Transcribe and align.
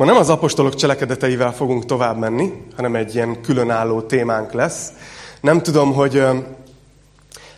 Ma 0.00 0.06
nem 0.06 0.16
az 0.16 0.28
apostolok 0.30 0.74
cselekedeteivel 0.74 1.52
fogunk 1.52 1.84
tovább 1.84 2.18
menni, 2.18 2.52
hanem 2.76 2.94
egy 2.94 3.14
ilyen 3.14 3.40
különálló 3.42 4.00
témánk 4.00 4.52
lesz. 4.52 4.92
Nem 5.40 5.62
tudom, 5.62 5.92
hogy 5.92 6.22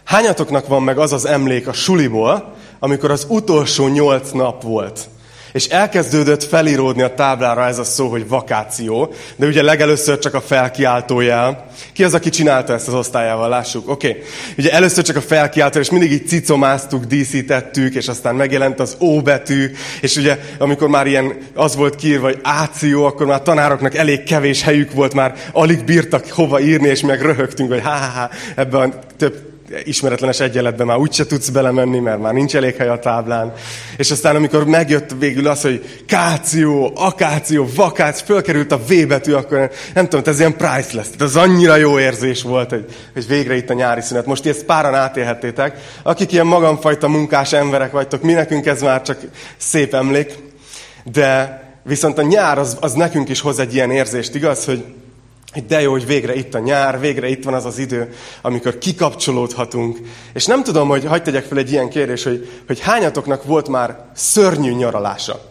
hányatoknak 0.04 0.66
van 0.66 0.82
meg 0.82 0.98
az 0.98 1.12
az 1.12 1.24
emlék 1.24 1.66
a 1.66 1.72
suliból, 1.72 2.54
amikor 2.78 3.10
az 3.10 3.26
utolsó 3.28 3.88
nyolc 3.88 4.30
nap 4.30 4.62
volt 4.62 5.08
és 5.52 5.66
elkezdődött 5.66 6.44
felíródni 6.44 7.02
a 7.02 7.14
táblára 7.14 7.66
ez 7.66 7.78
a 7.78 7.84
szó, 7.84 8.08
hogy 8.08 8.28
vakáció, 8.28 9.14
de 9.36 9.46
ugye 9.46 9.62
legelőször 9.62 10.18
csak 10.18 10.34
a 10.34 10.40
felkiáltójel. 10.40 11.66
Ki 11.92 12.04
az, 12.04 12.14
aki 12.14 12.30
csinálta 12.30 12.72
ezt 12.72 12.88
az 12.88 12.94
osztályával? 12.94 13.48
Lássuk. 13.48 13.88
Oké. 13.88 14.08
Okay. 14.08 14.22
Ugye 14.58 14.72
először 14.72 15.04
csak 15.04 15.16
a 15.16 15.20
felkiáltó, 15.20 15.78
és 15.78 15.90
mindig 15.90 16.12
így 16.12 16.26
cicomáztuk, 16.26 17.04
díszítettük, 17.04 17.94
és 17.94 18.08
aztán 18.08 18.34
megjelent 18.34 18.80
az 18.80 18.96
ó 19.00 19.20
betű, 19.20 19.70
és 20.00 20.16
ugye 20.16 20.38
amikor 20.58 20.88
már 20.88 21.06
ilyen 21.06 21.36
az 21.54 21.76
volt 21.76 21.94
kiírva, 21.94 22.26
hogy 22.26 22.38
áció, 22.42 23.04
akkor 23.04 23.26
már 23.26 23.42
tanároknak 23.42 23.94
elég 23.94 24.22
kevés 24.22 24.62
helyük 24.62 24.92
volt, 24.92 25.14
már 25.14 25.34
alig 25.52 25.84
bírtak 25.84 26.28
hova 26.28 26.60
írni, 26.60 26.88
és 26.88 27.00
meg 27.00 27.22
röhögtünk, 27.22 27.70
hogy 27.70 27.82
há-há-há, 27.82 28.30
ebben 28.54 28.94
több 29.16 29.51
ismeretlenes 29.84 30.40
egyenletbe 30.40 30.84
már 30.84 30.96
úgyse 30.96 31.26
tudsz 31.26 31.48
belemenni, 31.48 31.98
mert 31.98 32.20
már 32.20 32.32
nincs 32.32 32.56
elég 32.56 32.76
hely 32.76 32.88
a 32.88 32.98
táblán. 32.98 33.52
És 33.96 34.10
aztán, 34.10 34.36
amikor 34.36 34.66
megjött 34.66 35.10
végül 35.18 35.48
az, 35.48 35.62
hogy 35.62 36.02
káció, 36.06 36.92
akáció, 36.94 37.68
vakáció, 37.74 38.24
fölkerült 38.24 38.72
a 38.72 38.78
V 38.78 39.06
betű, 39.06 39.32
akkor 39.32 39.70
nem 39.94 40.08
tudom, 40.08 40.24
ez 40.26 40.38
ilyen 40.38 40.56
priceless. 40.56 41.08
Ez 41.18 41.36
annyira 41.36 41.76
jó 41.76 41.98
érzés 41.98 42.42
volt, 42.42 42.70
hogy, 42.70 42.84
hogy 43.12 43.26
végre 43.26 43.56
itt 43.56 43.70
a 43.70 43.74
nyári 43.74 44.00
szünet. 44.00 44.26
Most 44.26 44.46
ezt 44.46 44.64
páran 44.64 44.94
átélhettétek. 44.94 45.78
Akik 46.02 46.32
ilyen 46.32 46.46
magamfajta 46.46 47.08
munkás 47.08 47.52
emberek 47.52 47.92
vagytok, 47.92 48.22
mi 48.22 48.32
nekünk 48.32 48.66
ez 48.66 48.82
már 48.82 49.02
csak 49.02 49.18
szép 49.56 49.94
emlék. 49.94 50.34
De 51.12 51.60
viszont 51.82 52.18
a 52.18 52.22
nyár 52.22 52.58
az, 52.58 52.76
az 52.80 52.92
nekünk 52.92 53.28
is 53.28 53.40
hoz 53.40 53.58
egy 53.58 53.74
ilyen 53.74 53.90
érzést, 53.90 54.34
igaz, 54.34 54.64
hogy 54.64 54.84
hogy 55.52 55.66
de 55.66 55.80
jó, 55.80 55.90
hogy 55.90 56.06
végre 56.06 56.34
itt 56.34 56.54
a 56.54 56.58
nyár, 56.58 57.00
végre 57.00 57.28
itt 57.28 57.44
van 57.44 57.54
az 57.54 57.64
az 57.64 57.78
idő, 57.78 58.14
amikor 58.42 58.78
kikapcsolódhatunk. 58.78 59.98
És 60.32 60.46
nem 60.46 60.62
tudom, 60.62 60.88
hogy 60.88 61.04
hagyd 61.04 61.22
tegyek 61.22 61.44
fel 61.44 61.58
egy 61.58 61.70
ilyen 61.70 61.88
kérdés, 61.88 62.22
hogy, 62.22 62.48
hogy 62.66 62.80
hányatoknak 62.80 63.44
volt 63.44 63.68
már 63.68 64.04
szörnyű 64.14 64.72
nyaralása? 64.72 65.50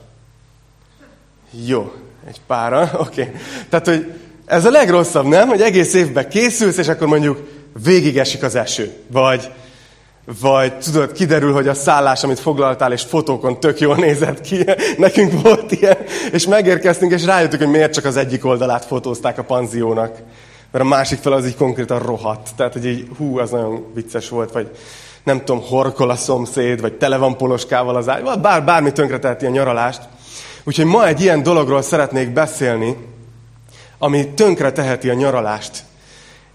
Jó, 1.65 1.91
egy 2.27 2.41
pára, 2.47 2.91
oké. 2.99 3.21
Okay. 3.21 3.33
Tehát, 3.69 3.87
hogy 3.87 4.13
ez 4.45 4.65
a 4.65 4.69
legrosszabb, 4.69 5.25
nem? 5.25 5.47
Hogy 5.47 5.61
egész 5.61 5.93
évben 5.93 6.29
készülsz, 6.29 6.77
és 6.77 6.87
akkor 6.87 7.07
mondjuk 7.07 7.47
végigesik 7.83 8.43
az 8.43 8.55
eső. 8.55 8.91
Vagy 9.07 9.49
vagy 10.25 10.77
tudod, 10.77 11.11
kiderül, 11.11 11.53
hogy 11.53 11.67
a 11.67 11.73
szállás, 11.73 12.23
amit 12.23 12.39
foglaltál, 12.39 12.91
és 12.91 13.01
fotókon 13.01 13.59
tök 13.59 13.79
jól 13.79 13.95
nézett 13.95 14.41
ki. 14.41 14.65
Nekünk 14.97 15.41
volt 15.41 15.71
ilyen. 15.71 15.97
És 16.31 16.47
megérkeztünk, 16.47 17.11
és 17.11 17.25
rájöttük, 17.25 17.59
hogy 17.59 17.69
miért 17.69 17.93
csak 17.93 18.05
az 18.05 18.17
egyik 18.17 18.45
oldalát 18.45 18.85
fotózták 18.85 19.37
a 19.37 19.43
panziónak. 19.43 20.17
Mert 20.71 20.85
a 20.85 20.87
másik 20.87 21.19
fel 21.19 21.31
az 21.31 21.45
így 21.45 21.55
konkrétan 21.55 21.99
rohadt. 21.99 22.49
Tehát, 22.55 22.73
hogy 22.73 22.85
így, 22.85 23.07
hú, 23.17 23.37
az 23.37 23.49
nagyon 23.49 23.85
vicces 23.93 24.29
volt, 24.29 24.51
vagy 24.51 24.69
nem 25.23 25.37
tudom, 25.37 25.61
horkol 25.61 26.09
a 26.09 26.15
szomszéd, 26.15 26.81
vagy 26.81 26.93
tele 26.93 27.17
van 27.17 27.37
poloskával 27.37 27.95
az 27.95 28.09
ágy, 28.09 28.39
bár, 28.41 28.63
bármi 28.63 28.91
tönkreteheti 28.91 29.45
a 29.45 29.49
nyaralást. 29.49 30.01
Úgyhogy 30.63 30.85
ma 30.85 31.07
egy 31.07 31.21
ilyen 31.21 31.43
dologról 31.43 31.81
szeretnék 31.81 32.29
beszélni, 32.29 32.97
ami 33.97 34.27
tönkre 34.27 34.71
teheti 34.71 35.09
a 35.09 35.13
nyaralást. 35.13 35.83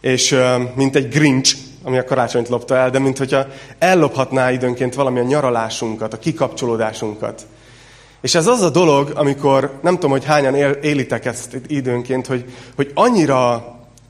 És 0.00 0.36
mint 0.74 0.96
egy 0.96 1.08
grinch, 1.08 1.56
ami 1.86 1.98
a 1.98 2.04
karácsonyt 2.04 2.48
lopta 2.48 2.76
el, 2.76 2.90
de 2.90 2.98
mint 2.98 3.18
hogyha 3.18 3.46
ellophatná 3.78 4.50
időnként 4.50 4.94
valami 4.94 5.18
a 5.18 5.22
nyaralásunkat, 5.22 6.12
a 6.12 6.18
kikapcsolódásunkat. 6.18 7.46
És 8.20 8.34
ez 8.34 8.46
az 8.46 8.62
a 8.62 8.70
dolog, 8.70 9.12
amikor, 9.14 9.78
nem 9.82 9.94
tudom, 9.94 10.10
hogy 10.10 10.24
hányan 10.24 10.54
él, 10.54 10.70
élitek 10.70 11.24
ezt 11.24 11.60
időnként, 11.66 12.26
hogy, 12.26 12.44
hogy 12.76 12.90
annyira, 12.94 13.64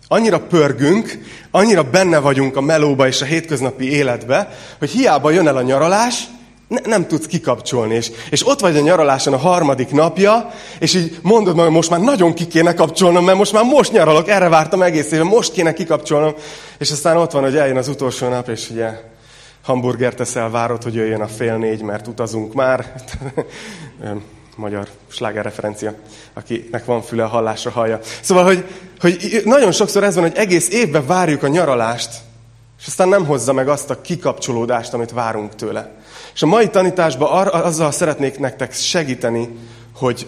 annyira 0.09 0.41
pörgünk, 0.41 1.19
annyira 1.51 1.83
benne 1.83 2.19
vagyunk 2.19 2.57
a 2.57 2.61
melóba 2.61 3.07
és 3.07 3.23
a 3.23 3.25
hétköznapi 3.25 3.91
életbe, 3.91 4.57
hogy 4.79 4.91
hiába 4.91 5.31
jön 5.31 5.49
el 5.49 5.57
a 5.57 5.63
nyaralás, 5.63 6.25
ne, 6.69 6.81
nem 6.85 7.07
tudsz 7.07 7.27
kikapcsolni. 7.27 7.95
És, 7.95 8.11
és 8.31 8.47
ott 8.47 8.61
vagy 8.61 8.77
a 8.77 8.81
nyaraláson 8.81 9.33
a 9.33 9.37
harmadik 9.37 9.91
napja, 9.91 10.51
és 10.79 10.95
így 10.95 11.19
mondod 11.23 11.59
hogy 11.59 11.71
most 11.71 11.91
már 11.91 12.01
nagyon 12.01 12.35
ki 12.35 12.47
kéne 12.47 12.75
kapcsolnom, 12.75 13.25
mert 13.25 13.39
most 13.39 13.53
már 13.53 13.65
most 13.65 13.93
nyaralok, 13.93 14.29
erre 14.29 14.49
vártam 14.49 14.83
egész 14.83 15.11
éve, 15.11 15.25
most 15.25 15.53
kéne 15.53 15.73
kikapcsolnom. 15.73 16.35
És 16.79 16.91
aztán 16.91 17.17
ott 17.17 17.31
van, 17.31 17.43
hogy 17.43 17.57
eljön 17.57 17.77
az 17.77 17.89
utolsó 17.89 18.29
nap, 18.29 18.49
és 18.49 18.71
ugye 18.71 19.01
hamburger 19.63 20.15
teszel, 20.15 20.51
várod, 20.51 20.83
hogy 20.83 20.95
jöjjön 20.95 21.21
a 21.21 21.29
fél 21.29 21.57
négy, 21.57 21.83
mert 21.83 22.07
utazunk 22.07 22.55
már. 22.55 22.95
Magyar 24.57 24.89
sláger 25.09 25.45
referencia, 25.45 25.95
akinek 26.35 26.85
van 26.85 27.03
füle 27.03 27.25
a 27.25 27.29
hallásra 27.29 27.71
hallja. 27.71 27.99
Szóval, 28.21 28.45
hogy, 28.45 28.65
hogy 29.01 29.43
nagyon 29.45 29.73
sokszor 29.73 30.05
ez 30.05 30.15
van, 30.15 30.25
hogy 30.25 30.37
egész 30.37 30.69
évben 30.71 31.07
várjuk 31.07 31.43
a 31.43 31.49
nyaralást, 31.49 32.11
és 32.81 32.87
aztán 32.87 33.09
nem 33.09 33.27
hozza 33.27 33.53
meg 33.53 33.69
azt 33.69 33.91
a 33.91 34.01
kikapcsolódást, 34.01 34.93
amit 34.93 35.11
várunk 35.11 35.55
tőle. 35.55 35.95
És 36.37 36.43
a 36.43 36.47
mai 36.47 36.69
tanításban 36.69 37.33
ar- 37.33 37.55
azzal 37.55 37.91
szeretnék 37.91 38.39
nektek 38.39 38.73
segíteni, 38.73 39.49
hogy, 39.95 40.27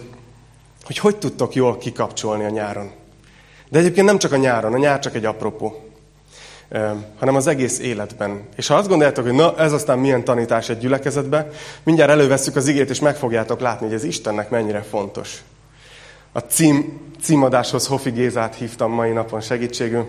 hogy 0.83 0.97
hogy 0.97 1.17
tudtok 1.17 1.55
jól 1.55 1.77
kikapcsolni 1.77 2.43
a 2.43 2.49
nyáron. 2.49 2.91
De 3.69 3.79
egyébként 3.79 4.05
nem 4.05 4.17
csak 4.17 4.31
a 4.31 4.37
nyáron, 4.37 4.73
a 4.73 4.77
nyár 4.77 4.99
csak 4.99 5.15
egy 5.15 5.25
apropó, 5.25 5.89
hanem 7.19 7.35
az 7.35 7.47
egész 7.47 7.79
életben. 7.79 8.41
És 8.55 8.67
ha 8.67 8.75
azt 8.75 8.87
gondoljátok, 8.87 9.25
hogy 9.25 9.33
na, 9.33 9.57
ez 9.57 9.71
aztán 9.71 9.99
milyen 9.99 10.23
tanítás 10.23 10.69
egy 10.69 10.77
gyülekezetbe, 10.77 11.49
mindjárt 11.83 12.11
elővesszük 12.11 12.55
az 12.55 12.67
igét, 12.67 12.89
és 12.89 12.99
meg 12.99 13.15
fogjátok 13.15 13.59
látni, 13.59 13.85
hogy 13.85 13.95
ez 13.95 14.03
Istennek 14.03 14.49
mennyire 14.49 14.81
fontos. 14.81 15.41
A 16.31 16.39
cím, 16.39 16.99
címadáshoz 17.21 17.87
Hofi 17.87 18.09
Gézát 18.09 18.55
hívtam 18.55 18.91
mai 18.91 19.11
napon 19.11 19.41
segítségül. 19.41 20.05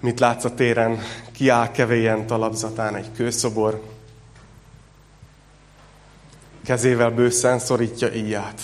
Mit 0.00 0.20
látsz 0.20 0.44
a 0.44 0.54
téren? 0.54 0.98
Kiáll 1.32 1.70
kevélyen 1.70 2.26
talapzatán 2.26 2.96
egy 2.96 3.06
kőszobor, 3.16 3.80
kezével 6.70 7.10
bőszen 7.10 7.58
szorítja 7.58 8.12
íját. 8.12 8.60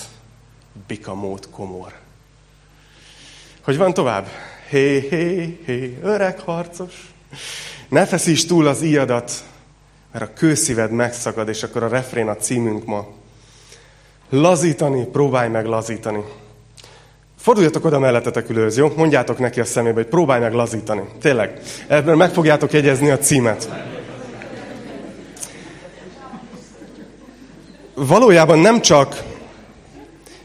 Bikamót 0.87 1.49
komor. 1.51 1.93
Hogy 3.65 3.77
van 3.77 3.95
tovább? 3.95 4.27
Hé, 4.69 4.99
hé, 4.99 5.59
hé, 5.65 5.99
öreg 6.03 6.41
harcos. 6.41 7.11
Ne 7.89 8.07
feszíts 8.07 8.47
túl 8.47 8.67
az 8.67 8.83
íjadat, 8.83 9.33
mert 10.13 10.25
a 10.25 10.33
kőszíved 10.33 10.91
megszakad, 10.91 11.49
és 11.49 11.63
akkor 11.63 11.83
a 11.83 11.89
refrén 11.89 12.29
a 12.29 12.37
címünk 12.37 12.85
ma. 12.85 13.07
Lazítani, 14.31 15.05
próbálj 15.05 15.49
meg 15.49 15.67
lazítani. 15.67 16.25
Forduljatok 17.39 17.85
oda 17.85 17.99
mellettetek 17.99 18.49
ülőz, 18.49 18.77
jó? 18.77 18.93
Mondjátok 18.97 19.39
neki 19.39 19.61
a 19.61 19.65
szemébe, 19.65 19.95
hogy 19.95 20.07
próbálj 20.07 20.41
meg 20.41 20.53
lazítani. 20.53 21.03
Tényleg. 21.21 21.61
Ebben 21.87 22.17
meg 22.17 22.31
fogjátok 22.31 22.73
jegyezni 22.73 23.11
a 23.11 23.19
címet. 23.19 23.95
Valójában 27.97 28.59
nem 28.59 28.81
csak, 28.81 29.23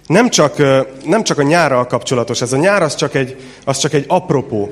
nem 0.05 0.29
csak, 0.29 0.57
nem 1.05 1.23
csak 1.23 1.37
a 1.37 1.43
nyárral 1.43 1.87
kapcsolatos, 1.87 2.41
ez 2.41 2.53
a 2.53 2.57
nyár 2.57 2.81
az 2.81 2.95
csak 2.95 3.15
egy, 3.15 3.39
az 3.65 3.77
csak 3.77 3.93
egy 3.93 4.05
apropó. 4.07 4.71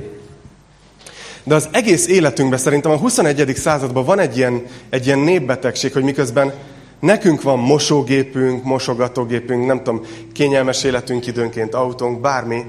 De 1.43 1.55
az 1.55 1.67
egész 1.71 2.07
életünkben 2.07 2.59
szerintem 2.59 2.91
a 2.91 2.97
21. 2.97 3.55
században 3.55 4.05
van 4.05 4.19
egy 4.19 4.37
ilyen, 4.37 4.65
egy 4.89 5.05
ilyen 5.05 5.19
népbetegség, 5.19 5.93
hogy 5.93 6.03
miközben 6.03 6.53
nekünk 6.99 7.41
van 7.41 7.59
mosógépünk, 7.59 8.63
mosogatógépünk, 8.63 9.65
nem 9.65 9.77
tudom, 9.77 10.05
kényelmes 10.33 10.83
életünk 10.83 11.27
időnként, 11.27 11.73
autónk, 11.73 12.21
bármi, 12.21 12.65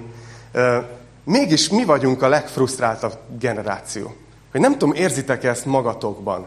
mégis 1.24 1.68
mi 1.68 1.84
vagyunk 1.84 2.22
a 2.22 2.28
legfrusztráltabb 2.28 3.14
generáció. 3.40 4.14
Hogy 4.50 4.60
nem 4.60 4.72
tudom, 4.72 4.94
érzitek 4.94 5.44
ezt 5.44 5.66
magatokban? 5.66 6.46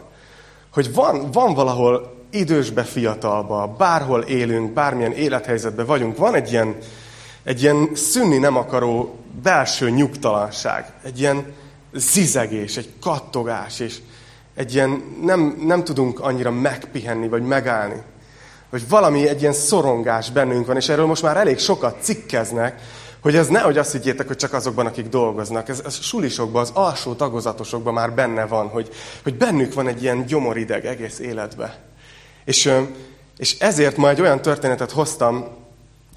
Hogy 0.72 0.94
van, 0.94 1.30
van 1.32 1.54
valahol 1.54 2.13
idősbe, 2.34 2.82
fiatalba, 2.82 3.74
bárhol 3.78 4.22
élünk, 4.22 4.72
bármilyen 4.72 5.12
élethelyzetben 5.12 5.86
vagyunk, 5.86 6.16
van 6.16 6.34
egy 6.34 6.50
ilyen, 6.50 6.76
egy 7.44 7.62
ilyen 7.62 7.88
szűnni 7.94 8.38
nem 8.38 8.56
akaró 8.56 9.18
belső 9.42 9.90
nyugtalanság, 9.90 10.92
egy 11.02 11.20
ilyen 11.20 11.52
zizegés, 11.92 12.76
egy 12.76 12.92
kattogás, 13.00 13.80
és 13.80 13.98
egy 14.54 14.74
ilyen 14.74 15.02
nem, 15.22 15.62
nem 15.66 15.84
tudunk 15.84 16.20
annyira 16.20 16.50
megpihenni, 16.50 17.28
vagy 17.28 17.42
megállni. 17.42 18.02
Vagy 18.70 18.88
valami, 18.88 19.28
egy 19.28 19.40
ilyen 19.40 19.52
szorongás 19.52 20.30
bennünk 20.30 20.66
van, 20.66 20.76
és 20.76 20.88
erről 20.88 21.06
most 21.06 21.22
már 21.22 21.36
elég 21.36 21.58
sokat 21.58 22.02
cikkeznek, 22.02 22.80
hogy 23.20 23.36
ez 23.36 23.48
nehogy 23.48 23.78
azt 23.78 23.92
higgyétek, 23.92 24.26
hogy 24.26 24.36
csak 24.36 24.52
azokban, 24.52 24.86
akik 24.86 25.08
dolgoznak. 25.08 25.68
Ez, 25.68 25.82
ez 25.84 26.02
sulisokban, 26.02 26.62
az 26.62 26.70
alsó 26.74 27.14
tagozatosokban 27.14 27.94
már 27.94 28.12
benne 28.12 28.46
van, 28.46 28.68
hogy, 28.68 28.88
hogy 29.22 29.34
bennük 29.34 29.74
van 29.74 29.88
egy 29.88 30.02
ilyen 30.02 30.26
gyomorideg 30.26 30.84
egész 30.84 31.18
életbe. 31.18 31.78
És, 32.44 32.72
és 33.36 33.58
ezért 33.58 33.96
ma 33.96 34.08
egy 34.08 34.20
olyan 34.20 34.42
történetet 34.42 34.90
hoztam, 34.90 35.46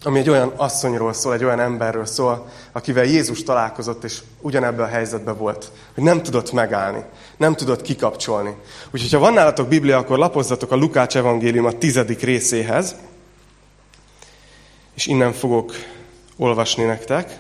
ami 0.04 0.20
egy 0.20 0.30
olyan 0.30 0.54
asszonyról 0.56 1.14
szól, 1.14 1.34
egy 1.34 1.44
olyan 1.44 1.60
emberről 1.60 2.06
szól, 2.06 2.50
akivel 2.72 3.06
Jézus 3.06 3.44
találkozott, 3.44 4.04
és 4.04 4.22
ugyanebben 4.42 4.86
a 4.86 4.90
helyzetben 4.90 5.38
volt, 5.38 5.72
hogy 5.94 6.04
nem 6.04 6.24
tudott 6.24 6.52
megállni, 6.52 7.04
nem 7.38 7.56
tudott 7.56 7.82
kikapcsolni. 7.82 8.56
Úgyhogy, 8.92 9.12
ha 9.12 9.20
van 9.20 9.34
nálatok 9.34 9.68
Biblia, 9.68 9.98
akkor 9.98 10.18
lapozzatok 10.18 10.72
a 10.72 10.76
Lukács 10.76 11.18
evangélium 11.18 11.66
a 11.66 11.78
tizedik 11.78 12.22
részéhez, 12.22 12.96
és 14.96 15.06
innen 15.06 15.34
fogok 15.34 15.72
olvasni 16.38 16.84
nektek. 16.84 17.38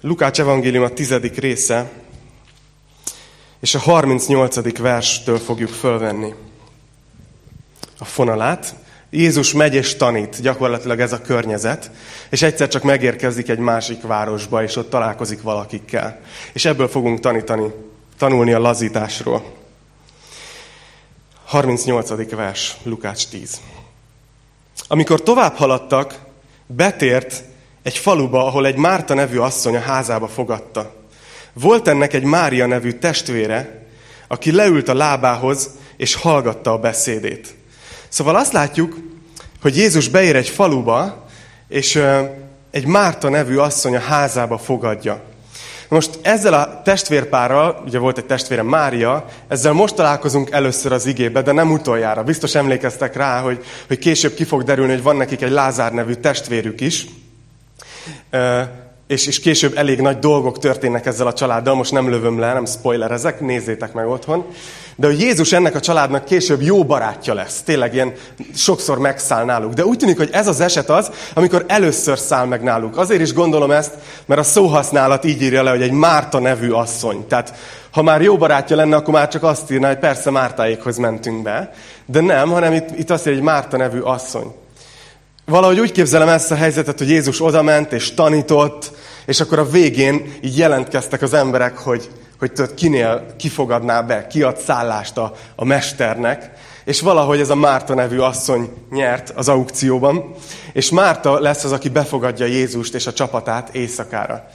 Lukács 0.00 0.40
evangélium 0.40 0.84
a 0.84 0.88
tizedik 0.88 1.36
része, 1.36 1.90
és 3.60 3.74
a 3.74 3.78
38. 3.78 4.78
verstől 4.78 5.38
fogjuk 5.38 5.68
fölvenni 5.68 6.34
a 8.00 8.04
fonalát. 8.04 8.74
Jézus 9.10 9.52
megy 9.52 9.74
és 9.74 9.96
tanít, 9.96 10.40
gyakorlatilag 10.40 11.00
ez 11.00 11.12
a 11.12 11.20
környezet, 11.20 11.90
és 12.30 12.42
egyszer 12.42 12.68
csak 12.68 12.82
megérkezik 12.82 13.48
egy 13.48 13.58
másik 13.58 14.02
városba, 14.02 14.62
és 14.62 14.76
ott 14.76 14.90
találkozik 14.90 15.42
valakikkel. 15.42 16.20
És 16.52 16.64
ebből 16.64 16.88
fogunk 16.88 17.20
tanítani, 17.20 17.72
tanulni 18.18 18.52
a 18.52 18.58
lazításról. 18.58 19.58
38. 21.44 22.34
vers, 22.34 22.76
Lukács 22.82 23.28
10. 23.28 23.60
Amikor 24.88 25.22
tovább 25.22 25.54
haladtak, 25.54 26.18
betért 26.66 27.42
egy 27.82 27.98
faluba, 27.98 28.46
ahol 28.46 28.66
egy 28.66 28.76
Márta 28.76 29.14
nevű 29.14 29.38
asszony 29.38 29.76
a 29.76 29.80
házába 29.80 30.28
fogadta. 30.28 30.94
Volt 31.52 31.88
ennek 31.88 32.12
egy 32.12 32.24
Mária 32.24 32.66
nevű 32.66 32.92
testvére, 32.92 33.86
aki 34.28 34.52
leült 34.52 34.88
a 34.88 34.94
lábához, 34.94 35.70
és 35.96 36.14
hallgatta 36.14 36.72
a 36.72 36.78
beszédét. 36.78 37.54
Szóval 38.10 38.36
azt 38.36 38.52
látjuk, 38.52 38.96
hogy 39.62 39.76
Jézus 39.76 40.08
beér 40.08 40.36
egy 40.36 40.48
faluba, 40.48 41.26
és 41.68 42.02
egy 42.70 42.86
Márta 42.86 43.28
nevű 43.28 43.56
asszony 43.56 43.96
a 43.96 44.00
házába 44.00 44.58
fogadja. 44.58 45.22
Most 45.88 46.18
ezzel 46.22 46.54
a 46.54 46.82
testvérpárral, 46.84 47.82
ugye 47.86 47.98
volt 47.98 48.18
egy 48.18 48.26
testvére 48.26 48.62
Mária, 48.62 49.24
ezzel 49.48 49.72
most 49.72 49.94
találkozunk 49.94 50.50
először 50.50 50.92
az 50.92 51.06
igébe, 51.06 51.42
de 51.42 51.52
nem 51.52 51.70
utoljára. 51.70 52.22
Biztos 52.22 52.54
emlékeztek 52.54 53.16
rá, 53.16 53.40
hogy, 53.40 53.64
hogy 53.86 53.98
később 53.98 54.34
ki 54.34 54.44
fog 54.44 54.62
derülni, 54.62 54.92
hogy 54.92 55.02
van 55.02 55.16
nekik 55.16 55.42
egy 55.42 55.50
Lázár 55.50 55.92
nevű 55.92 56.14
testvérük 56.14 56.80
is 56.80 57.06
és, 59.10 59.26
és 59.26 59.40
később 59.40 59.76
elég 59.76 60.00
nagy 60.00 60.18
dolgok 60.18 60.58
történnek 60.58 61.06
ezzel 61.06 61.26
a 61.26 61.32
családdal, 61.32 61.74
most 61.74 61.92
nem 61.92 62.08
lövöm 62.08 62.38
le, 62.38 62.52
nem 62.52 62.66
spoilerezek, 62.66 63.40
nézzétek 63.40 63.92
meg 63.92 64.08
otthon. 64.08 64.46
De 65.00 65.06
hogy 65.06 65.20
Jézus 65.20 65.52
ennek 65.52 65.74
a 65.74 65.80
családnak 65.80 66.24
később 66.24 66.62
jó 66.62 66.84
barátja 66.84 67.34
lesz. 67.34 67.62
Tényleg 67.62 67.94
ilyen 67.94 68.12
sokszor 68.54 68.98
megszáll 68.98 69.44
náluk. 69.44 69.72
De 69.72 69.84
úgy 69.84 69.98
tűnik, 69.98 70.16
hogy 70.16 70.28
ez 70.32 70.46
az 70.46 70.60
eset 70.60 70.90
az, 70.90 71.10
amikor 71.34 71.64
először 71.68 72.18
száll 72.18 72.46
meg 72.46 72.62
náluk. 72.62 72.96
Azért 72.96 73.20
is 73.20 73.32
gondolom 73.32 73.70
ezt, 73.70 73.94
mert 74.26 74.40
a 74.40 74.44
szóhasználat 74.44 75.24
így 75.24 75.42
írja 75.42 75.62
le, 75.62 75.70
hogy 75.70 75.82
egy 75.82 75.92
Márta 75.92 76.38
nevű 76.38 76.70
asszony. 76.70 77.26
Tehát 77.26 77.54
ha 77.90 78.02
már 78.02 78.22
jó 78.22 78.36
barátja 78.36 78.76
lenne, 78.76 78.96
akkor 78.96 79.14
már 79.14 79.28
csak 79.28 79.42
azt 79.42 79.70
írna, 79.70 79.86
hogy 79.86 79.98
persze 79.98 80.30
Mártáékhoz 80.30 80.96
mentünk 80.96 81.42
be. 81.42 81.72
De 82.06 82.20
nem, 82.20 82.50
hanem 82.50 82.72
itt, 82.72 82.98
itt 82.98 83.10
azt 83.10 83.26
írja, 83.26 83.38
egy 83.38 83.44
Márta 83.44 83.76
nevű 83.76 84.00
asszony. 84.00 84.54
Valahogy 85.44 85.80
úgy 85.80 85.92
képzelem 85.92 86.28
ezt 86.28 86.50
a 86.50 86.54
helyzetet, 86.54 86.98
hogy 86.98 87.10
Jézus 87.10 87.42
odament 87.42 87.92
és 87.92 88.14
tanított, 88.14 88.92
és 89.26 89.40
akkor 89.40 89.58
a 89.58 89.70
végén 89.70 90.32
így 90.40 90.58
jelentkeztek 90.58 91.22
az 91.22 91.34
emberek, 91.34 91.78
hogy, 91.78 92.10
hogy 92.40 92.52
tudod, 92.52 92.74
kinél 92.74 93.26
kifogadná 93.36 94.02
be, 94.02 94.26
kiad 94.26 94.58
szállást 94.58 95.16
a, 95.16 95.34
a 95.54 95.64
mesternek, 95.64 96.50
és 96.84 97.00
valahogy 97.00 97.40
ez 97.40 97.50
a 97.50 97.54
Márta 97.54 97.94
nevű 97.94 98.18
asszony 98.18 98.72
nyert 98.90 99.30
az 99.30 99.48
aukcióban, 99.48 100.34
és 100.72 100.90
Márta 100.90 101.40
lesz 101.40 101.64
az, 101.64 101.72
aki 101.72 101.88
befogadja 101.88 102.46
Jézust 102.46 102.94
és 102.94 103.06
a 103.06 103.12
csapatát 103.12 103.74
éjszakára. 103.74 104.50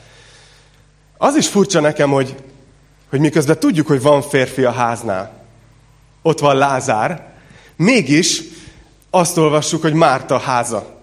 Az 1.17 1.35
is 1.35 1.47
furcsa 1.47 1.79
nekem, 1.79 2.09
hogy, 2.09 2.35
hogy 3.09 3.19
miközben 3.19 3.59
tudjuk, 3.59 3.87
hogy 3.87 4.01
van 4.01 4.21
férfi 4.21 4.63
a 4.63 4.71
háznál, 4.71 5.31
ott 6.21 6.39
van 6.39 6.57
Lázár, 6.57 7.27
mégis 7.75 8.41
azt 9.09 9.37
olvassuk, 9.37 9.81
hogy 9.81 9.93
Márta 9.93 10.37
háza. 10.37 11.01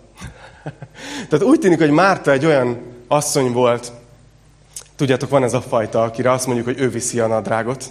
Tehát 1.29 1.45
úgy 1.45 1.59
tűnik, 1.59 1.79
hogy 1.79 1.91
Márta 1.91 2.31
egy 2.31 2.47
olyan 2.47 2.79
asszony 3.09 3.53
volt, 3.53 3.93
tudjátok, 4.97 5.31
van 5.31 5.43
ez 5.43 5.55
a 5.55 5.61
fajta, 5.61 6.03
akire 6.03 6.31
azt 6.31 6.47
mondjuk, 6.47 6.67
hogy 6.67 6.81
ő 6.81 6.91
viszi 6.91 7.19
a 7.19 7.27
nadrágot. 7.27 7.85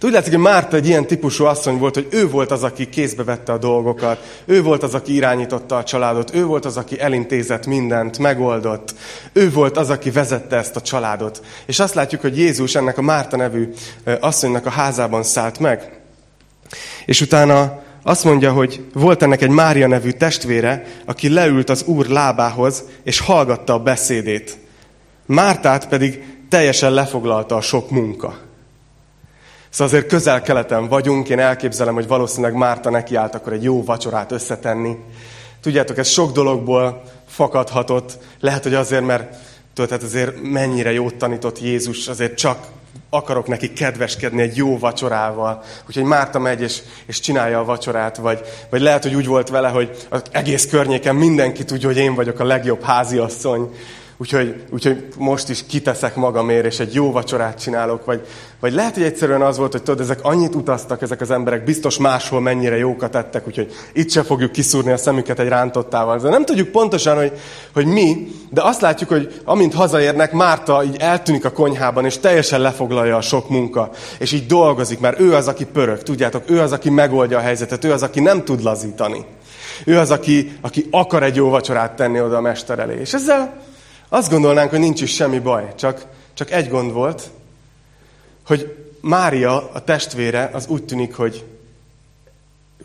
Látszik, 0.00 0.32
hogy 0.32 0.42
Márta 0.42 0.76
egy 0.76 0.86
ilyen 0.86 1.06
típusú 1.06 1.44
asszony 1.44 1.78
volt, 1.78 1.94
hogy 1.94 2.06
ő 2.10 2.28
volt 2.28 2.50
az, 2.50 2.62
aki 2.62 2.88
kézbe 2.88 3.24
vette 3.24 3.52
a 3.52 3.58
dolgokat, 3.58 4.42
ő 4.44 4.62
volt 4.62 4.82
az, 4.82 4.94
aki 4.94 5.14
irányította 5.14 5.76
a 5.76 5.84
családot, 5.84 6.34
ő 6.34 6.44
volt 6.44 6.64
az, 6.64 6.76
aki 6.76 7.00
elintézett 7.00 7.66
mindent, 7.66 8.18
megoldott, 8.18 8.94
ő 9.32 9.50
volt 9.50 9.76
az, 9.76 9.90
aki 9.90 10.10
vezette 10.10 10.56
ezt 10.56 10.76
a 10.76 10.80
családot. 10.80 11.42
És 11.66 11.78
azt 11.78 11.94
látjuk, 11.94 12.20
hogy 12.20 12.38
Jézus 12.38 12.74
ennek 12.74 12.98
a 12.98 13.02
Márta 13.02 13.36
nevű 13.36 13.72
asszonynak 14.20 14.66
a 14.66 14.70
házában 14.70 15.22
szállt 15.22 15.58
meg. 15.58 16.00
És 17.06 17.20
utána 17.20 17.82
azt 18.02 18.24
mondja, 18.24 18.52
hogy 18.52 18.84
volt 18.92 19.22
ennek 19.22 19.42
egy 19.42 19.50
Mária 19.50 19.86
nevű 19.86 20.10
testvére, 20.10 20.86
aki 21.06 21.28
leült 21.28 21.70
az 21.70 21.82
Úr 21.82 22.06
lábához, 22.06 22.82
és 23.02 23.18
hallgatta 23.20 23.74
a 23.74 23.78
beszédét. 23.78 24.56
Mártát 25.26 25.88
pedig 25.88 26.24
teljesen 26.48 26.92
lefoglalta 26.92 27.56
a 27.56 27.60
sok 27.60 27.90
munka. 27.90 28.36
Szóval 29.68 29.86
azért 29.86 30.06
közel-keleten 30.06 30.88
vagyunk, 30.88 31.28
én 31.28 31.38
elképzelem, 31.38 31.94
hogy 31.94 32.06
valószínűleg 32.06 32.54
Márta 32.54 32.90
nekiállt 32.90 33.34
akkor 33.34 33.52
egy 33.52 33.62
jó 33.62 33.84
vacsorát 33.84 34.32
összetenni. 34.32 34.96
Tudjátok, 35.60 35.98
ez 35.98 36.08
sok 36.08 36.32
dologból 36.32 37.02
fakadhatott. 37.26 38.18
Lehet, 38.40 38.62
hogy 38.62 38.74
azért, 38.74 39.06
mert 39.06 39.34
tudod, 39.74 39.90
hát 39.90 40.02
azért 40.02 40.42
mennyire 40.42 40.92
jót 40.92 41.14
tanított 41.14 41.60
Jézus, 41.60 42.08
azért 42.08 42.34
csak 42.36 42.66
akarok 43.10 43.46
neki 43.46 43.72
kedveskedni 43.72 44.42
egy 44.42 44.56
jó 44.56 44.78
vacsorával. 44.78 45.62
Úgyhogy 45.88 46.04
Márta 46.04 46.38
megy 46.38 46.60
és, 46.60 46.82
és 47.06 47.20
csinálja 47.20 47.58
a 47.58 47.64
vacsorát, 47.64 48.16
vagy, 48.16 48.40
vagy 48.70 48.80
lehet, 48.80 49.02
hogy 49.02 49.14
úgy 49.14 49.26
volt 49.26 49.48
vele, 49.48 49.68
hogy 49.68 50.06
az 50.08 50.22
egész 50.30 50.66
környéken 50.66 51.16
mindenki 51.16 51.64
tudja, 51.64 51.88
hogy 51.88 51.96
én 51.96 52.14
vagyok 52.14 52.40
a 52.40 52.44
legjobb 52.44 52.82
háziasszony, 52.82 53.70
Úgyhogy, 54.22 54.62
úgyhogy 54.70 55.06
most 55.16 55.48
is 55.48 55.66
kiteszek 55.66 56.14
magamért, 56.14 56.64
és 56.64 56.80
egy 56.80 56.94
jó 56.94 57.12
vacsorát 57.12 57.60
csinálok. 57.60 58.04
Vagy, 58.04 58.26
vagy 58.60 58.72
lehet, 58.72 58.94
hogy 58.94 59.02
egyszerűen 59.02 59.42
az 59.42 59.56
volt, 59.56 59.72
hogy 59.72 59.82
tudod, 59.82 60.00
ezek 60.00 60.18
annyit 60.22 60.54
utaztak, 60.54 61.02
ezek 61.02 61.20
az 61.20 61.30
emberek, 61.30 61.64
biztos 61.64 61.98
máshol 61.98 62.40
mennyire 62.40 62.76
jókat 62.76 63.14
ettek, 63.14 63.46
úgyhogy 63.46 63.72
itt 63.92 64.10
se 64.10 64.22
fogjuk 64.22 64.52
kiszúrni 64.52 64.92
a 64.92 64.96
szemüket 64.96 65.38
egy 65.38 65.48
rántottával. 65.48 66.18
De 66.18 66.28
nem 66.28 66.44
tudjuk 66.44 66.68
pontosan, 66.68 67.16
hogy, 67.16 67.32
hogy 67.72 67.86
mi, 67.86 68.28
de 68.50 68.62
azt 68.62 68.80
látjuk, 68.80 69.08
hogy 69.08 69.40
amint 69.44 69.74
hazaérnek, 69.74 70.32
Márta 70.32 70.84
így 70.84 70.96
eltűnik 70.98 71.44
a 71.44 71.52
konyhában, 71.52 72.04
és 72.04 72.18
teljesen 72.18 72.60
lefoglalja 72.60 73.16
a 73.16 73.20
sok 73.20 73.48
munka, 73.48 73.90
és 74.18 74.32
így 74.32 74.46
dolgozik, 74.46 75.00
mert 75.00 75.20
ő 75.20 75.34
az, 75.34 75.48
aki 75.48 75.64
pörög, 75.64 76.02
tudjátok, 76.02 76.50
ő 76.50 76.60
az, 76.60 76.72
aki 76.72 76.90
megoldja 76.90 77.38
a 77.38 77.42
helyzetet, 77.42 77.84
ő 77.84 77.92
az, 77.92 78.02
aki 78.02 78.20
nem 78.20 78.44
tud 78.44 78.62
lazítani. 78.62 79.24
Ő 79.84 79.98
az, 79.98 80.10
aki, 80.10 80.52
aki 80.60 80.86
akar 80.90 81.22
egy 81.22 81.36
jó 81.36 81.48
vacsorát 81.48 81.96
tenni 81.96 82.20
oda 82.20 82.36
a 82.36 82.40
mester 82.40 82.78
elé. 82.78 83.00
És 83.00 83.12
ezzel 83.12 83.70
azt 84.14 84.30
gondolnánk, 84.30 84.70
hogy 84.70 84.78
nincs 84.78 85.00
is 85.00 85.14
semmi 85.14 85.38
baj, 85.38 85.74
csak, 85.74 86.06
csak 86.34 86.50
egy 86.50 86.68
gond 86.68 86.92
volt, 86.92 87.30
hogy 88.46 88.76
Mária, 89.00 89.70
a 89.72 89.84
testvére, 89.84 90.50
az 90.52 90.66
úgy 90.66 90.84
tűnik, 90.84 91.14
hogy 91.14 91.44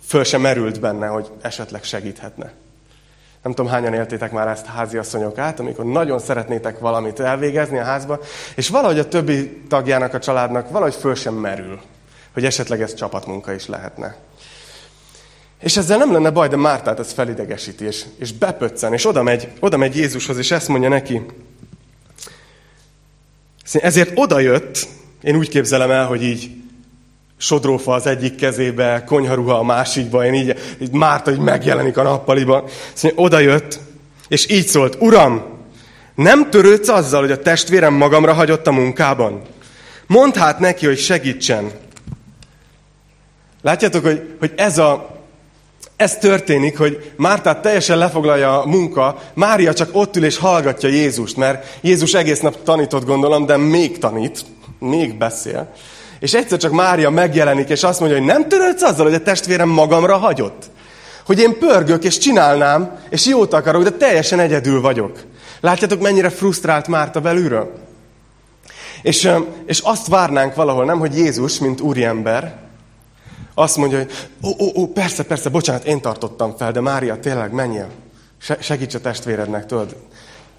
föl 0.05 0.24
sem 0.24 0.41
merült 0.41 0.79
benne, 0.79 1.07
hogy 1.07 1.31
esetleg 1.41 1.84
segíthetne. 1.84 2.53
Nem 3.43 3.53
tudom, 3.53 3.72
hányan 3.72 3.93
éltétek 3.93 4.31
már 4.31 4.48
ezt 4.48 4.65
háziasszonyok 4.65 5.38
át, 5.38 5.60
amikor 5.60 5.86
nagyon 5.86 6.19
szeretnétek 6.19 6.79
valamit 6.79 7.19
elvégezni 7.19 7.77
a 7.77 7.84
házba, 7.84 8.19
és 8.55 8.69
valahogy 8.69 9.00
a 9.00 9.07
többi 9.07 9.62
tagjának 9.69 10.13
a 10.13 10.19
családnak 10.19 10.69
valahogy 10.69 10.96
föl 10.96 11.15
sem 11.15 11.34
merül, 11.34 11.81
hogy 12.34 12.46
esetleg 12.46 12.81
ez 12.81 12.93
csapatmunka 12.93 13.53
is 13.53 13.67
lehetne. 13.67 14.15
És 15.59 15.77
ezzel 15.77 15.97
nem 15.97 16.11
lenne 16.11 16.29
baj, 16.29 16.47
de 16.47 16.55
Mártát 16.55 16.99
ez 16.99 17.11
felidegesíti, 17.11 17.85
és, 17.85 18.05
és 18.19 18.33
bepöccen, 18.33 18.93
és 18.93 19.05
oda 19.05 19.23
megy, 19.23 19.47
oda 19.59 19.77
megy 19.77 19.95
Jézushoz, 19.95 20.37
és 20.37 20.51
ezt 20.51 20.67
mondja 20.67 20.89
neki. 20.89 21.21
Ezért 23.73 24.11
oda 24.15 24.39
jött, 24.39 24.87
én 25.21 25.35
úgy 25.35 25.49
képzelem 25.49 25.91
el, 25.91 26.05
hogy 26.05 26.23
így 26.23 26.51
sodrófa 27.37 27.93
az 27.93 28.05
egyik 28.05 28.35
kezébe, 28.35 29.03
konyharuha 29.05 29.57
a 29.57 29.63
másikba, 29.63 30.25
én 30.25 30.33
így, 30.33 30.55
így 30.79 30.91
Márta 30.91 31.31
így 31.31 31.39
megjelenik 31.39 31.97
a 31.97 32.03
nappaliban. 32.03 32.63
Szóval 32.93 33.17
oda 33.25 33.39
jött, 33.39 33.79
és 34.27 34.49
így 34.49 34.67
szólt, 34.67 34.97
Uram, 34.99 35.43
nem 36.15 36.49
törődsz 36.49 36.87
azzal, 36.87 37.21
hogy 37.21 37.31
a 37.31 37.41
testvérem 37.41 37.93
magamra 37.93 38.33
hagyott 38.33 38.67
a 38.67 38.71
munkában? 38.71 39.41
Mondd 40.07 40.37
hát 40.37 40.59
neki, 40.59 40.85
hogy 40.85 40.99
segítsen. 40.99 41.71
Látjátok, 43.61 44.03
hogy, 44.03 44.35
hogy 44.39 44.53
ez 44.55 44.77
a, 44.77 45.16
ez 45.97 46.17
történik, 46.17 46.77
hogy 46.77 47.11
Mártát 47.15 47.61
teljesen 47.61 47.97
lefoglalja 47.97 48.61
a 48.61 48.65
munka, 48.65 49.21
Mária 49.33 49.73
csak 49.73 49.89
ott 49.91 50.15
ül 50.15 50.25
és 50.25 50.37
hallgatja 50.37 50.89
Jézust, 50.89 51.37
mert 51.37 51.77
Jézus 51.81 52.13
egész 52.13 52.39
nap 52.39 52.63
tanított, 52.63 53.05
gondolom, 53.05 53.45
de 53.45 53.57
még 53.57 53.97
tanít, 53.97 54.45
még 54.79 55.17
beszél. 55.17 55.73
És 56.19 56.33
egyszer 56.33 56.57
csak 56.57 56.71
Mária 56.71 57.09
megjelenik, 57.09 57.69
és 57.69 57.83
azt 57.83 57.99
mondja, 57.99 58.17
hogy 58.17 58.27
nem 58.27 58.47
törődsz 58.47 58.81
azzal, 58.81 59.05
hogy 59.05 59.13
a 59.13 59.21
testvérem 59.21 59.69
magamra 59.69 60.17
hagyott. 60.17 60.63
Hogy 61.25 61.39
én 61.39 61.57
pörgök, 61.59 62.03
és 62.03 62.17
csinálnám, 62.17 62.99
és 63.09 63.25
jót 63.25 63.53
akarok, 63.53 63.83
de 63.83 63.91
teljesen 63.91 64.39
egyedül 64.39 64.81
vagyok. 64.81 65.19
Látjátok, 65.59 66.01
mennyire 66.01 66.29
frusztrált 66.29 66.87
Márta 66.87 67.21
belülről? 67.21 67.73
És, 69.01 69.29
és 69.65 69.79
azt 69.79 70.07
várnánk 70.07 70.55
valahol, 70.55 70.85
nem, 70.85 70.99
hogy 70.99 71.17
Jézus, 71.17 71.59
mint 71.59 71.81
úriember, 71.81 72.66
azt 73.59 73.77
mondja, 73.77 73.97
hogy 73.97 74.11
ó, 74.43 74.49
ó, 74.59 74.81
ó, 74.81 74.87
persze, 74.87 75.23
persze, 75.23 75.49
bocsánat, 75.49 75.85
én 75.85 76.01
tartottam 76.01 76.57
fel, 76.57 76.71
de 76.71 76.81
Mária, 76.81 77.19
tényleg 77.19 77.51
menjél. 77.51 77.89
Segíts 78.59 78.93
a 78.93 79.01
testvérednek, 79.01 79.65
tudod, 79.65 79.95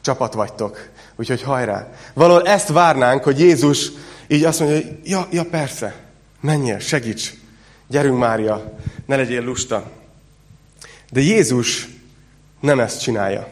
csapat 0.00 0.34
vagytok. 0.34 0.88
Úgyhogy 1.16 1.42
hajrá. 1.42 1.88
Valahol 2.14 2.46
ezt 2.46 2.68
várnánk, 2.68 3.22
hogy 3.22 3.40
Jézus 3.40 3.90
így 4.28 4.44
azt 4.44 4.60
mondja, 4.60 4.76
hogy 4.76 4.98
ja, 5.04 5.26
ja 5.30 5.44
persze, 5.50 5.94
menjél, 6.40 6.78
segíts. 6.78 7.34
Gyerünk 7.88 8.18
Mária, 8.18 8.72
ne 9.06 9.16
legyél 9.16 9.42
lusta. 9.42 9.90
De 11.10 11.20
Jézus 11.20 11.88
nem 12.60 12.80
ezt 12.80 13.00
csinálja. 13.00 13.48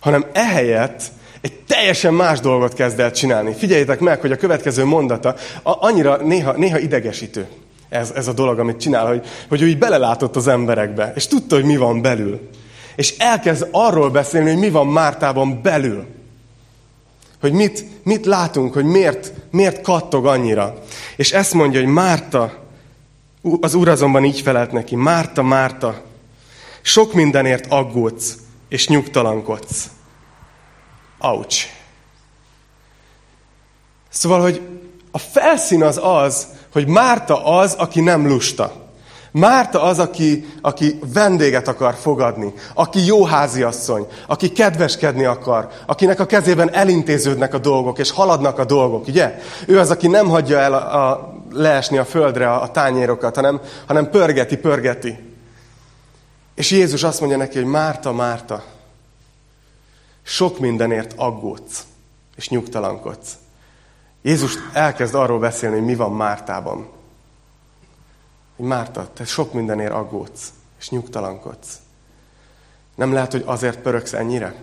Hanem 0.00 0.26
ehelyett 0.32 1.02
egy 1.40 1.60
teljesen 1.66 2.14
más 2.14 2.40
dolgot 2.40 2.74
kezd 2.74 3.00
el 3.00 3.10
csinálni. 3.10 3.54
Figyeljétek 3.54 4.00
meg, 4.00 4.20
hogy 4.20 4.32
a 4.32 4.36
következő 4.36 4.84
mondata 4.84 5.36
annyira 5.62 6.16
néha, 6.16 6.52
néha 6.52 6.78
idegesítő 6.78 7.48
ez, 7.92 8.10
ez 8.10 8.28
a 8.28 8.32
dolog, 8.32 8.58
amit 8.58 8.80
csinál, 8.80 9.06
hogy, 9.06 9.26
hogy 9.48 9.62
ő 9.62 9.68
így 9.68 9.78
belelátott 9.78 10.36
az 10.36 10.48
emberekbe, 10.48 11.12
és 11.14 11.26
tudta, 11.26 11.54
hogy 11.54 11.64
mi 11.64 11.76
van 11.76 12.02
belül. 12.02 12.48
És 12.96 13.18
elkezd 13.18 13.68
arról 13.70 14.10
beszélni, 14.10 14.50
hogy 14.50 14.58
mi 14.58 14.70
van 14.70 14.86
Mártában 14.86 15.62
belül. 15.62 16.06
Hogy 17.40 17.52
mit, 17.52 17.84
mit 18.04 18.26
látunk, 18.26 18.74
hogy 18.74 18.84
miért, 18.84 19.32
miért 19.50 19.80
kattog 19.80 20.26
annyira. 20.26 20.74
És 21.16 21.32
ezt 21.32 21.54
mondja, 21.54 21.80
hogy 21.80 21.92
Márta, 21.92 22.52
az 23.60 23.74
úr 23.74 23.88
azonban 23.88 24.24
így 24.24 24.40
felelt 24.40 24.72
neki, 24.72 24.96
Márta, 24.96 25.42
Márta, 25.42 26.02
sok 26.82 27.12
mindenért 27.12 27.66
aggódsz, 27.68 28.36
és 28.68 28.88
nyugtalankodsz. 28.88 29.90
Aucs. 31.18 31.66
Szóval, 34.08 34.40
hogy 34.40 34.60
a 35.10 35.18
felszín 35.18 35.82
az 35.82 36.00
az, 36.02 36.46
hogy 36.72 36.86
Márta 36.86 37.44
az, 37.44 37.74
aki 37.74 38.00
nem 38.00 38.26
lusta. 38.26 38.82
Márta 39.32 39.82
az, 39.82 39.98
aki, 39.98 40.46
aki 40.60 40.98
vendéget 41.12 41.68
akar 41.68 41.94
fogadni, 41.94 42.52
aki 42.74 43.04
jó 43.04 43.24
háziasszony, 43.24 44.06
aki 44.26 44.52
kedveskedni 44.52 45.24
akar, 45.24 45.68
akinek 45.86 46.20
a 46.20 46.26
kezében 46.26 46.74
elintéződnek 46.74 47.54
a 47.54 47.58
dolgok, 47.58 47.98
és 47.98 48.10
haladnak 48.10 48.58
a 48.58 48.64
dolgok, 48.64 49.06
ugye? 49.06 49.38
Ő 49.66 49.78
az, 49.78 49.90
aki 49.90 50.06
nem 50.06 50.28
hagyja 50.28 50.58
el 50.58 50.72
a, 50.72 51.10
a, 51.10 51.34
leesni 51.50 51.98
a 51.98 52.04
földre 52.04 52.50
a, 52.50 52.62
a 52.62 52.70
tányérokat, 52.70 53.34
hanem, 53.34 53.60
hanem 53.86 54.10
pörgeti, 54.10 54.56
pörgeti. 54.56 55.18
És 56.54 56.70
Jézus 56.70 57.02
azt 57.02 57.20
mondja 57.20 57.38
neki, 57.38 57.58
hogy 57.58 57.70
Márta, 57.70 58.12
Márta, 58.12 58.64
sok 60.22 60.58
mindenért 60.58 61.12
aggódsz, 61.16 61.82
és 62.36 62.48
nyugtalankodsz. 62.48 63.32
Jézus 64.22 64.54
elkezd 64.72 65.14
arról 65.14 65.38
beszélni, 65.38 65.76
hogy 65.76 65.84
mi 65.84 65.94
van 65.94 66.12
Mártában. 66.12 66.88
Márta, 68.56 69.10
te 69.12 69.24
sok 69.24 69.52
mindenért 69.52 69.92
aggódsz, 69.92 70.52
és 70.78 70.90
nyugtalankodsz. 70.90 71.80
Nem 72.94 73.12
lehet, 73.12 73.32
hogy 73.32 73.42
azért 73.46 73.78
pöröksz 73.78 74.12
ennyire? 74.12 74.54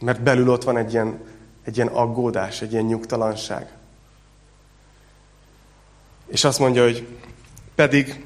Mert 0.00 0.22
belül 0.22 0.50
ott 0.50 0.64
van 0.64 0.76
egy 0.76 0.92
ilyen, 0.92 1.20
egy 1.64 1.76
ilyen 1.76 1.88
aggódás, 1.88 2.62
egy 2.62 2.72
ilyen 2.72 2.84
nyugtalanság. 2.84 3.72
És 6.26 6.44
azt 6.44 6.58
mondja, 6.58 6.82
hogy 6.82 7.06
pedig, 7.74 8.24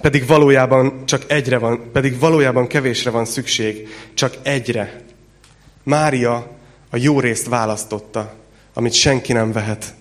pedig 0.00 0.26
valójában 0.26 1.06
csak 1.06 1.30
egyre 1.30 1.58
van, 1.58 1.90
pedig 1.92 2.18
valójában 2.18 2.66
kevésre 2.66 3.10
van 3.10 3.24
szükség, 3.24 3.88
csak 4.14 4.36
egyre. 4.42 5.00
Mária 5.82 6.50
a 6.90 6.96
jó 6.96 7.20
részt 7.20 7.48
választotta, 7.48 8.34
amit 8.74 8.92
senki 8.92 9.32
nem 9.32 9.52
vehet, 9.52 9.94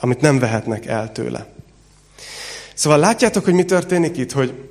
amit 0.00 0.20
nem 0.20 0.38
vehetnek 0.38 0.86
el 0.86 1.12
tőle. 1.12 1.46
Szóval 2.74 2.98
látjátok, 2.98 3.44
hogy 3.44 3.54
mi 3.54 3.64
történik 3.64 4.16
itt? 4.16 4.32
Hogy, 4.32 4.68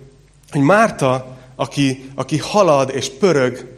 hogy 0.51 0.61
Márta, 0.61 1.37
aki, 1.55 2.09
aki 2.15 2.37
halad 2.37 2.91
és 2.93 3.09
pörög, 3.09 3.73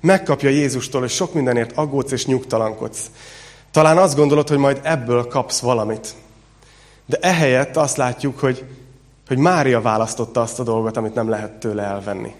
megkapja 0.00 0.48
Jézustól, 0.48 1.04
és 1.04 1.12
sok 1.12 1.34
mindenért 1.34 1.76
aggódsz 1.76 2.12
és 2.12 2.26
nyugtalankodsz. 2.26 3.10
Talán 3.70 3.98
azt 3.98 4.16
gondolod, 4.16 4.48
hogy 4.48 4.58
majd 4.58 4.80
ebből 4.82 5.26
kapsz 5.26 5.60
valamit. 5.60 6.14
De 7.06 7.18
ehelyett 7.20 7.76
azt 7.76 7.96
látjuk, 7.96 8.38
hogy, 8.38 8.64
hogy 9.26 9.38
Mária 9.38 9.80
választotta 9.80 10.40
azt 10.40 10.58
a 10.58 10.62
dolgot, 10.62 10.96
amit 10.96 11.14
nem 11.14 11.28
lehet 11.28 11.52
tőle 11.52 11.82
elvenni. 11.82 12.34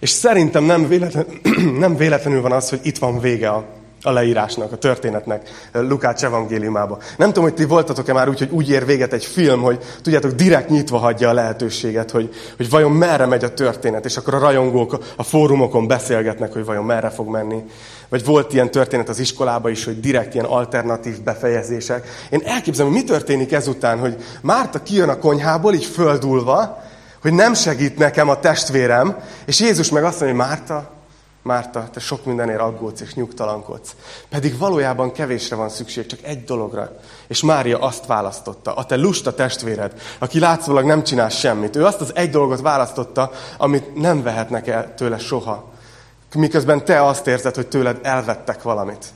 És 0.00 0.10
szerintem 0.10 0.64
nem, 0.64 0.88
véletlen, 0.88 1.26
nem 1.78 1.96
véletlenül 1.96 2.40
van 2.40 2.52
az, 2.52 2.68
hogy 2.68 2.80
itt 2.82 2.98
van 2.98 3.20
vége 3.20 3.50
a, 3.50 3.66
a 4.02 4.10
leírásnak, 4.10 4.72
a 4.72 4.76
történetnek 4.76 5.48
Lukács 5.72 6.24
evangéliumába. 6.24 6.98
Nem 7.16 7.28
tudom, 7.28 7.44
hogy 7.44 7.54
ti 7.54 7.64
voltatok-e 7.64 8.12
már 8.12 8.28
úgy, 8.28 8.38
hogy 8.38 8.50
úgy 8.50 8.70
ér 8.70 8.86
véget 8.86 9.12
egy 9.12 9.24
film, 9.24 9.62
hogy 9.62 9.78
tudjátok, 10.02 10.30
direkt 10.30 10.68
nyitva 10.68 10.98
hagyja 10.98 11.28
a 11.28 11.32
lehetőséget, 11.32 12.10
hogy, 12.10 12.34
hogy 12.56 12.70
vajon 12.70 12.92
merre 12.92 13.26
megy 13.26 13.44
a 13.44 13.54
történet, 13.54 14.04
és 14.04 14.16
akkor 14.16 14.34
a 14.34 14.38
rajongók 14.38 14.98
a 15.16 15.22
fórumokon 15.22 15.86
beszélgetnek, 15.86 16.52
hogy 16.52 16.64
vajon 16.64 16.84
merre 16.84 17.10
fog 17.10 17.28
menni. 17.28 17.64
Vagy 18.08 18.24
volt 18.24 18.52
ilyen 18.52 18.70
történet 18.70 19.08
az 19.08 19.18
iskolában 19.18 19.70
is, 19.70 19.84
hogy 19.84 20.00
direkt 20.00 20.34
ilyen 20.34 20.46
alternatív 20.46 21.20
befejezések. 21.22 22.08
Én 22.30 22.42
elképzelem, 22.44 22.92
hogy 22.92 23.02
mi 23.02 23.08
történik 23.08 23.52
ezután, 23.52 23.98
hogy 23.98 24.16
Márta 24.40 24.82
kijön 24.82 25.08
a 25.08 25.18
konyhából, 25.18 25.74
így 25.74 25.84
földulva, 25.84 26.82
hogy 27.22 27.32
nem 27.32 27.54
segít 27.54 27.98
nekem 27.98 28.28
a 28.28 28.40
testvérem, 28.40 29.16
és 29.46 29.60
Jézus 29.60 29.90
meg 29.90 30.04
azt 30.04 30.20
mondja, 30.20 30.38
hogy 30.38 30.48
Márta, 30.48 30.90
Márta, 31.42 31.88
te 31.92 32.00
sok 32.00 32.24
mindenért 32.24 32.60
aggódsz 32.60 33.00
és 33.00 33.14
nyugtalankodsz. 33.14 33.94
Pedig 34.28 34.58
valójában 34.58 35.12
kevésre 35.12 35.56
van 35.56 35.68
szükség, 35.68 36.06
csak 36.06 36.22
egy 36.22 36.44
dologra. 36.44 37.00
És 37.26 37.42
Mária 37.42 37.78
azt 37.78 38.06
választotta, 38.06 38.74
a 38.74 38.84
te 38.84 38.96
lusta 38.96 39.34
testvéred, 39.34 40.00
aki 40.18 40.38
látszólag 40.38 40.84
nem 40.84 41.02
csinál 41.02 41.28
semmit. 41.28 41.76
Ő 41.76 41.84
azt 41.84 42.00
az 42.00 42.14
egy 42.14 42.30
dolgot 42.30 42.60
választotta, 42.60 43.30
amit 43.56 43.94
nem 43.94 44.22
vehetnek 44.22 44.66
el 44.66 44.94
tőle 44.94 45.18
soha. 45.18 45.70
Miközben 46.34 46.84
te 46.84 47.04
azt 47.04 47.26
érzed, 47.26 47.54
hogy 47.54 47.68
tőled 47.68 47.98
elvettek 48.02 48.62
valamit. 48.62 49.06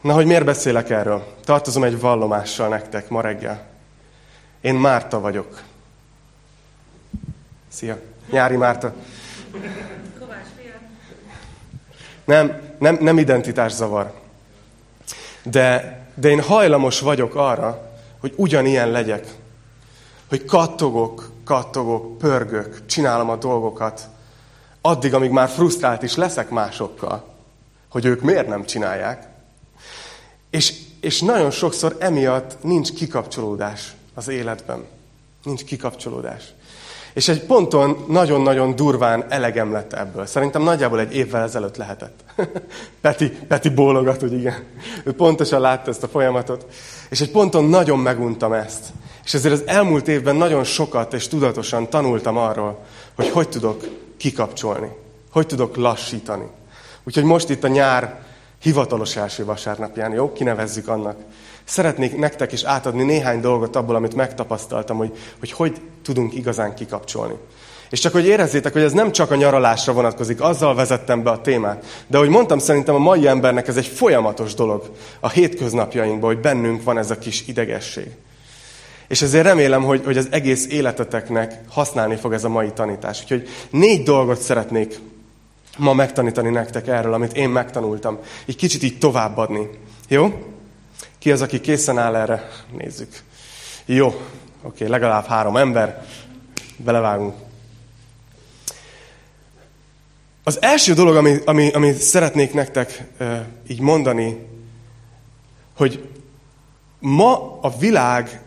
Na, 0.00 0.12
hogy 0.12 0.26
miért 0.26 0.44
beszélek 0.44 0.90
erről? 0.90 1.26
Tartozom 1.44 1.84
egy 1.84 2.00
vallomással 2.00 2.68
nektek 2.68 3.08
ma 3.08 3.20
reggel. 3.20 3.66
Én 4.60 4.74
Márta 4.74 5.20
vagyok. 5.20 5.62
Szia! 7.74 7.98
Nyári 8.30 8.56
Márta. 8.56 8.94
Nem, 12.24 12.60
nem, 12.78 12.98
nem 13.00 13.18
identitászavar. 13.18 14.12
De, 15.42 15.98
de 16.14 16.28
én 16.28 16.42
hajlamos 16.42 17.00
vagyok 17.00 17.34
arra, 17.34 17.90
hogy 18.20 18.32
ugyanilyen 18.36 18.90
legyek. 18.90 19.26
Hogy 20.28 20.44
kattogok, 20.44 21.30
kattogok, 21.44 22.18
pörgök, 22.18 22.86
csinálom 22.86 23.30
a 23.30 23.36
dolgokat, 23.36 24.08
addig, 24.80 25.14
amíg 25.14 25.30
már 25.30 25.48
frusztrált 25.48 26.02
is 26.02 26.14
leszek 26.14 26.50
másokkal, 26.50 27.34
hogy 27.88 28.04
ők 28.04 28.20
miért 28.20 28.48
nem 28.48 28.64
csinálják. 28.64 29.28
És, 30.50 30.74
és 31.00 31.20
nagyon 31.20 31.50
sokszor 31.50 31.96
emiatt 31.98 32.62
nincs 32.62 32.92
kikapcsolódás 32.92 33.94
az 34.14 34.28
életben. 34.28 34.84
Nincs 35.44 35.64
kikapcsolódás. 35.64 36.54
És 37.14 37.28
egy 37.28 37.44
ponton 37.44 38.04
nagyon-nagyon 38.08 38.76
durván 38.76 39.24
elegem 39.28 39.72
lett 39.72 39.92
ebből. 39.92 40.26
Szerintem 40.26 40.62
nagyjából 40.62 41.00
egy 41.00 41.14
évvel 41.14 41.42
ezelőtt 41.42 41.76
lehetett. 41.76 42.24
Peti, 43.00 43.28
Peti 43.28 43.68
bólogat, 43.68 44.20
hogy 44.20 44.32
igen. 44.32 44.64
Ő 45.04 45.12
pontosan 45.12 45.60
látta 45.60 45.90
ezt 45.90 46.02
a 46.02 46.08
folyamatot. 46.08 46.66
És 47.10 47.20
egy 47.20 47.30
ponton 47.30 47.64
nagyon 47.64 47.98
meguntam 47.98 48.52
ezt. 48.52 48.84
És 49.24 49.34
ezért 49.34 49.54
az 49.54 49.62
elmúlt 49.66 50.08
évben 50.08 50.36
nagyon 50.36 50.64
sokat 50.64 51.12
és 51.12 51.28
tudatosan 51.28 51.88
tanultam 51.88 52.36
arról, 52.36 52.84
hogy 53.14 53.28
hogy 53.28 53.48
tudok 53.48 53.84
kikapcsolni. 54.16 54.88
Hogy 55.32 55.46
tudok 55.46 55.76
lassítani. 55.76 56.46
Úgyhogy 57.04 57.24
most 57.24 57.50
itt 57.50 57.64
a 57.64 57.68
nyár 57.68 58.22
hivatalos 58.62 59.16
első 59.16 59.44
vasárnapján, 59.44 60.12
jó? 60.12 60.32
Kinevezzük 60.32 60.88
annak. 60.88 61.16
Szeretnék 61.64 62.16
nektek 62.16 62.52
is 62.52 62.62
átadni 62.62 63.02
néhány 63.02 63.40
dolgot 63.40 63.76
abból, 63.76 63.94
amit 63.94 64.14
megtapasztaltam, 64.14 64.96
hogy, 64.96 65.12
hogy 65.38 65.52
hogy 65.52 65.80
tudunk 66.02 66.34
igazán 66.34 66.74
kikapcsolni. 66.74 67.34
És 67.90 68.00
csak 68.00 68.12
hogy 68.12 68.26
érezzétek, 68.26 68.72
hogy 68.72 68.82
ez 68.82 68.92
nem 68.92 69.12
csak 69.12 69.30
a 69.30 69.34
nyaralásra 69.34 69.92
vonatkozik, 69.92 70.40
azzal 70.40 70.74
vezettem 70.74 71.22
be 71.22 71.30
a 71.30 71.40
témát. 71.40 72.04
De 72.06 72.16
ahogy 72.16 72.28
mondtam, 72.28 72.58
szerintem 72.58 72.94
a 72.94 72.98
mai 72.98 73.26
embernek 73.26 73.68
ez 73.68 73.76
egy 73.76 73.86
folyamatos 73.86 74.54
dolog 74.54 74.90
a 75.20 75.28
hétköznapjainkban, 75.28 76.32
hogy 76.34 76.40
bennünk 76.42 76.82
van 76.82 76.98
ez 76.98 77.10
a 77.10 77.18
kis 77.18 77.46
idegesség. 77.46 78.06
És 79.08 79.22
ezért 79.22 79.44
remélem, 79.44 79.82
hogy, 79.82 80.02
hogy 80.04 80.16
az 80.16 80.28
egész 80.30 80.66
életeteknek 80.66 81.60
használni 81.68 82.16
fog 82.16 82.32
ez 82.32 82.44
a 82.44 82.48
mai 82.48 82.70
tanítás. 82.72 83.22
Úgyhogy 83.22 83.48
négy 83.70 84.02
dolgot 84.02 84.40
szeretnék 84.40 84.98
ma 85.78 85.92
megtanítani 85.92 86.50
nektek 86.50 86.86
erről, 86.86 87.12
amit 87.12 87.36
én 87.36 87.48
megtanultam. 87.48 88.18
Így 88.46 88.56
kicsit 88.56 88.82
így 88.82 88.98
továbbadni. 88.98 89.68
Jó? 90.08 90.53
Ki 91.24 91.32
az, 91.32 91.40
aki 91.40 91.60
készen 91.60 91.98
áll 91.98 92.16
erre? 92.16 92.50
Nézzük. 92.76 93.22
Jó, 93.84 94.20
oké, 94.62 94.86
legalább 94.86 95.26
három 95.26 95.56
ember. 95.56 96.04
Belevágunk. 96.76 97.34
Az 100.42 100.62
első 100.62 100.94
dolog, 100.94 101.16
ami, 101.16 101.38
ami, 101.44 101.70
ami 101.72 101.92
szeretnék 101.92 102.52
nektek 102.52 103.04
e, 103.18 103.48
így 103.66 103.80
mondani, 103.80 104.46
hogy 105.76 106.08
ma 106.98 107.58
a 107.60 107.78
világ 107.78 108.42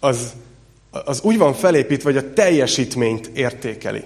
az, 0.00 0.32
az 0.90 1.20
úgy 1.20 1.38
van 1.38 1.54
felépítve, 1.54 2.12
hogy 2.12 2.24
a 2.24 2.32
teljesítményt 2.32 3.26
értékeli. 3.26 4.04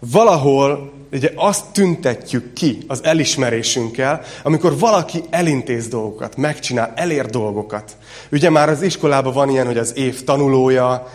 Valahol 0.00 0.92
ugye 1.12 1.30
azt 1.34 1.64
tüntetjük 1.72 2.52
ki 2.52 2.78
az 2.86 3.04
elismerésünkkel, 3.04 4.20
amikor 4.42 4.78
valaki 4.78 5.22
elintéz 5.30 5.88
dolgokat, 5.88 6.36
megcsinál, 6.36 6.92
elér 6.94 7.26
dolgokat. 7.26 7.96
Ugye 8.32 8.50
már 8.50 8.68
az 8.68 8.82
iskolában 8.82 9.32
van 9.32 9.50
ilyen, 9.50 9.66
hogy 9.66 9.78
az 9.78 9.96
év 9.96 10.24
tanulója, 10.24 11.06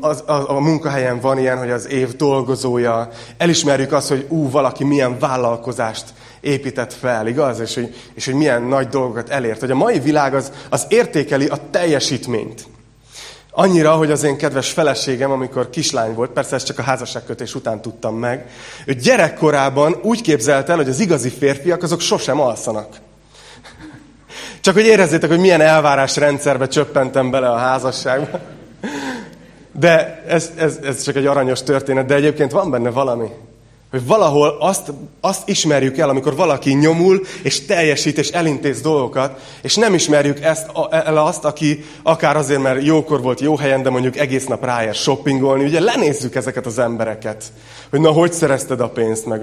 az, 0.00 0.22
a, 0.26 0.50
a 0.50 0.60
munkahelyen 0.60 1.20
van 1.20 1.38
ilyen, 1.38 1.58
hogy 1.58 1.70
az 1.70 1.88
év 1.88 2.16
dolgozója. 2.16 3.08
Elismerjük 3.36 3.92
azt, 3.92 4.08
hogy 4.08 4.26
ú, 4.28 4.50
valaki 4.50 4.84
milyen 4.84 5.18
vállalkozást 5.18 6.04
épített 6.40 6.92
fel, 6.92 7.26
igaz? 7.26 7.60
És 7.60 7.74
hogy, 7.74 7.94
és 8.14 8.24
hogy 8.24 8.34
milyen 8.34 8.62
nagy 8.62 8.88
dolgokat 8.88 9.28
elért. 9.28 9.60
Hogy 9.60 9.70
a 9.70 9.74
mai 9.74 9.98
világ 9.98 10.34
az, 10.34 10.52
az 10.70 10.86
értékeli 10.88 11.46
a 11.46 11.70
teljesítményt. 11.70 12.66
Annyira, 13.58 13.92
hogy 13.92 14.10
az 14.10 14.22
én 14.22 14.36
kedves 14.36 14.70
feleségem, 14.70 15.30
amikor 15.30 15.70
kislány 15.70 16.14
volt, 16.14 16.30
persze 16.30 16.54
ezt 16.54 16.66
csak 16.66 16.78
a 16.78 16.82
házasságkötés 16.82 17.54
után 17.54 17.80
tudtam 17.80 18.16
meg, 18.16 18.50
ő 18.86 18.92
gyerekkorában 18.92 19.98
úgy 20.02 20.20
képzelt 20.20 20.68
el, 20.68 20.76
hogy 20.76 20.88
az 20.88 21.00
igazi 21.00 21.28
férfiak 21.28 21.82
azok 21.82 22.00
sosem 22.00 22.40
alszanak. 22.40 22.96
Csak 24.60 24.74
hogy 24.74 24.86
érezzétek, 24.86 25.30
hogy 25.30 25.38
milyen 25.38 25.60
elvárás 25.60 26.16
rendszerbe 26.16 26.68
csöppentem 26.68 27.30
bele 27.30 27.50
a 27.50 27.56
házasságba. 27.56 28.40
De 29.72 30.22
ez, 30.26 30.50
ez, 30.56 30.78
ez 30.82 31.02
csak 31.02 31.16
egy 31.16 31.26
aranyos 31.26 31.62
történet, 31.62 32.06
de 32.06 32.14
egyébként 32.14 32.52
van 32.52 32.70
benne 32.70 32.90
valami. 32.90 33.28
Hogy 33.90 34.06
valahol 34.06 34.56
azt, 34.60 34.92
azt 35.20 35.48
ismerjük 35.48 35.98
el, 35.98 36.08
amikor 36.08 36.36
valaki 36.36 36.72
nyomul, 36.72 37.20
és 37.42 37.64
teljesít, 37.64 38.18
és 38.18 38.28
elintéz 38.28 38.80
dolgokat, 38.80 39.40
és 39.62 39.74
nem 39.74 39.94
ismerjük 39.94 40.40
ezt, 40.40 40.70
el 40.90 41.16
azt, 41.16 41.44
aki 41.44 41.84
akár 42.02 42.36
azért, 42.36 42.62
mert 42.62 42.84
jókor 42.84 43.22
volt 43.22 43.40
jó 43.40 43.56
helyen, 43.56 43.82
de 43.82 43.90
mondjuk 43.90 44.16
egész 44.16 44.46
nap 44.46 44.64
ráér 44.64 44.94
shoppingolni. 44.94 45.64
Ugye 45.64 45.80
lenézzük 45.80 46.34
ezeket 46.34 46.66
az 46.66 46.78
embereket, 46.78 47.44
hogy 47.90 48.00
na, 48.00 48.10
hogy 48.10 48.32
szerezted 48.32 48.80
a 48.80 48.88
pénzt, 48.88 49.26
meg... 49.26 49.40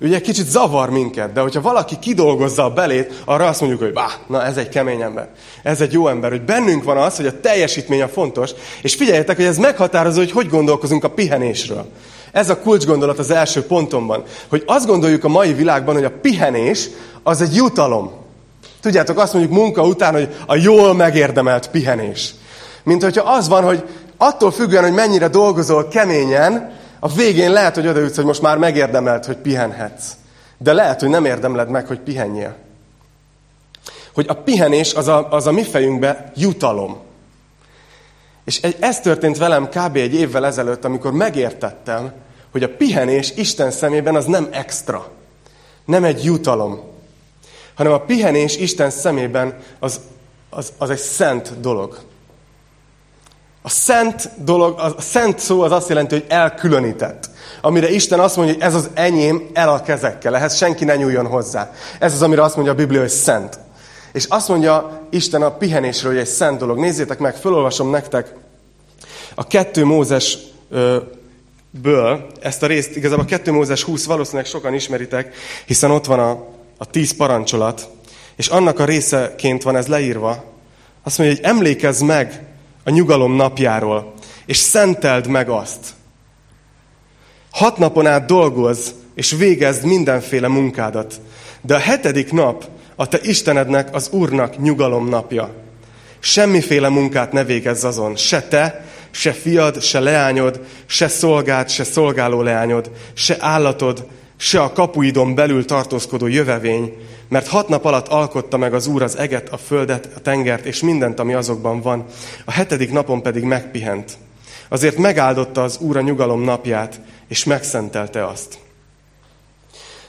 Ugye 0.00 0.20
kicsit 0.20 0.46
zavar 0.46 0.90
minket, 0.90 1.32
de 1.32 1.40
hogyha 1.40 1.60
valaki 1.60 1.98
kidolgozza 1.98 2.64
a 2.64 2.72
belét, 2.72 3.22
arra 3.24 3.46
azt 3.46 3.60
mondjuk, 3.60 3.82
hogy 3.82 3.92
bá, 3.92 4.06
na 4.26 4.44
ez 4.44 4.56
egy 4.56 4.68
kemény 4.68 5.00
ember, 5.00 5.28
ez 5.62 5.80
egy 5.80 5.92
jó 5.92 6.08
ember, 6.08 6.30
hogy 6.30 6.42
bennünk 6.42 6.84
van 6.84 6.96
az, 6.96 7.16
hogy 7.16 7.26
a 7.26 7.40
teljesítmény 7.40 8.02
a 8.02 8.08
fontos, 8.08 8.50
és 8.82 8.94
figyeljetek, 8.94 9.36
hogy 9.36 9.44
ez 9.44 9.58
meghatározó, 9.58 10.18
hogy 10.18 10.30
hogy 10.30 10.48
gondolkozunk 10.48 11.04
a 11.04 11.10
pihenésről. 11.10 11.86
Ez 12.36 12.50
a 12.50 12.58
kulcsgondolat 12.58 13.18
az 13.18 13.30
első 13.30 13.62
pontomban, 13.62 14.22
hogy 14.48 14.62
azt 14.66 14.86
gondoljuk 14.86 15.24
a 15.24 15.28
mai 15.28 15.52
világban, 15.52 15.94
hogy 15.94 16.04
a 16.04 16.18
pihenés 16.20 16.88
az 17.22 17.40
egy 17.40 17.54
jutalom. 17.54 18.12
Tudjátok, 18.80 19.18
azt 19.18 19.32
mondjuk 19.32 19.54
munka 19.54 19.82
után, 19.82 20.12
hogy 20.12 20.34
a 20.46 20.56
jól 20.56 20.94
megérdemelt 20.94 21.70
pihenés. 21.70 22.34
Mint 22.82 23.02
hogyha 23.02 23.32
az 23.32 23.48
van, 23.48 23.64
hogy 23.64 23.84
attól 24.16 24.50
függően, 24.50 24.82
hogy 24.82 24.92
mennyire 24.92 25.28
dolgozol 25.28 25.88
keményen, 25.88 26.72
a 27.00 27.08
végén 27.08 27.52
lehet, 27.52 27.74
hogy 27.74 27.86
odaütsz, 27.86 28.16
hogy 28.16 28.24
most 28.24 28.42
már 28.42 28.58
megérdemelt, 28.58 29.26
hogy 29.26 29.36
pihenhetsz. 29.36 30.06
De 30.58 30.72
lehet, 30.72 31.00
hogy 31.00 31.08
nem 31.08 31.24
érdemled 31.24 31.68
meg, 31.68 31.86
hogy 31.86 31.98
pihenjél. 31.98 32.56
Hogy 34.14 34.26
a 34.28 34.34
pihenés 34.34 34.94
az 34.94 35.08
a, 35.08 35.28
az 35.30 35.46
a 35.46 35.52
mi 35.52 35.62
fejünkbe 35.62 36.32
jutalom. 36.34 36.96
És 38.44 38.60
ez 38.80 39.00
történt 39.00 39.38
velem 39.38 39.68
kb. 39.68 39.96
egy 39.96 40.14
évvel 40.14 40.46
ezelőtt, 40.46 40.84
amikor 40.84 41.12
megértettem, 41.12 42.12
hogy 42.56 42.64
a 42.64 42.76
pihenés 42.76 43.32
Isten 43.36 43.70
szemében 43.70 44.14
az 44.14 44.24
nem 44.24 44.48
extra, 44.50 45.08
nem 45.84 46.04
egy 46.04 46.24
jutalom, 46.24 46.80
hanem 47.74 47.92
a 47.92 48.00
pihenés 48.00 48.56
Isten 48.56 48.90
szemében 48.90 49.58
az, 49.78 50.00
az, 50.50 50.72
az 50.78 50.90
egy 50.90 50.98
szent 50.98 51.60
dolog. 51.60 51.98
A 53.62 53.68
szent 53.68 54.30
dolog, 54.44 54.78
a 54.78 55.00
szent 55.00 55.38
szó 55.38 55.60
az 55.60 55.72
azt 55.72 55.88
jelenti, 55.88 56.14
hogy 56.14 56.24
elkülönített. 56.28 57.30
Amire 57.60 57.90
Isten 57.90 58.20
azt 58.20 58.36
mondja, 58.36 58.54
hogy 58.54 58.62
ez 58.62 58.74
az 58.74 58.90
enyém 58.94 59.50
el 59.52 59.68
a 59.68 59.82
kezekkel, 59.82 60.36
ehhez 60.36 60.56
senki 60.56 60.84
ne 60.84 60.96
nyúljon 60.96 61.26
hozzá. 61.26 61.72
Ez 61.98 62.12
az, 62.12 62.22
amire 62.22 62.42
azt 62.42 62.54
mondja 62.54 62.72
a 62.72 62.76
Biblia, 62.76 63.00
hogy 63.00 63.08
szent. 63.08 63.58
És 64.12 64.24
azt 64.24 64.48
mondja 64.48 65.06
Isten 65.10 65.42
a 65.42 65.56
pihenésről, 65.56 66.12
hogy 66.12 66.20
egy 66.20 66.26
szent 66.26 66.58
dolog. 66.58 66.78
Nézzétek 66.78 67.18
meg, 67.18 67.36
felolvasom 67.36 67.90
nektek 67.90 68.34
a 69.34 69.46
kettő 69.46 69.84
Mózes 69.84 70.38
ből 71.70 72.26
ezt 72.40 72.62
a 72.62 72.66
részt, 72.66 72.96
igazából 72.96 73.24
a 73.24 73.28
2 73.28 73.52
Mózes 73.52 73.82
20 73.82 74.04
valószínűleg 74.04 74.46
sokan 74.46 74.74
ismeritek, 74.74 75.34
hiszen 75.66 75.90
ott 75.90 76.04
van 76.04 76.18
a, 76.18 76.30
a 76.78 76.86
tíz 76.90 77.16
parancsolat, 77.16 77.88
és 78.36 78.46
annak 78.46 78.78
a 78.78 78.84
részeként 78.84 79.62
van 79.62 79.76
ez 79.76 79.86
leírva. 79.86 80.44
Azt 81.02 81.18
mondja, 81.18 81.36
hogy 81.36 81.44
emlékezz 81.44 82.00
meg 82.00 82.44
a 82.84 82.90
nyugalom 82.90 83.32
napjáról, 83.32 84.12
és 84.46 84.56
szenteld 84.56 85.26
meg 85.26 85.48
azt. 85.48 85.94
Hat 87.50 87.78
napon 87.78 88.06
át 88.06 88.26
dolgozz, 88.26 88.90
és 89.14 89.30
végezd 89.30 89.84
mindenféle 89.84 90.48
munkádat. 90.48 91.20
De 91.60 91.74
a 91.74 91.78
hetedik 91.78 92.32
nap 92.32 92.68
a 92.96 93.08
te 93.08 93.18
Istenednek, 93.22 93.94
az 93.94 94.08
Úrnak 94.10 94.58
nyugalom 94.58 95.08
napja. 95.08 95.54
Semmiféle 96.18 96.88
munkát 96.88 97.32
ne 97.32 97.44
végezz 97.44 97.84
azon, 97.84 98.16
se 98.16 98.42
te, 98.42 98.85
se 99.16 99.32
fiad, 99.32 99.82
se 99.82 100.00
leányod, 100.00 100.60
se 100.86 101.08
szolgád, 101.08 101.68
se 101.68 101.84
szolgáló 101.84 102.42
leányod, 102.42 102.90
se 103.14 103.36
állatod, 103.38 104.06
se 104.36 104.60
a 104.62 104.72
kapuidon 104.72 105.34
belül 105.34 105.64
tartózkodó 105.64 106.26
jövevény, 106.26 106.96
mert 107.28 107.48
hat 107.48 107.68
nap 107.68 107.84
alatt 107.84 108.08
alkotta 108.08 108.56
meg 108.56 108.74
az 108.74 108.86
Úr 108.86 109.02
az 109.02 109.16
eget, 109.16 109.48
a 109.48 109.56
földet, 109.56 110.08
a 110.16 110.20
tengert, 110.20 110.64
és 110.64 110.82
mindent, 110.82 111.18
ami 111.18 111.34
azokban 111.34 111.80
van. 111.80 112.04
A 112.44 112.50
hetedik 112.50 112.92
napon 112.92 113.22
pedig 113.22 113.42
megpihent. 113.42 114.16
Azért 114.68 114.96
megáldotta 114.96 115.62
az 115.62 115.78
Úr 115.78 115.96
a 115.96 116.00
nyugalom 116.00 116.40
napját, 116.40 117.00
és 117.28 117.44
megszentelte 117.44 118.26
azt. 118.26 118.58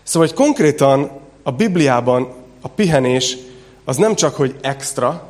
Szóval, 0.03 0.27
hogy 0.27 0.37
konkrétan 0.37 1.11
a 1.43 1.51
Bibliában 1.51 2.33
a 2.61 2.67
pihenés 2.67 3.37
az 3.85 3.97
nem 3.97 4.15
csak, 4.15 4.35
hogy 4.35 4.55
extra, 4.61 5.29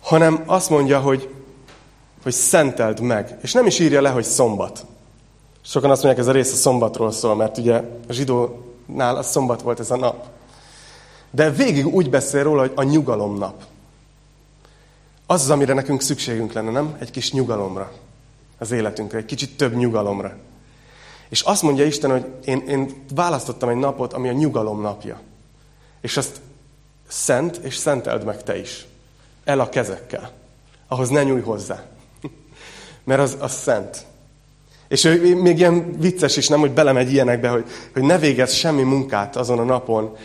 hanem 0.00 0.42
azt 0.46 0.70
mondja, 0.70 0.98
hogy 0.98 1.28
hogy 2.22 2.32
szenteld 2.32 3.00
meg. 3.00 3.38
És 3.42 3.52
nem 3.52 3.66
is 3.66 3.78
írja 3.78 4.00
le, 4.00 4.10
hogy 4.10 4.24
szombat. 4.24 4.84
Sokan 5.64 5.90
azt 5.90 6.02
mondják, 6.02 6.24
ez 6.24 6.30
a 6.30 6.36
rész 6.36 6.52
a 6.52 6.56
szombatról 6.56 7.12
szól, 7.12 7.36
mert 7.36 7.58
ugye 7.58 7.74
a 8.08 8.12
zsidónál 8.12 9.16
a 9.16 9.22
szombat 9.22 9.62
volt 9.62 9.80
ez 9.80 9.90
a 9.90 9.96
nap. 9.96 10.26
De 11.30 11.50
végig 11.50 11.86
úgy 11.86 12.10
beszél 12.10 12.42
róla, 12.42 12.60
hogy 12.60 12.72
a 12.74 12.82
nyugalom 12.82 13.38
nap. 13.38 13.64
Az 15.26 15.42
az, 15.42 15.50
amire 15.50 15.74
nekünk 15.74 16.00
szükségünk 16.00 16.52
lenne, 16.52 16.70
nem? 16.70 16.96
Egy 16.98 17.10
kis 17.10 17.32
nyugalomra 17.32 17.92
az 18.58 18.70
életünkre, 18.70 19.18
egy 19.18 19.24
kicsit 19.24 19.56
több 19.56 19.74
nyugalomra. 19.74 20.36
És 21.28 21.40
azt 21.40 21.62
mondja 21.62 21.84
Isten, 21.84 22.10
hogy 22.10 22.26
én, 22.44 22.58
én 22.68 23.04
választottam 23.14 23.68
egy 23.68 23.76
napot, 23.76 24.12
ami 24.12 24.28
a 24.28 24.32
nyugalom 24.32 24.80
napja. 24.80 25.20
És 26.00 26.16
azt 26.16 26.40
szent, 27.08 27.56
és 27.56 27.76
szenteld 27.76 28.24
meg 28.24 28.42
te 28.42 28.58
is. 28.58 28.86
El 29.44 29.60
a 29.60 29.68
kezekkel. 29.68 30.30
Ahhoz 30.88 31.08
ne 31.08 31.22
nyújj 31.22 31.40
hozzá 31.40 31.84
mert 33.04 33.20
az, 33.20 33.36
az 33.40 33.52
szent. 33.52 34.06
És 34.88 35.04
ő 35.04 35.36
még 35.36 35.58
ilyen 35.58 35.96
vicces 35.98 36.36
is, 36.36 36.48
nem, 36.48 36.60
hogy 36.60 36.70
belemegy 36.70 37.12
ilyenekbe, 37.12 37.48
hogy, 37.48 37.64
hogy 37.92 38.02
ne 38.02 38.18
végezz 38.18 38.52
semmi 38.52 38.82
munkát 38.82 39.36
azon 39.36 39.58
a 39.58 39.64
napon, 39.64 40.16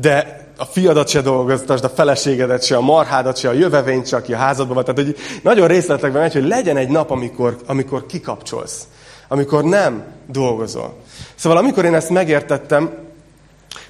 de 0.00 0.46
a 0.56 0.64
fiadat 0.64 1.08
se 1.08 1.20
dolgoztasd, 1.20 1.84
a 1.84 1.88
feleségedet 1.88 2.64
se, 2.64 2.76
a 2.76 2.80
marhádat 2.80 3.36
se, 3.36 3.48
a 3.48 3.52
jövevényt 3.52 4.06
se, 4.06 4.16
aki 4.16 4.32
a 4.32 4.36
házadban 4.36 4.74
van. 4.74 4.84
Tehát, 4.84 5.00
hogy 5.00 5.16
nagyon 5.42 5.68
részletekben 5.68 6.22
megy, 6.22 6.32
hogy 6.32 6.46
legyen 6.46 6.76
egy 6.76 6.88
nap, 6.88 7.10
amikor, 7.10 7.56
amikor 7.66 8.06
kikapcsolsz, 8.06 8.86
amikor 9.28 9.64
nem 9.64 10.04
dolgozol. 10.26 10.94
Szóval 11.34 11.58
amikor 11.58 11.84
én 11.84 11.94
ezt 11.94 12.10
megértettem, 12.10 12.90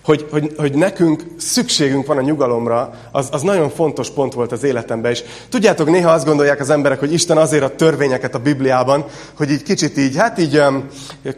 hogy, 0.05 0.27
hogy, 0.31 0.53
hogy 0.57 0.75
nekünk 0.75 1.25
szükségünk 1.37 2.07
van 2.07 2.19
a 2.19 2.21
nyugalomra, 2.21 2.91
az, 3.13 3.29
az 3.33 3.43
nagyon 3.43 3.71
fontos 3.71 4.11
pont 4.11 4.33
volt 4.33 4.53
az 4.53 4.63
életemben. 4.63 5.11
És 5.11 5.23
tudjátok, 5.49 5.91
néha 5.91 6.11
azt 6.11 6.27
gondolják 6.27 6.61
az 6.61 6.71
emberek, 6.71 6.99
hogy 6.99 7.13
Isten 7.13 7.37
azért 7.37 7.63
a 7.63 7.75
törvényeket 7.75 8.35
a 8.35 8.39
Bibliában, 8.39 9.05
hogy 9.35 9.51
így 9.51 9.63
kicsit 9.63 9.99
így, 9.99 10.17
hát 10.17 10.39
így 10.39 10.59
um, 10.59 10.87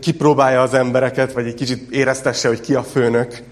kipróbálja 0.00 0.62
az 0.62 0.74
embereket, 0.74 1.32
vagy 1.32 1.46
egy 1.46 1.54
kicsit 1.54 1.90
éreztesse, 1.90 2.48
hogy 2.48 2.60
ki 2.60 2.74
a 2.74 2.82
főnök. 2.82 3.42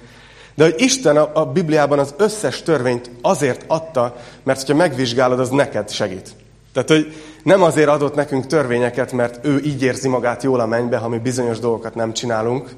De 0.55 0.65
hogy 0.65 0.75
Isten 0.79 1.17
a, 1.17 1.31
a 1.35 1.45
Bibliában 1.45 1.99
az 1.99 2.15
összes 2.19 2.63
törvényt 2.63 3.11
azért 3.23 3.65
adta, 3.67 4.17
mert 4.43 4.61
hogyha 4.61 4.75
megvizsgálod, 4.77 5.41
az 5.41 5.51
neked 5.51 5.91
segít. 5.91 6.31
Tehát, 6.73 6.89
hogy 6.89 7.15
nem 7.43 7.63
azért 7.63 7.89
adott 7.89 8.15
nekünk 8.15 8.47
törvényeket, 8.47 9.13
mert 9.13 9.47
ő 9.47 9.61
így 9.65 9.83
érzi 9.83 10.09
magát 10.09 10.43
jól 10.43 10.61
a 10.61 10.67
mennybe, 10.67 10.97
ha 10.97 11.09
mi 11.09 11.19
bizonyos 11.19 11.59
dolgokat 11.59 11.95
nem 11.95 12.13
csinálunk, 12.13 12.71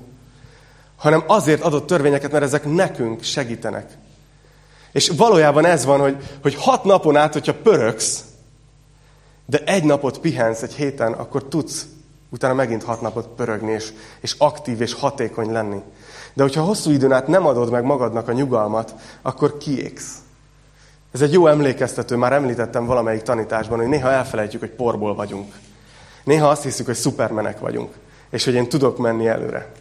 hanem 1.04 1.24
azért 1.26 1.62
adott 1.62 1.86
törvényeket, 1.86 2.32
mert 2.32 2.44
ezek 2.44 2.64
nekünk 2.64 3.22
segítenek. 3.22 3.98
És 4.92 5.08
valójában 5.08 5.64
ez 5.64 5.84
van, 5.84 6.00
hogy, 6.00 6.16
hogy 6.42 6.54
hat 6.54 6.84
napon 6.84 7.16
át, 7.16 7.32
hogyha 7.32 7.54
pöröksz, 7.54 8.24
de 9.46 9.58
egy 9.64 9.84
napot 9.84 10.18
pihensz 10.18 10.62
egy 10.62 10.74
héten, 10.74 11.12
akkor 11.12 11.44
tudsz 11.44 11.86
Utána 12.30 12.54
megint 12.54 12.82
hat 12.82 13.00
napot 13.00 13.26
pörögni, 13.26 13.72
és, 13.72 13.92
és 14.20 14.34
aktív 14.38 14.80
és 14.80 14.92
hatékony 14.92 15.52
lenni. 15.52 15.82
De 16.32 16.42
hogyha 16.42 16.62
hosszú 16.62 16.90
időn 16.90 17.12
át 17.12 17.26
nem 17.26 17.46
adod 17.46 17.70
meg 17.70 17.84
magadnak 17.84 18.28
a 18.28 18.32
nyugalmat, 18.32 18.94
akkor 19.22 19.58
kiégsz. 19.58 20.18
Ez 21.12 21.20
egy 21.20 21.32
jó 21.32 21.46
emlékeztető, 21.46 22.16
már 22.16 22.32
említettem 22.32 22.86
valamelyik 22.86 23.22
tanításban, 23.22 23.78
hogy 23.78 23.88
néha 23.88 24.10
elfelejtjük, 24.10 24.60
hogy 24.60 24.70
porból 24.70 25.14
vagyunk. 25.14 25.54
Néha 26.24 26.48
azt 26.48 26.62
hiszük, 26.62 26.86
hogy 26.86 26.94
szupermenek 26.94 27.58
vagyunk, 27.58 27.94
és 28.30 28.44
hogy 28.44 28.54
én 28.54 28.68
tudok 28.68 28.98
menni 28.98 29.26
előre. 29.26 29.72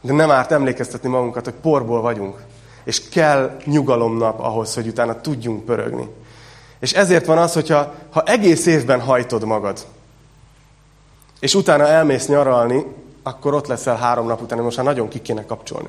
De 0.00 0.12
nem 0.12 0.30
árt 0.30 0.52
emlékeztetni 0.52 1.08
magunkat, 1.08 1.44
hogy 1.44 1.54
porból 1.54 2.00
vagyunk. 2.00 2.36
És 2.84 3.08
kell 3.08 3.56
nyugalomnap 3.64 4.40
ahhoz, 4.40 4.74
hogy 4.74 4.86
utána 4.86 5.20
tudjunk 5.20 5.64
pörögni. 5.64 6.08
És 6.80 6.92
ezért 6.92 7.26
van 7.26 7.38
az, 7.38 7.52
hogyha 7.52 7.94
ha 8.10 8.22
egész 8.22 8.66
évben 8.66 9.00
hajtod 9.00 9.44
magad, 9.44 9.86
és 11.40 11.54
utána 11.54 11.86
elmész 11.86 12.26
nyaralni, 12.26 12.84
akkor 13.22 13.54
ott 13.54 13.66
leszel 13.66 13.96
három 13.96 14.26
nap 14.26 14.42
után, 14.42 14.58
most 14.58 14.76
már 14.76 14.86
nagyon 14.86 15.08
ki 15.08 15.20
kéne 15.20 15.44
kapcsolni. 15.44 15.88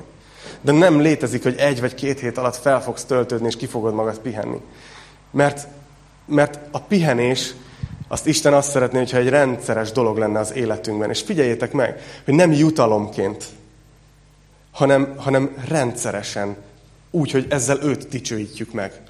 De 0.60 0.72
nem 0.72 1.00
létezik, 1.00 1.42
hogy 1.42 1.56
egy 1.56 1.80
vagy 1.80 1.94
két 1.94 2.20
hét 2.20 2.38
alatt 2.38 2.56
fel 2.56 2.82
fogsz 2.82 3.04
töltődni, 3.04 3.46
és 3.46 3.56
ki 3.56 3.66
fogod 3.66 3.94
magad 3.94 4.18
pihenni. 4.18 4.60
Mert, 5.30 5.66
mert 6.26 6.58
a 6.70 6.78
pihenés, 6.78 7.54
azt 8.08 8.26
Isten 8.26 8.54
azt 8.54 8.70
szeretné, 8.70 8.98
hogyha 8.98 9.16
egy 9.16 9.28
rendszeres 9.28 9.92
dolog 9.92 10.16
lenne 10.16 10.38
az 10.38 10.54
életünkben. 10.54 11.10
És 11.10 11.20
figyeljétek 11.20 11.72
meg, 11.72 12.00
hogy 12.24 12.34
nem 12.34 12.52
jutalomként, 12.52 13.44
hanem, 14.72 15.14
hanem 15.16 15.50
rendszeresen, 15.68 16.56
úgy, 17.10 17.30
hogy 17.30 17.46
ezzel 17.48 17.78
őt 17.82 18.08
dicsőítjük 18.08 18.72
meg. 18.72 19.00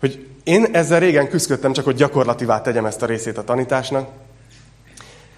Hogy 0.00 0.26
én 0.44 0.66
ezzel 0.72 1.00
régen 1.00 1.28
küzdöttem, 1.28 1.72
csak 1.72 1.84
hogy 1.84 1.94
gyakorlativá 1.94 2.60
tegyem 2.60 2.84
ezt 2.84 3.02
a 3.02 3.06
részét 3.06 3.38
a 3.38 3.44
tanításnak, 3.44 4.08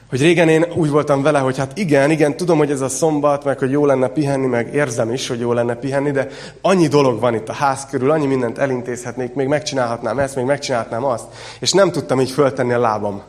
hogy 0.09 0.20
régen 0.20 0.48
én 0.48 0.66
úgy 0.74 0.90
voltam 0.90 1.22
vele, 1.22 1.38
hogy 1.38 1.59
hát 1.59 1.79
igen, 1.79 2.11
igen, 2.11 2.37
tudom, 2.37 2.59
hogy 2.59 2.70
ez 2.70 2.81
a 2.81 2.88
szombat, 2.88 3.44
meg 3.44 3.59
hogy 3.59 3.70
jó 3.70 3.87
lenne 3.87 4.09
pihenni, 4.09 4.46
meg 4.46 4.74
érzem 4.74 5.12
is, 5.12 5.29
hogy 5.29 5.40
jó 5.40 5.53
lenne 5.53 5.74
pihenni, 5.74 6.11
de 6.11 6.29
annyi 6.61 6.88
dolog 6.88 7.20
van 7.20 7.35
itt 7.35 7.48
a 7.48 7.53
ház 7.53 7.87
körül, 7.90 8.11
annyi 8.11 8.27
mindent 8.27 8.59
elintézhetnék, 8.59 9.35
még 9.35 9.46
megcsinálhatnám 9.46 10.18
ezt, 10.18 10.37
még 10.37 10.44
megcsinálhatnám 10.44 11.05
azt, 11.05 11.24
és 11.61 11.72
nem 11.72 11.90
tudtam 11.90 12.20
így 12.20 12.31
föltenni 12.31 12.72
a 12.72 12.79
lábam. 12.79 13.22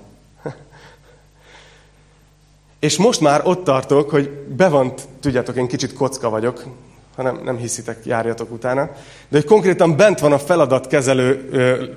És 2.79 2.97
most 2.97 3.21
már 3.21 3.41
ott 3.43 3.63
tartok, 3.63 4.09
hogy 4.09 4.29
bevont, 4.29 5.07
tudjátok, 5.19 5.55
én 5.55 5.67
kicsit 5.67 5.93
kocka 5.93 6.29
vagyok, 6.29 6.63
ha 7.15 7.23
nem, 7.23 7.41
nem 7.43 7.57
hiszitek, 7.57 8.05
járjatok 8.05 8.51
utána. 8.51 8.81
De 9.29 9.37
hogy 9.37 9.45
konkrétan 9.45 9.97
bent 9.97 10.19
van 10.19 10.31
a 10.31 10.39
feladatkezelő, 10.39 11.49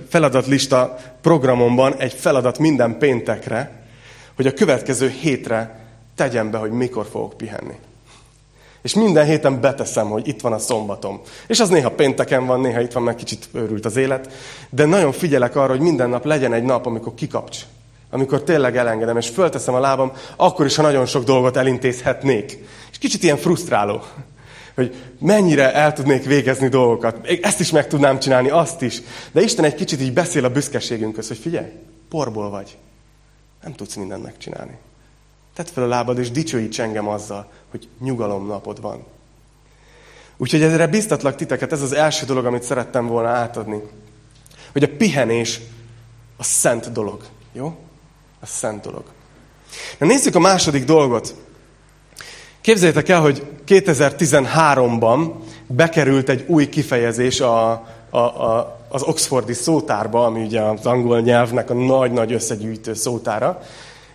feladatlista 0.08 0.96
programomban 1.20 1.94
egy 1.96 2.12
feladat 2.12 2.58
minden 2.58 2.98
péntekre, 2.98 3.82
hogy 4.36 4.46
a 4.46 4.52
következő 4.52 5.08
hétre 5.08 5.80
tegyem 6.14 6.50
be, 6.50 6.58
hogy 6.58 6.70
mikor 6.70 7.06
fogok 7.10 7.36
pihenni. 7.36 7.74
És 8.82 8.94
minden 8.94 9.24
héten 9.24 9.60
beteszem, 9.60 10.08
hogy 10.08 10.28
itt 10.28 10.40
van 10.40 10.52
a 10.52 10.58
szombatom. 10.58 11.20
És 11.46 11.60
az 11.60 11.68
néha 11.68 11.90
pénteken 11.90 12.46
van, 12.46 12.60
néha 12.60 12.80
itt 12.80 12.92
van, 12.92 13.02
meg 13.02 13.14
kicsit 13.14 13.48
őrült 13.52 13.84
az 13.84 13.96
élet. 13.96 14.32
De 14.70 14.84
nagyon 14.84 15.12
figyelek 15.12 15.56
arra, 15.56 15.70
hogy 15.70 15.80
minden 15.80 16.08
nap 16.08 16.24
legyen 16.24 16.52
egy 16.52 16.62
nap, 16.62 16.86
amikor 16.86 17.14
kikapcs. 17.14 17.58
Amikor 18.14 18.42
tényleg 18.42 18.76
elengedem, 18.76 19.16
és 19.16 19.28
fölteszem 19.28 19.74
a 19.74 19.80
lábam, 19.80 20.12
akkor 20.36 20.66
is, 20.66 20.76
ha 20.76 20.82
nagyon 20.82 21.06
sok 21.06 21.24
dolgot 21.24 21.56
elintézhetnék. 21.56 22.58
És 22.90 22.98
kicsit 22.98 23.22
ilyen 23.22 23.36
frusztráló, 23.36 24.02
hogy 24.74 24.94
mennyire 25.18 25.74
el 25.74 25.92
tudnék 25.92 26.24
végezni 26.24 26.68
dolgokat. 26.68 27.26
Ezt 27.42 27.60
is 27.60 27.70
meg 27.70 27.86
tudnám 27.86 28.18
csinálni, 28.18 28.50
azt 28.50 28.82
is. 28.82 29.00
De 29.32 29.40
Isten 29.40 29.64
egy 29.64 29.74
kicsit 29.74 30.00
így 30.00 30.12
beszél 30.12 30.44
a 30.44 30.50
büszkeségünkhöz, 30.50 31.28
hogy 31.28 31.38
figyelj, 31.38 31.72
porból 32.08 32.50
vagy. 32.50 32.78
Nem 33.62 33.72
tudsz 33.72 33.94
mindent 33.94 34.22
megcsinálni. 34.22 34.78
Tedd 35.54 35.66
fel 35.72 35.84
a 35.84 35.86
lábad, 35.86 36.18
és 36.18 36.30
dicsőíts 36.30 36.80
engem 36.80 37.08
azzal, 37.08 37.50
hogy 37.70 37.88
nyugalom 38.00 38.46
napod 38.46 38.80
van. 38.80 39.04
Úgyhogy 40.36 40.62
ezre 40.62 40.86
biztatlak 40.86 41.36
titeket, 41.36 41.72
ez 41.72 41.82
az 41.82 41.92
első 41.92 42.26
dolog, 42.26 42.46
amit 42.46 42.62
szerettem 42.62 43.06
volna 43.06 43.28
átadni. 43.28 43.82
Hogy 44.72 44.82
a 44.82 44.96
pihenés 44.96 45.60
a 46.36 46.44
szent 46.44 46.92
dolog. 46.92 47.22
Jó? 47.52 47.76
A 48.42 48.46
szent 48.46 48.82
dolog. 48.82 49.04
Na 49.98 50.06
nézzük 50.06 50.34
a 50.34 50.38
második 50.38 50.84
dolgot. 50.84 51.34
Képzeljétek 52.60 53.08
el, 53.08 53.20
hogy 53.20 53.46
2013-ban 53.66 55.30
bekerült 55.66 56.28
egy 56.28 56.44
új 56.48 56.68
kifejezés 56.68 57.40
a, 57.40 57.70
a, 58.10 58.18
a, 58.18 58.78
az 58.88 59.02
Oxfordi 59.02 59.52
szótárba, 59.52 60.24
ami 60.24 60.42
ugye 60.42 60.60
az 60.60 60.86
angol 60.86 61.20
nyelvnek 61.20 61.70
a 61.70 61.74
nagy-nagy 61.74 62.32
összegyűjtő 62.32 62.94
szótára, 62.94 63.60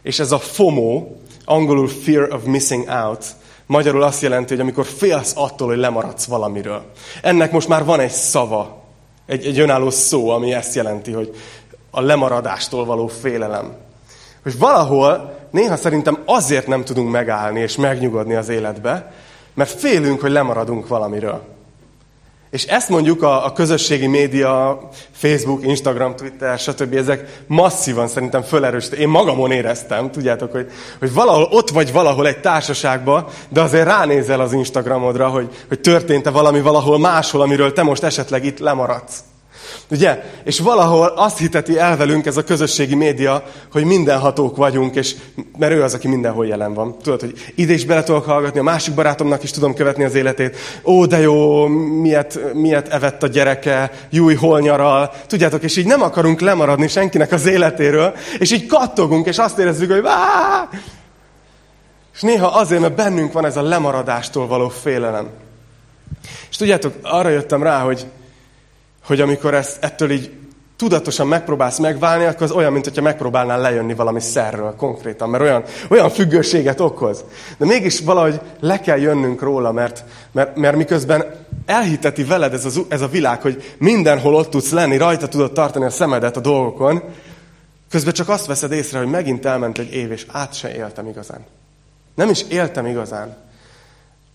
és 0.02 0.20
ez 0.20 0.32
a 0.32 0.40
FOMO, 0.40 1.08
angolul 1.46 1.88
Fear 1.88 2.34
of 2.34 2.44
Missing 2.44 2.88
Out, 2.88 3.26
magyarul 3.66 4.04
azt 4.04 4.22
jelenti, 4.22 4.54
hogy 4.54 4.62
amikor 4.62 4.86
félsz 4.86 5.34
attól, 5.36 5.68
hogy 5.68 5.78
lemaradsz 5.78 6.26
valamiről. 6.26 6.92
Ennek 7.22 7.52
most 7.52 7.68
már 7.68 7.86
van 7.86 8.00
egy 8.00 8.12
szava, 8.12 8.84
egy, 9.26 9.46
egy 9.46 9.60
önálló 9.60 9.90
szó, 9.90 10.30
ami 10.30 10.54
ezt 10.54 10.76
jelenti, 10.76 11.12
hogy 11.12 11.36
a 11.92 12.02
lemaradástól 12.02 12.86
való 12.86 13.08
félelem. 13.08 13.86
Hogy 14.44 14.58
valahol 14.58 15.38
néha 15.52 15.76
szerintem 15.76 16.18
azért 16.26 16.68
nem 16.68 16.84
tudunk 16.84 17.12
megállni 17.12 17.60
és 17.60 17.76
megnyugodni 17.76 18.36
az 18.36 18.50
életbe, 18.50 19.12
mert 19.54 19.80
félünk, 19.80 20.22
hogy 20.22 20.32
lemaradunk 20.32 20.88
valamiről. 20.88 21.56
És 22.50 22.66
ezt 22.66 22.90
mondjuk 22.90 23.24
a, 23.24 23.46
a 23.46 23.52
közösségi 23.52 24.08
média, 24.08 24.80
Facebook, 25.12 25.66
Instagram, 25.66 26.16
Twitter, 26.16 26.60
stb. 26.60 26.94
ezek 26.94 27.44
masszívan 27.48 28.08
szerintem 28.08 28.42
fölerősítik. 28.42 29.00
Én 29.00 29.08
magamon 29.08 29.52
éreztem, 29.52 30.12
tudjátok, 30.12 30.52
hogy, 30.52 30.72
hogy 31.00 31.14
valahol 31.14 31.48
ott 31.52 31.70
vagy 31.70 31.92
valahol 31.92 32.28
egy 32.28 32.40
társaságban, 32.40 33.26
de 33.50 33.62
azért 33.62 33.86
ránézel 33.86 34.40
az 34.40 34.54
Instagramodra, 34.54 35.28
hogy, 35.28 35.50
hogy 35.68 35.80
történt-e 35.80 36.30
valami 36.30 36.62
valahol 36.62 37.00
máshol, 37.00 37.42
amiről 37.42 37.74
te 37.74 37.84
most 37.84 38.04
esetleg 38.04 38.46
itt 38.46 38.60
lemaradsz. 38.60 39.20
Ugye? 39.90 40.24
És 40.44 40.60
valahol 40.60 41.14
azt 41.16 41.38
hiteti 41.38 41.80
el 41.80 41.98
velünk 41.98 42.26
ez 42.26 42.38
a 42.38 42.44
közösségi 42.44 42.96
média, 42.96 43.44
hogy 43.72 43.84
mindenhatók 43.84 44.56
vagyunk, 44.56 44.96
és, 44.96 45.16
mert 45.58 45.74
ő 45.74 45.84
az, 45.84 45.94
aki 45.94 46.08
mindenhol 46.08 46.48
jelen 46.48 46.74
van. 46.74 46.98
Tudod, 46.98 47.20
hogy 47.20 47.52
ide 47.56 47.74
is 47.74 47.86
bele 47.86 48.04
tudok 48.04 48.26
hallgatni, 48.26 48.60
a 48.60 48.64
másik 48.64 48.94
barátomnak 48.94 49.44
is 49.44 49.52
tudom 49.52 49.74
követni 49.74 50.04
az 50.04 50.16
életét. 50.16 50.58
Ó, 50.84 51.06
de 51.06 51.20
jó, 51.20 51.66
miért, 51.68 52.54
miért 52.54 52.88
evett 52.88 53.24
a 53.24 53.28
gyereke, 53.28 53.92
júj, 54.10 54.36
hol 54.36 54.60
nyaral. 54.60 55.12
Tudjátok, 55.28 55.64
és 55.64 55.78
így 55.78 55.86
nem 55.86 56.02
akarunk 56.02 56.40
lemaradni 56.40 56.88
senkinek 56.88 57.32
az 57.32 57.46
életéről, 57.46 58.14
és 58.40 58.52
így 58.52 58.66
kattogunk, 58.66 59.28
és 59.28 59.38
azt 59.38 59.60
érezzük, 59.60 59.92
hogy 59.92 60.02
Vá! 60.02 60.70
És 62.14 62.24
néha 62.24 62.48
azért, 62.48 62.82
mert 62.82 62.96
bennünk 62.96 63.34
van 63.34 63.46
ez 63.46 63.58
a 63.58 63.62
lemaradástól 63.62 64.48
való 64.48 64.70
félelem. 64.70 65.30
És 66.50 66.58
tudjátok, 66.58 66.94
arra 67.02 67.30
jöttem 67.30 67.64
rá, 67.64 67.80
hogy 67.80 68.06
hogy 69.08 69.22
amikor 69.22 69.54
ezt, 69.54 69.84
ettől 69.84 70.12
így 70.12 70.32
tudatosan 70.78 71.28
megpróbálsz 71.28 71.78
megválni, 71.78 72.26
akkor 72.26 72.42
az 72.42 72.52
olyan, 72.52 72.74
mintha 72.74 73.02
megpróbálnál 73.02 73.60
lejönni 73.62 73.94
valami 73.94 74.20
szerről 74.20 74.76
konkrétan, 74.76 75.30
mert 75.30 75.44
olyan, 75.44 75.64
olyan 75.90 76.10
függőséget 76.10 76.80
okoz. 76.80 77.24
De 77.58 77.66
mégis 77.66 78.00
valahogy 78.00 78.42
le 78.60 78.80
kell 78.80 78.98
jönnünk 78.98 79.42
róla, 79.42 79.72
mert, 79.72 80.04
mert, 80.32 80.56
mert 80.56 80.76
miközben 80.76 81.26
elhiteti 81.66 82.24
veled 82.24 82.54
ez, 82.54 82.66
az, 82.66 82.82
ez 82.88 83.02
a 83.02 83.08
világ, 83.08 83.42
hogy 83.42 83.76
mindenhol 83.78 84.36
ott 84.36 84.50
tudsz 84.50 84.72
lenni, 84.72 84.98
rajta 84.98 85.28
tudod 85.28 85.54
tartani 85.54 85.86
a 85.86 85.90
szemedet 85.90 86.38
a 86.38 86.40
dolgokon, 86.40 87.04
közben 87.90 88.14
csak 88.14 88.30
azt 88.30 88.46
veszed 88.46 88.72
észre, 88.72 88.98
hogy 88.98 89.10
megint 89.10 89.46
elment 89.46 89.78
egy 89.78 89.94
év, 89.94 90.12
és 90.12 90.26
át 90.32 90.54
se 90.54 90.76
éltem 90.76 91.08
igazán. 91.08 91.46
Nem 92.16 92.30
is 92.30 92.46
éltem 92.50 92.86
igazán. 92.86 93.36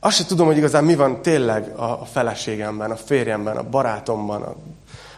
Azt 0.05 0.17
sem 0.17 0.27
tudom, 0.27 0.47
hogy 0.47 0.57
igazán 0.57 0.85
mi 0.85 0.95
van 0.95 1.23
tényleg 1.23 1.69
a, 1.77 2.05
feleségemben, 2.13 2.91
a 2.91 2.97
férjemben, 2.97 3.57
a 3.57 3.69
barátomban, 3.69 4.43
a 4.43 4.55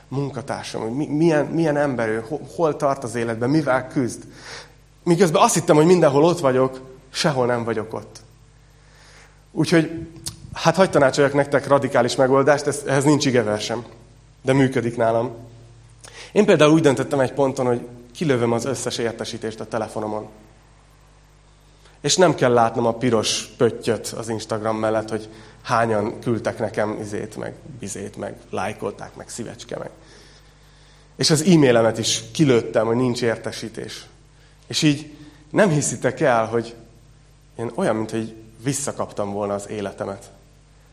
munkatársam, 0.09 0.81
hogy 0.81 0.93
mi, 0.93 1.07
milyen, 1.07 1.47
milyen 1.47 1.77
ember 1.77 2.09
ő, 2.09 2.25
hol, 2.29 2.41
hol 2.57 2.77
tart 2.77 3.05
az 3.05 3.15
életben, 3.15 3.51
mivel 3.51 3.89
küzd. 3.89 4.23
Miközben 5.03 5.43
azt 5.43 5.55
hittem, 5.55 5.77
hogy 5.77 5.87
mindenhol 5.87 6.25
ott 6.25 6.41
vagyok, 6.41 6.81
sehol 7.11 7.47
nem 7.47 7.65
vagyok 7.65 7.95
ott. 7.95 8.21
Úgyhogy, 9.53 10.09
hát 10.53 10.77
hagyd 10.77 10.91
tanácsoljak 10.91 11.35
nektek 11.35 11.67
radikális 11.67 12.17
megoldást, 12.17 12.67
ez, 12.67 12.83
ehhez 12.87 13.05
nincs 13.05 13.27
igeversem, 13.27 13.85
de 14.43 14.53
működik 14.53 14.97
nálam. 14.97 15.31
Én 16.33 16.45
például 16.45 16.73
úgy 16.73 16.83
döntöttem 16.83 17.21
egy 17.21 17.33
ponton, 17.33 17.67
hogy 17.67 17.87
kilövöm 18.15 18.53
az 18.53 18.65
összes 18.65 18.99
értesítést 18.99 19.61
a 19.61 19.67
telefonomon. 19.69 20.29
És 22.05 22.17
nem 22.17 22.35
kell 22.35 22.53
látnom 22.53 22.87
a 22.87 22.93
piros 22.93 23.49
pöttyöt 23.57 24.07
az 24.07 24.29
Instagram 24.29 24.77
mellett, 24.77 25.09
hogy 25.09 25.29
hányan 25.63 26.21
küldtek 26.21 26.59
nekem 26.59 26.99
izét, 27.01 27.37
meg 27.37 27.55
bizét, 27.79 28.17
meg 28.17 28.35
lájkolták, 28.51 29.15
meg 29.17 29.29
szívecske, 29.29 29.79
meg. 29.79 29.91
És 31.17 31.31
az 31.31 31.43
e-mailemet 31.43 31.99
is 31.99 32.23
kilőttem, 32.33 32.87
hogy 32.87 32.97
nincs 32.97 33.23
értesítés. 33.23 34.07
És 34.67 34.83
így 34.83 35.17
nem 35.51 35.69
hiszitek 35.69 36.21
el, 36.21 36.47
hogy 36.47 36.75
én 37.59 37.71
olyan, 37.75 37.97
mint 37.97 38.11
hogy 38.11 38.35
visszakaptam 38.63 39.33
volna 39.33 39.55
az 39.55 39.69
életemet. 39.69 40.31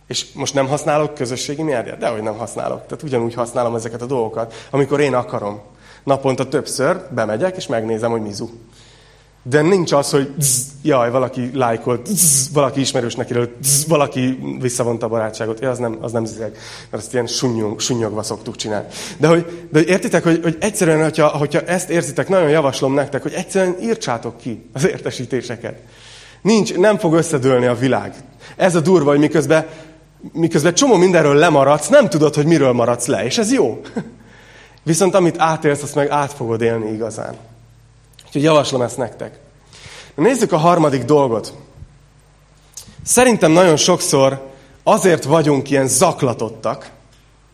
És 0.07 0.33
most 0.33 0.53
nem 0.53 0.67
használok 0.67 1.13
közösségi 1.13 1.63
médiát? 1.63 1.97
Dehogy 1.97 2.21
nem 2.21 2.37
használok. 2.37 2.85
Tehát 2.87 3.03
ugyanúgy 3.03 3.33
használom 3.33 3.75
ezeket 3.75 4.01
a 4.01 4.05
dolgokat, 4.05 4.53
amikor 4.69 4.99
én 4.99 5.13
akarom. 5.13 5.61
Naponta 6.03 6.47
többször 6.47 7.01
bemegyek, 7.09 7.55
és 7.55 7.67
megnézem, 7.67 8.11
hogy 8.11 8.21
mizu. 8.21 8.49
De 9.43 9.61
nincs 9.61 9.91
az, 9.91 10.09
hogy 10.09 10.33
zzz, 10.39 10.65
jaj, 10.81 11.11
valaki 11.11 11.49
lájkolt, 11.53 12.05
zzz, 12.05 12.53
valaki 12.53 12.79
ismerősnek 12.79 13.29
írott, 13.29 13.55
zzz, 13.63 13.87
valaki 13.87 14.39
visszavonta 14.59 15.05
a 15.05 15.09
barátságot. 15.09 15.59
Ja, 15.59 15.69
az 15.69 15.77
nem, 15.77 15.97
az 16.01 16.11
nem 16.11 16.25
zizeg, 16.25 16.51
mert 16.89 17.03
azt 17.03 17.13
ilyen 17.13 17.27
sunnyog, 17.27 17.79
sunnyogva 17.79 18.23
szoktuk 18.23 18.55
csinálni. 18.55 18.87
De 19.17 19.27
hogy, 19.27 19.67
de 19.71 19.79
hogy 19.79 19.87
értitek, 19.87 20.23
hogy, 20.23 20.39
hogy 20.43 20.57
egyszerűen, 20.59 21.03
hogyha, 21.03 21.27
hogyha 21.27 21.61
ezt 21.61 21.89
érzitek, 21.89 22.29
nagyon 22.29 22.49
javaslom 22.49 22.93
nektek, 22.93 23.21
hogy 23.21 23.33
egyszerűen 23.33 23.75
írtsátok 23.81 24.37
ki 24.37 24.69
az 24.73 24.87
értesítéseket. 24.87 25.75
Nincs, 26.41 26.75
nem 26.75 26.97
fog 26.97 27.13
összedőlni 27.13 27.65
a 27.65 27.75
világ. 27.75 28.13
Ez 28.55 28.75
a 28.75 28.79
durva, 28.81 29.09
hogy 29.09 29.19
miközben, 29.19 29.65
miközben 30.33 30.73
csomó 30.73 30.95
mindenről 30.95 31.35
lemaradsz, 31.35 31.87
nem 31.87 32.09
tudod, 32.09 32.35
hogy 32.35 32.45
miről 32.45 32.71
maradsz 32.71 33.05
le, 33.05 33.25
és 33.25 33.37
ez 33.37 33.51
jó. 33.51 33.81
Viszont 34.83 35.15
amit 35.15 35.39
átélsz, 35.39 35.83
azt 35.83 35.95
meg 35.95 36.09
át 36.09 36.33
fogod 36.33 36.61
élni 36.61 36.91
igazán. 36.91 37.35
Úgyhogy 38.31 38.45
javaslom 38.45 38.81
ezt 38.81 38.97
nektek. 38.97 39.39
Nézzük 40.15 40.51
a 40.51 40.57
harmadik 40.57 41.03
dolgot. 41.03 41.53
Szerintem 43.03 43.51
nagyon 43.51 43.77
sokszor 43.77 44.47
azért 44.83 45.23
vagyunk 45.23 45.69
ilyen 45.69 45.87
zaklatottak, 45.87 46.89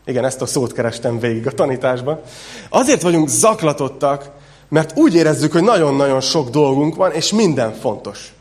igen, 0.04 0.24
ezt 0.24 0.42
a 0.42 0.46
szót 0.46 0.72
kerestem 0.72 1.18
végig 1.18 1.46
a 1.46 1.50
tanításban, 1.50 2.20
azért 2.68 3.02
vagyunk 3.02 3.28
zaklatottak, 3.28 4.30
mert 4.68 4.98
úgy 4.98 5.14
érezzük, 5.14 5.52
hogy 5.52 5.62
nagyon-nagyon 5.62 6.20
sok 6.20 6.50
dolgunk 6.50 6.94
van, 6.94 7.12
és 7.12 7.32
minden 7.32 7.74
fontos. 7.74 8.32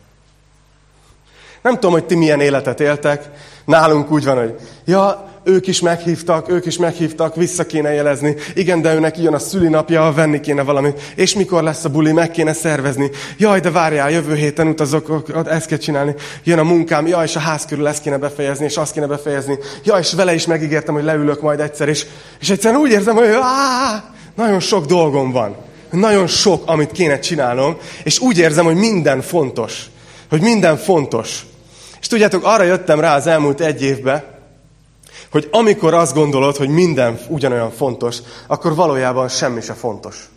Nem 1.62 1.74
tudom, 1.74 1.92
hogy 1.92 2.06
ti 2.06 2.16
milyen 2.16 2.40
életet 2.40 2.80
éltek, 2.80 3.30
nálunk 3.66 4.12
úgy 4.12 4.26
van, 4.26 4.38
hogy 4.38 4.60
ja, 4.86 5.27
ők 5.48 5.68
is 5.68 5.82
meghívtak, 5.82 6.50
ők 6.50 6.66
is 6.66 6.78
meghívtak, 6.78 7.36
vissza 7.36 7.66
kéne 7.66 7.94
jelezni. 7.94 8.36
Igen, 8.54 8.82
de 8.82 8.94
őnek 8.94 9.18
jön 9.18 9.34
a 9.34 9.40
szülinapja, 9.40 10.12
venni 10.16 10.40
kéne 10.40 10.62
valamit. 10.62 11.02
És 11.16 11.36
mikor 11.36 11.64
lesz 11.64 11.84
a 11.84 11.90
buli, 11.90 12.12
meg 12.12 12.32
kéne 12.32 12.54
szervezni. 12.54 13.10
Jaj, 13.38 13.60
de 13.60 13.72
várjál, 13.72 14.12
jövő 14.12 14.36
héten 14.36 14.68
utazok, 14.68 15.32
ezt 15.46 15.68
kell 15.68 15.78
csinálni. 15.78 16.16
Jön 16.44 16.60
a 16.60 16.64
munkám, 16.64 17.08
jaj, 17.08 17.24
és 17.24 17.36
a 17.36 17.40
ház 17.40 17.66
körül 17.66 17.88
ezt 17.88 18.02
kéne 18.02 18.18
befejezni, 18.18 18.66
és 18.66 18.78
azt 18.78 18.94
kéne 18.94 19.06
befejezni. 19.06 19.58
Jaj, 19.84 20.00
és 20.00 20.14
vele 20.14 20.34
is 20.34 20.46
megígértem, 20.46 20.94
hogy 20.94 21.04
leülök 21.04 21.42
majd 21.42 21.60
egyszer, 21.60 21.88
és, 21.88 22.06
és 22.40 22.50
egyszerűen 22.50 22.82
úgy 22.82 22.92
érzem, 22.92 23.16
hogy 23.16 23.28
áh, 23.28 24.02
nagyon 24.36 24.60
sok 24.60 24.86
dolgom 24.86 25.32
van. 25.32 25.56
Nagyon 25.92 26.28
sok, 26.28 26.64
amit 26.66 26.92
kéne 26.92 27.20
csinálnom, 27.20 27.78
és 28.04 28.20
úgy 28.20 28.38
érzem, 28.38 28.66
hogy 28.66 28.76
minden 28.76 29.22
fontos. 29.22 29.86
Hogy 30.30 30.42
minden 30.42 30.78
fontos. 30.78 31.46
És 32.02 32.08
tudjátok, 32.08 32.46
arra 32.46 32.64
jöttem 32.64 33.00
rá 33.00 33.16
az 33.16 33.28
elmúlt 33.28 33.62
egy 33.62 33.84
évben, 33.84 34.36
hogy 35.32 35.48
amikor 35.52 35.94
azt 35.94 36.14
gondolod, 36.14 36.56
hogy 36.56 36.70
minden 36.70 37.20
ugyanolyan 37.30 37.72
fontos, 37.72 38.18
akkor 38.48 38.76
valójában 38.76 39.28
semmi 39.28 39.62
se 39.62 39.74
fontos. 39.74 40.30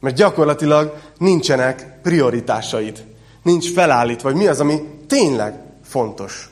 Mert 0.00 0.16
gyakorlatilag 0.16 0.96
nincsenek 1.18 2.00
prioritásaid. 2.02 3.04
Nincs 3.42 3.72
felállítva, 3.72 4.28
vagy 4.28 4.38
mi 4.38 4.46
az, 4.46 4.60
ami 4.60 4.82
tényleg 5.06 5.60
fontos. 5.84 6.50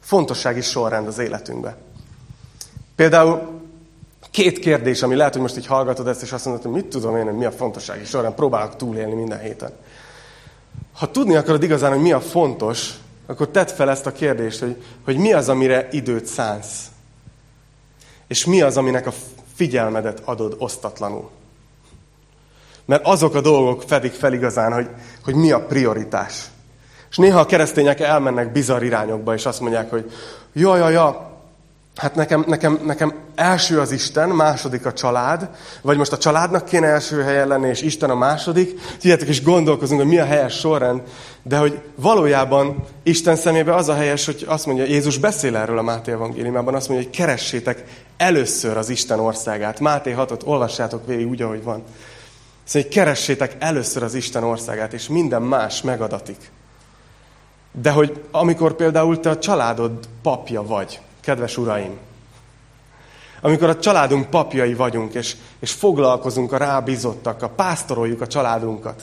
Fontossági 0.00 0.60
sorrend 0.60 1.06
az 1.06 1.18
életünkben. 1.18 1.76
Például 2.96 3.62
két 4.30 4.58
kérdés, 4.58 5.02
ami 5.02 5.14
lehet, 5.14 5.32
hogy 5.32 5.42
most 5.42 5.56
így 5.56 5.66
hallgatod 5.66 6.06
ezt, 6.08 6.22
és 6.22 6.32
azt 6.32 6.44
mondod, 6.44 6.62
hogy 6.62 6.72
mit 6.72 6.86
tudom 6.86 7.16
én, 7.16 7.24
hogy 7.24 7.36
mi 7.36 7.44
a 7.44 7.52
fontossági 7.52 8.04
sorrend, 8.04 8.34
próbálok 8.34 8.76
túlélni 8.76 9.14
minden 9.14 9.40
héten. 9.40 9.70
Ha 10.92 11.10
tudni 11.10 11.36
akarod 11.36 11.62
igazán, 11.62 11.92
hogy 11.92 12.02
mi 12.02 12.12
a 12.12 12.20
fontos, 12.20 12.94
akkor 13.26 13.48
tedd 13.48 13.66
fel 13.66 13.90
ezt 13.90 14.06
a 14.06 14.12
kérdést, 14.12 14.60
hogy, 14.60 14.84
hogy 15.04 15.16
mi 15.16 15.32
az, 15.32 15.48
amire 15.48 15.88
időt 15.90 16.26
szánsz. 16.26 16.86
És 18.26 18.44
mi 18.44 18.60
az, 18.60 18.76
aminek 18.76 19.06
a 19.06 19.12
figyelmedet 19.54 20.22
adod 20.24 20.54
osztatlanul. 20.58 21.30
Mert 22.84 23.06
azok 23.06 23.34
a 23.34 23.40
dolgok 23.40 23.82
fedik 23.82 24.12
fel 24.12 24.32
igazán, 24.32 24.72
hogy, 24.72 24.88
hogy 25.24 25.34
mi 25.34 25.50
a 25.50 25.66
prioritás. 25.66 26.44
És 27.10 27.16
néha 27.16 27.40
a 27.40 27.46
keresztények 27.46 28.00
elmennek 28.00 28.52
bizarr 28.52 28.82
irányokba, 28.82 29.34
és 29.34 29.46
azt 29.46 29.60
mondják, 29.60 29.90
hogy 29.90 30.12
jaj, 30.52 30.78
jaj, 30.78 30.92
jaj, 30.92 31.14
Hát 31.96 32.14
nekem, 32.14 32.44
nekem, 32.46 32.80
nekem 32.84 33.14
első 33.34 33.80
az 33.80 33.90
Isten, 33.90 34.28
második 34.28 34.86
a 34.86 34.92
család, 34.92 35.48
vagy 35.82 35.96
most 35.96 36.12
a 36.12 36.18
családnak 36.18 36.64
kéne 36.64 36.86
első 36.86 37.22
helyen 37.22 37.48
lenni, 37.48 37.68
és 37.68 37.82
Isten 37.82 38.10
a 38.10 38.14
második. 38.14 38.80
Tudjátok, 39.00 39.28
és 39.28 39.42
gondolkozunk, 39.42 40.00
hogy 40.00 40.10
mi 40.10 40.18
a 40.18 40.24
helyes 40.24 40.58
sorrend, 40.58 41.02
de 41.42 41.56
hogy 41.56 41.80
valójában 41.94 42.84
Isten 43.02 43.36
szemébe 43.36 43.74
az 43.74 43.88
a 43.88 43.94
helyes, 43.94 44.24
hogy 44.24 44.44
azt 44.48 44.66
mondja, 44.66 44.84
Jézus 44.84 45.18
beszél 45.18 45.56
erről 45.56 45.78
a 45.78 45.82
Máté 45.82 46.12
evangéliumában, 46.12 46.74
azt 46.74 46.88
mondja, 46.88 47.06
hogy 47.06 47.16
keressétek 47.16 47.84
először 48.16 48.76
az 48.76 48.88
Isten 48.88 49.20
országát. 49.20 49.80
Máté 49.80 50.14
6-ot 50.18 50.44
olvassátok 50.44 51.06
végig 51.06 51.28
úgy, 51.28 51.42
ahogy 51.42 51.62
van. 51.62 51.82
Szóval, 52.64 52.82
hogy 52.82 52.88
keressétek 52.88 53.56
először 53.58 54.02
az 54.02 54.14
Isten 54.14 54.42
országát, 54.42 54.92
és 54.92 55.08
minden 55.08 55.42
más 55.42 55.82
megadatik. 55.82 56.50
De 57.72 57.90
hogy 57.90 58.22
amikor 58.30 58.74
például 58.74 59.20
te 59.20 59.30
a 59.30 59.38
családod 59.38 59.92
papja 60.22 60.62
vagy, 60.62 61.00
kedves 61.24 61.56
uraim, 61.56 61.98
amikor 63.40 63.68
a 63.68 63.78
családunk 63.78 64.30
papjai 64.30 64.74
vagyunk, 64.74 65.14
és, 65.14 65.36
és 65.58 65.72
foglalkozunk 65.72 66.52
a 66.52 66.56
rábízottakkal, 66.56 67.48
pásztoroljuk 67.48 68.20
a 68.20 68.26
családunkat, 68.26 69.02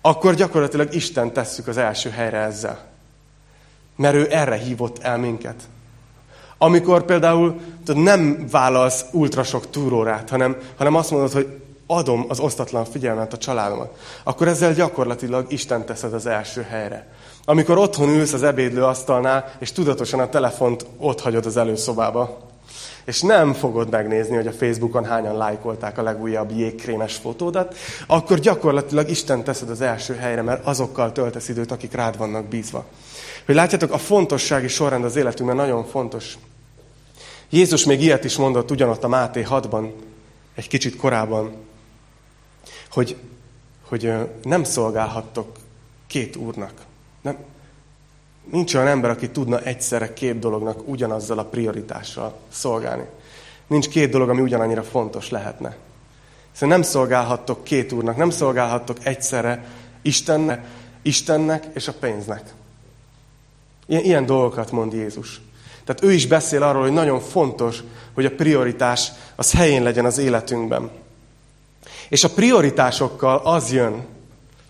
akkor 0.00 0.34
gyakorlatilag 0.34 0.94
Isten 0.94 1.32
tesszük 1.32 1.66
az 1.66 1.76
első 1.76 2.10
helyre 2.10 2.38
ezzel. 2.38 2.88
Mert 3.96 4.14
ő 4.14 4.26
erre 4.30 4.56
hívott 4.56 4.98
el 4.98 5.18
minket. 5.18 5.62
Amikor 6.58 7.04
például 7.04 7.60
tudod, 7.84 8.02
nem 8.02 8.46
vállalsz 8.50 9.04
ultra 9.12 9.42
sok 9.42 9.70
túrórát, 9.70 10.30
hanem, 10.30 10.56
hanem 10.76 10.94
azt 10.94 11.10
mondod, 11.10 11.32
hogy 11.32 11.60
adom 11.86 12.24
az 12.28 12.38
osztatlan 12.38 12.84
figyelmet 12.84 13.32
a 13.32 13.38
családomat, 13.38 13.98
akkor 14.22 14.48
ezzel 14.48 14.72
gyakorlatilag 14.72 15.52
Isten 15.52 15.84
teszed 15.84 16.14
az 16.14 16.26
első 16.26 16.62
helyre. 16.62 17.12
Amikor 17.44 17.78
otthon 17.78 18.08
ülsz 18.08 18.32
az 18.32 18.42
ebédlő 18.42 18.84
asztalnál, 18.84 19.52
és 19.58 19.72
tudatosan 19.72 20.20
a 20.20 20.28
telefont 20.28 20.86
ott 20.98 21.20
hagyod 21.20 21.46
az 21.46 21.56
előszobába, 21.56 22.48
és 23.04 23.20
nem 23.20 23.52
fogod 23.52 23.90
megnézni, 23.90 24.34
hogy 24.34 24.46
a 24.46 24.52
Facebookon 24.52 25.04
hányan 25.04 25.36
lájkolták 25.36 25.98
a 25.98 26.02
legújabb 26.02 26.50
jégkrémes 26.50 27.14
fotódat, 27.14 27.76
akkor 28.06 28.38
gyakorlatilag 28.38 29.10
Isten 29.10 29.44
teszed 29.44 29.70
az 29.70 29.80
első 29.80 30.14
helyre, 30.14 30.42
mert 30.42 30.66
azokkal 30.66 31.12
töltesz 31.12 31.48
időt, 31.48 31.70
akik 31.70 31.92
rád 31.92 32.16
vannak 32.16 32.44
bízva. 32.44 32.84
Hogy 33.46 33.54
látjátok, 33.54 33.92
a 33.92 33.98
fontossági 33.98 34.68
sorrend 34.68 35.04
az 35.04 35.16
életünkben 35.16 35.56
nagyon 35.56 35.84
fontos. 35.84 36.38
Jézus 37.50 37.84
még 37.84 38.02
ilyet 38.02 38.24
is 38.24 38.36
mondott 38.36 38.70
ugyanott 38.70 39.04
a 39.04 39.08
Máté 39.08 39.46
6-ban, 39.50 39.90
egy 40.54 40.68
kicsit 40.68 40.96
korábban, 40.96 41.52
hogy, 42.90 43.16
hogy 43.88 44.12
nem 44.42 44.64
szolgálhattok 44.64 45.56
két 46.06 46.36
úrnak. 46.36 46.72
Nincs 48.50 48.74
olyan 48.74 48.86
ember, 48.86 49.10
aki 49.10 49.30
tudna 49.30 49.60
egyszerre 49.60 50.12
két 50.12 50.38
dolognak 50.38 50.88
ugyanazzal 50.88 51.38
a 51.38 51.44
prioritással 51.44 52.34
szolgálni. 52.48 53.04
Nincs 53.66 53.88
két 53.88 54.10
dolog, 54.10 54.28
ami 54.28 54.40
ugyanannyira 54.40 54.82
fontos 54.82 55.30
lehetne. 55.30 55.76
Szóval 56.52 56.76
nem 56.76 56.82
szolgálhattok 56.82 57.64
két 57.64 57.92
úrnak, 57.92 58.16
nem 58.16 58.30
szolgálhattok 58.30 58.96
egyszerre 59.02 59.64
Istennek, 60.02 60.64
Istennek 61.02 61.66
és 61.74 61.88
a 61.88 61.92
pénznek. 61.92 62.54
Ilyen, 63.86 64.04
ilyen 64.04 64.26
dolgokat 64.26 64.70
mond 64.70 64.92
Jézus. 64.92 65.40
Tehát 65.84 66.02
ő 66.02 66.12
is 66.12 66.26
beszél 66.26 66.62
arról, 66.62 66.82
hogy 66.82 66.92
nagyon 66.92 67.20
fontos, 67.20 67.82
hogy 68.14 68.24
a 68.24 68.34
prioritás 68.34 69.12
az 69.36 69.52
helyén 69.52 69.82
legyen 69.82 70.04
az 70.04 70.18
életünkben. 70.18 70.90
És 72.08 72.24
a 72.24 72.30
prioritásokkal 72.30 73.36
az 73.44 73.72
jön, 73.72 74.06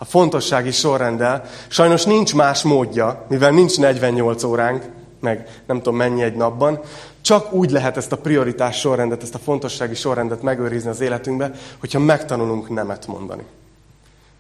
a 0.03 0.05
fontossági 0.05 0.71
sorrenddel, 0.71 1.45
sajnos 1.69 2.05
nincs 2.05 2.35
más 2.35 2.63
módja, 2.63 3.25
mivel 3.29 3.51
nincs 3.51 3.79
48 3.79 4.43
óránk, 4.43 4.85
meg 5.21 5.63
nem 5.67 5.77
tudom 5.77 5.97
mennyi 5.97 6.23
egy 6.23 6.35
napban, 6.35 6.81
csak 7.21 7.53
úgy 7.53 7.71
lehet 7.71 7.97
ezt 7.97 8.13
a 8.13 8.17
prioritás 8.17 8.79
sorrendet, 8.79 9.23
ezt 9.23 9.35
a 9.35 9.39
fontossági 9.39 9.95
sorrendet 9.95 10.43
megőrizni 10.43 10.91
az 10.91 11.01
életünkbe, 11.01 11.53
hogyha 11.79 11.99
megtanulunk 11.99 12.69
nemet 12.69 13.07
mondani. 13.07 13.43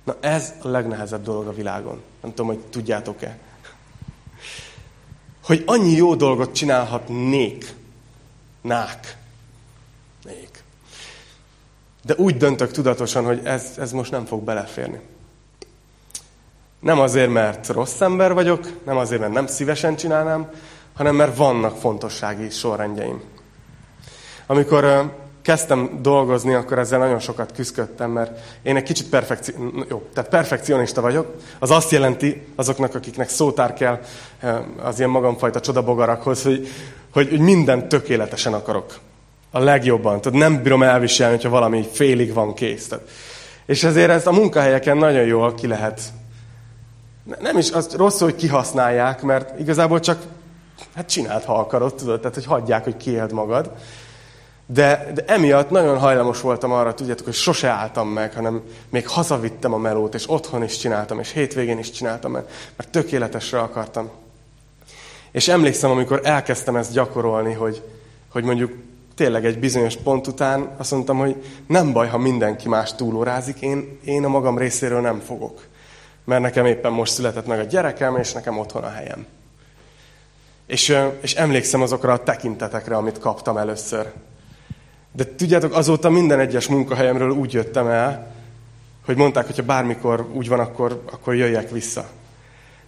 Na 0.04 0.16
ez 0.20 0.52
a 0.62 0.68
legnehezebb 0.68 1.22
dolog 1.22 1.46
a 1.46 1.52
világon. 1.52 2.02
Nem 2.22 2.30
tudom, 2.30 2.46
hogy 2.46 2.58
tudjátok-e. 2.58 3.38
Hogy 5.44 5.62
annyi 5.66 5.92
jó 5.92 6.14
dolgot 6.14 6.52
csinálhatnék, 6.52 7.74
nák, 8.60 9.16
nék. 10.24 10.62
De 12.04 12.14
úgy 12.16 12.36
döntök 12.36 12.70
tudatosan, 12.70 13.24
hogy 13.24 13.40
ez, 13.44 13.74
ez 13.78 13.92
most 13.92 14.10
nem 14.10 14.24
fog 14.24 14.42
beleférni. 14.42 15.00
Nem 16.80 17.00
azért, 17.00 17.30
mert 17.30 17.68
rossz 17.68 18.00
ember 18.00 18.34
vagyok, 18.34 18.68
nem 18.84 18.96
azért, 18.96 19.20
mert 19.20 19.32
nem 19.32 19.46
szívesen 19.46 19.96
csinálnám, 19.96 20.50
hanem 20.96 21.14
mert 21.14 21.36
vannak 21.36 21.76
fontossági 21.76 22.50
sorrendjeim. 22.50 23.20
Amikor 24.46 25.12
kezdtem 25.42 25.98
dolgozni, 26.02 26.54
akkor 26.54 26.78
ezzel 26.78 26.98
nagyon 26.98 27.18
sokat 27.18 27.52
küzdöttem, 27.52 28.10
mert 28.10 28.38
én 28.62 28.76
egy 28.76 28.82
kicsit 28.82 29.08
perfekci... 29.08 29.54
Jó, 29.88 30.02
tehát 30.14 30.30
perfekcionista 30.30 31.00
vagyok. 31.00 31.34
Az 31.58 31.70
azt 31.70 31.90
jelenti 31.90 32.46
azoknak, 32.56 32.94
akiknek 32.94 33.28
szótár 33.28 33.74
kell 33.74 34.00
az 34.82 34.98
ilyen 34.98 35.10
magamfajta 35.10 35.60
csodabogarakhoz, 35.60 36.42
hogy, 36.42 36.68
hogy 37.12 37.38
mindent 37.38 37.88
tökéletesen 37.88 38.52
akarok. 38.52 38.98
A 39.50 39.58
legjobban. 39.58 40.20
Tehát 40.20 40.38
nem 40.38 40.62
bírom 40.62 40.82
elviselni, 40.82 41.34
hogyha 41.34 41.50
valami 41.50 41.88
félig 41.92 42.32
van 42.32 42.54
kész. 42.54 42.88
Tehát 42.88 43.08
És 43.66 43.84
ezért 43.84 44.10
ezt 44.10 44.26
a 44.26 44.32
munkahelyeken 44.32 44.96
nagyon 44.96 45.24
jól 45.24 45.54
ki 45.54 45.66
lehet. 45.66 46.00
Nem 47.38 47.58
is 47.58 47.70
az 47.70 47.94
rossz, 47.96 48.20
hogy 48.20 48.36
kihasználják, 48.36 49.22
mert 49.22 49.58
igazából 49.58 50.00
csak 50.00 50.22
hát 50.94 51.08
csináld, 51.08 51.44
ha 51.44 51.58
akarod, 51.58 51.94
tudod, 51.94 52.20
tehát 52.20 52.34
hogy 52.34 52.44
hagyják, 52.44 52.84
hogy 52.84 52.96
kiéld 52.96 53.32
magad. 53.32 53.72
De, 54.66 55.10
de 55.14 55.24
emiatt 55.26 55.70
nagyon 55.70 55.98
hajlamos 55.98 56.40
voltam 56.40 56.72
arra, 56.72 56.94
tudjátok, 56.94 57.24
hogy 57.24 57.34
sose 57.34 57.68
álltam 57.68 58.08
meg, 58.08 58.34
hanem 58.34 58.62
még 58.88 59.08
hazavittem 59.08 59.72
a 59.72 59.78
melót, 59.78 60.14
és 60.14 60.30
otthon 60.30 60.62
is 60.62 60.76
csináltam, 60.76 61.18
és 61.18 61.32
hétvégén 61.32 61.78
is 61.78 61.90
csináltam, 61.90 62.32
mert, 62.32 62.50
mert 62.76 62.90
tökéletesre 62.90 63.58
akartam. 63.58 64.10
És 65.30 65.48
emlékszem, 65.48 65.90
amikor 65.90 66.20
elkezdtem 66.24 66.76
ezt 66.76 66.92
gyakorolni, 66.92 67.52
hogy, 67.52 67.82
hogy 68.32 68.44
mondjuk 68.44 68.72
tényleg 69.14 69.44
egy 69.44 69.58
bizonyos 69.58 69.96
pont 69.96 70.26
után 70.26 70.74
azt 70.76 70.90
mondtam, 70.90 71.18
hogy 71.18 71.44
nem 71.66 71.92
baj, 71.92 72.08
ha 72.08 72.18
mindenki 72.18 72.68
más 72.68 72.94
túlórázik, 72.94 73.60
én, 73.60 73.98
én 74.04 74.24
a 74.24 74.28
magam 74.28 74.58
részéről 74.58 75.00
nem 75.00 75.18
fogok. 75.18 75.68
Mert 76.30 76.42
nekem 76.42 76.66
éppen 76.66 76.92
most 76.92 77.12
született 77.12 77.46
meg 77.46 77.58
a 77.58 77.62
gyerekem, 77.62 78.16
és 78.16 78.32
nekem 78.32 78.58
otthon 78.58 78.84
a 78.84 78.90
helyem. 78.90 79.26
És, 80.66 80.96
és 81.20 81.34
emlékszem 81.34 81.82
azokra 81.82 82.12
a 82.12 82.22
tekintetekre, 82.22 82.96
amit 82.96 83.18
kaptam 83.18 83.56
először. 83.56 84.12
De 85.12 85.24
tudjátok, 85.34 85.74
azóta 85.74 86.10
minden 86.10 86.40
egyes 86.40 86.66
munkahelyemről 86.66 87.30
úgy 87.30 87.52
jöttem 87.52 87.86
el, 87.86 88.32
hogy 89.04 89.16
mondták, 89.16 89.46
hogy 89.46 89.56
ha 89.56 89.62
bármikor 89.62 90.26
úgy 90.32 90.48
van, 90.48 90.60
akkor, 90.60 91.02
akkor 91.12 91.34
jöjjek 91.34 91.70
vissza. 91.70 92.08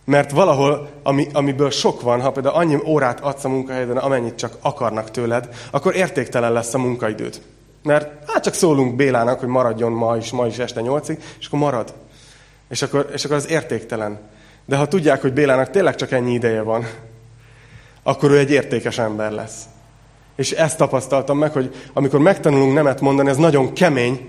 Mert 0.04 0.30
valahol, 0.30 0.90
ami, 1.02 1.28
amiből 1.32 1.70
sok 1.70 2.00
van, 2.00 2.20
ha 2.20 2.30
például 2.32 2.54
annyi 2.54 2.78
órát 2.84 3.20
adsz 3.20 3.44
a 3.44 3.48
munkahelyeden, 3.48 3.96
amennyit 3.96 4.34
csak 4.34 4.56
akarnak 4.60 5.10
tőled, 5.10 5.48
akkor 5.70 5.96
értéktelen 5.96 6.52
lesz 6.52 6.74
a 6.74 6.78
munkaidőd. 6.78 7.42
Mert 7.82 8.30
hát 8.30 8.42
csak 8.42 8.54
szólunk 8.54 8.94
Bélának, 8.96 9.38
hogy 9.38 9.48
maradjon 9.48 9.92
ma 9.92 10.16
is, 10.16 10.30
ma 10.30 10.46
is 10.46 10.58
este 10.58 10.80
nyolcig, 10.80 11.22
és 11.38 11.46
akkor 11.46 11.58
marad. 11.58 11.94
És 12.72 12.82
akkor, 12.82 13.08
és 13.12 13.24
akkor 13.24 13.36
az 13.36 13.48
értéktelen. 13.48 14.18
De 14.64 14.76
ha 14.76 14.88
tudják, 14.88 15.20
hogy 15.20 15.32
Bélának 15.32 15.70
tényleg 15.70 15.94
csak 15.94 16.10
ennyi 16.10 16.32
ideje 16.32 16.62
van, 16.62 16.86
akkor 18.02 18.30
ő 18.30 18.38
egy 18.38 18.50
értékes 18.50 18.98
ember 18.98 19.30
lesz. 19.30 19.62
És 20.36 20.50
ezt 20.50 20.76
tapasztaltam 20.76 21.38
meg, 21.38 21.52
hogy 21.52 21.74
amikor 21.92 22.20
megtanulunk 22.20 22.74
nemet 22.74 23.00
mondani, 23.00 23.28
ez 23.28 23.36
nagyon 23.36 23.72
kemény, 23.72 24.28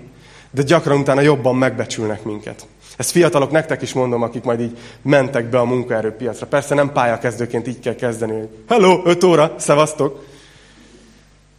de 0.50 0.62
gyakran 0.62 0.98
utána 0.98 1.20
jobban 1.20 1.56
megbecsülnek 1.56 2.24
minket. 2.24 2.66
Ezt 2.96 3.10
fiatalok 3.10 3.50
nektek 3.50 3.82
is 3.82 3.92
mondom, 3.92 4.22
akik 4.22 4.44
majd 4.44 4.60
így 4.60 4.78
mentek 5.02 5.48
be 5.48 5.58
a 5.58 5.64
munkaerőpiacra. 5.64 6.46
Persze 6.46 6.74
nem 6.74 6.92
pályakezdőként 6.92 7.68
így 7.68 7.80
kell 7.80 7.94
kezdeni, 7.94 8.32
hogy 8.32 8.48
hello, 8.68 9.00
5 9.04 9.24
óra, 9.24 9.54
szevasztok. 9.58 10.26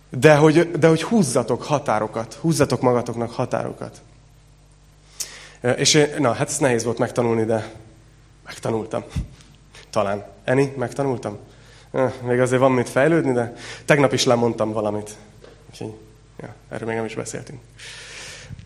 De 0.10 0.36
hogy, 0.36 0.72
de 0.72 0.88
hogy 0.88 1.04
húzzatok 1.04 1.64
határokat, 1.64 2.34
húzzatok 2.34 2.82
magatoknak 2.82 3.32
határokat. 3.32 4.02
És 5.76 6.08
na, 6.20 6.34
hát 6.34 6.50
ez 6.50 6.58
nehéz 6.58 6.84
volt 6.84 6.98
megtanulni, 6.98 7.44
de 7.46 7.72
megtanultam. 8.46 9.04
Talán. 9.90 10.26
Eni, 10.44 10.74
megtanultam? 10.78 11.38
Még 12.22 12.40
azért 12.40 12.62
van 12.62 12.72
mit 12.72 12.90
fejlődni, 12.90 13.32
de 13.32 13.54
tegnap 13.86 14.14
is 14.14 14.26
lemondtam 14.26 14.72
valamit. 14.72 15.16
Úgyhogy, 15.70 15.94
ja, 16.42 16.54
erről 16.70 16.88
még 16.88 16.98
nem 16.98 17.06
is 17.06 17.16
beszéltünk. 17.16 17.60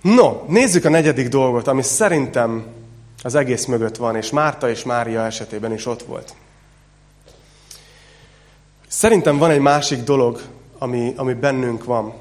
No, 0.02 0.44
nézzük 0.48 0.86
a 0.86 0.90
negyedik 0.90 1.28
dolgot, 1.28 1.68
ami 1.68 1.82
szerintem 1.82 2.66
az 3.24 3.36
egész 3.36 3.66
mögött 3.66 3.96
van, 3.96 4.16
és 4.16 4.30
Márta 4.30 4.70
és 4.70 4.84
Mária 4.84 5.26
esetében 5.26 5.74
is 5.74 5.86
ott 5.86 6.02
volt. 6.04 6.34
Szerintem 8.88 9.38
van 9.38 9.50
egy 9.50 9.60
másik 9.60 10.04
dolog, 10.04 10.42
ami, 10.78 11.14
ami 11.16 11.34
bennünk 11.34 11.84
van. 11.84 12.14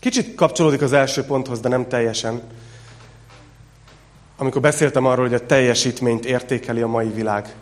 Kicsit 0.00 0.34
kapcsolódik 0.34 0.82
az 0.82 0.92
első 0.92 1.24
ponthoz, 1.24 1.60
de 1.60 1.68
nem 1.68 1.88
teljesen. 1.88 2.42
Amikor 4.36 4.60
beszéltem 4.60 5.06
arról, 5.06 5.24
hogy 5.24 5.34
a 5.34 5.46
teljesítményt 5.46 6.24
értékeli 6.24 6.80
a 6.80 6.86
mai 6.86 7.08
világ. 7.08 7.54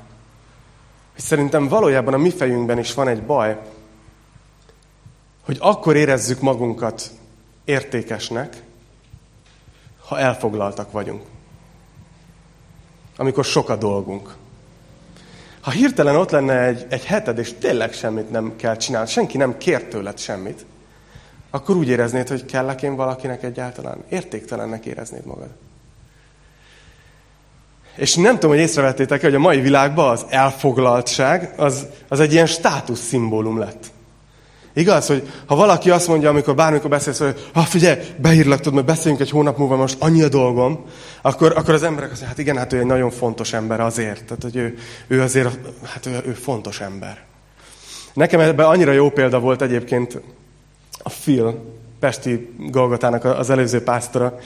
És 1.17 1.23
szerintem 1.23 1.69
valójában 1.69 2.15
a 2.15 2.19
mi 2.19 2.31
fejünkben 2.31 2.79
is 2.79 2.95
van 2.95 3.09
egy 3.09 3.23
baj, 3.23 3.59
hogy 5.45 5.57
akkor 5.61 5.97
érezzük 5.97 6.41
magunkat 6.41 7.11
értékesnek, 7.65 8.63
ha 10.07 10.19
elfoglaltak 10.19 10.93
vagyunk. 10.93 11.23
Amikor 13.17 13.45
sok 13.45 13.69
a 13.69 13.77
dolgunk. 13.77 14.35
Ha 15.61 15.71
hirtelen 15.71 16.17
ott 16.17 16.31
lenne 16.31 16.59
egy, 16.59 16.87
egy 16.89 17.05
heted, 17.05 17.39
és 17.39 17.53
tényleg 17.59 17.93
semmit 17.93 18.31
nem 18.31 18.57
kell 18.57 18.77
csinálni, 18.77 19.09
senki 19.09 19.37
nem 19.37 19.59
kér 19.59 19.85
tőled 19.85 20.19
semmit, 20.19 20.67
akkor 21.51 21.77
úgy 21.77 21.89
éreznéd, 21.89 22.29
hogy 22.29 22.45
kellek 22.45 22.83
én 22.83 22.97
valakinek 22.97 23.43
egyáltalán. 23.43 24.05
Értéktelennek 24.09 24.87
éreznéd 24.87 25.25
magad. 25.25 25.49
És 27.97 28.15
nem 28.15 28.35
tudom, 28.35 28.51
hogy 28.51 28.61
észrevettétek 28.61 29.21
hogy 29.21 29.35
a 29.35 29.39
mai 29.39 29.61
világban 29.61 30.11
az 30.11 30.25
elfoglaltság 30.29 31.53
az, 31.57 31.87
az 32.09 32.21
egy 32.21 32.33
ilyen 32.33 32.47
státuszszimbólum 32.47 33.59
lett. 33.59 33.91
Igaz, 34.75 35.07
hogy 35.07 35.31
ha 35.47 35.55
valaki 35.55 35.91
azt 35.91 36.09
mondja, 36.09 36.29
amikor 36.29 36.55
bármikor 36.55 36.91
beszélsz, 36.91 37.19
hogy 37.19 37.49
ha 37.53 37.61
figyelj, 37.61 37.99
beírlak, 38.17 38.59
tudod, 38.59 38.75
mert 38.75 38.87
beszéljünk 38.87 39.23
egy 39.23 39.31
hónap 39.31 39.59
múlva, 39.59 39.77
most 39.77 39.97
annyi 39.99 40.23
a 40.23 40.29
dolgom, 40.29 40.85
akkor, 41.23 41.53
akkor 41.57 41.75
az 41.75 41.83
emberek 41.83 42.11
azt 42.11 42.21
mondják, 42.21 42.29
hát 42.29 42.39
igen, 42.39 42.57
hát 42.57 42.73
ő 42.73 42.79
egy 42.79 42.87
nagyon 42.87 43.11
fontos 43.11 43.53
ember 43.53 43.81
azért. 43.81 44.25
Tehát, 44.25 44.43
hogy 44.43 44.57
ő, 44.57 44.79
ő 45.07 45.21
azért, 45.21 45.59
hát 45.85 46.07
ő, 46.07 46.23
ő 46.27 46.33
fontos 46.33 46.81
ember. 46.81 47.23
Nekem 48.13 48.41
ebben 48.41 48.67
annyira 48.67 48.93
jó 48.93 49.11
példa 49.11 49.39
volt 49.39 49.63
egyébként 49.63 50.21
a 51.03 51.09
Phil, 51.09 51.65
Pesti 52.01 52.55
Golgotának 52.59 53.25
az 53.25 53.51
előző 53.51 53.83
pásztora, 53.83 54.39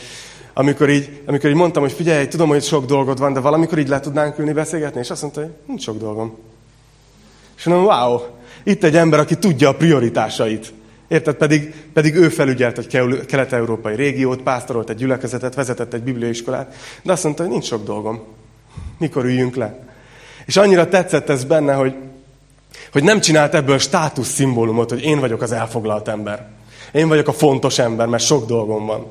amikor 0.59 0.90
így, 0.90 1.23
amikor 1.27 1.51
így 1.51 1.57
mondtam, 1.57 1.83
hogy 1.83 1.92
figyelj, 1.92 2.29
tudom, 2.29 2.49
hogy 2.49 2.62
sok 2.62 2.87
dolgod 2.87 3.19
van, 3.19 3.33
de 3.33 3.40
valamikor 3.40 3.79
így 3.79 3.88
le 3.88 4.01
tudnánk 4.01 4.38
ülni 4.38 4.53
beszélgetni, 4.53 5.01
és 5.01 5.11
azt 5.11 5.23
mondta, 5.23 5.40
hogy 5.40 5.51
nincs 5.66 5.83
sok 5.83 5.99
dolgom. 5.99 6.38
És 7.57 7.64
mondom, 7.64 7.87
wow, 7.87 8.21
itt 8.64 8.85
egy 8.85 8.97
ember, 8.97 9.19
aki 9.19 9.37
tudja 9.38 9.69
a 9.69 9.75
prioritásait. 9.75 10.73
Érted? 11.09 11.35
Pedig, 11.35 11.75
pedig 11.92 12.14
ő 12.14 12.29
felügyelt 12.29 12.79
egy 12.79 12.87
kelet-európai 13.27 13.95
régiót, 13.95 14.42
pásztorolt 14.42 14.90
egy 14.90 14.97
gyülekezetet, 14.97 15.55
vezetett 15.55 15.95
egy 15.95 16.03
bibliaiskolát, 16.03 16.75
de 17.03 17.12
azt 17.12 17.25
mondta, 17.25 17.42
hogy 17.42 17.53
nincs 17.53 17.64
sok 17.66 17.85
dolgom. 17.85 18.23
Mikor 18.99 19.25
üljünk 19.25 19.55
le? 19.55 19.79
És 20.47 20.57
annyira 20.57 20.88
tetszett 20.88 21.29
ez 21.29 21.45
benne, 21.45 21.75
hogy, 21.75 21.95
hogy 22.92 23.03
nem 23.03 23.21
csinált 23.21 23.55
ebből 23.55 23.79
státusz 23.79 24.29
szimbólumot, 24.29 24.90
hogy 24.90 25.03
én 25.03 25.21
vagyok 25.21 25.42
az 25.42 25.53
elfoglalt 25.53 26.09
ember. 26.09 26.49
Én 26.92 27.09
vagyok 27.09 27.29
a 27.29 27.33
fontos 27.33 27.79
ember, 27.79 28.07
mert 28.07 28.25
sok 28.25 28.47
dolgom 28.47 28.87
van. 28.87 29.07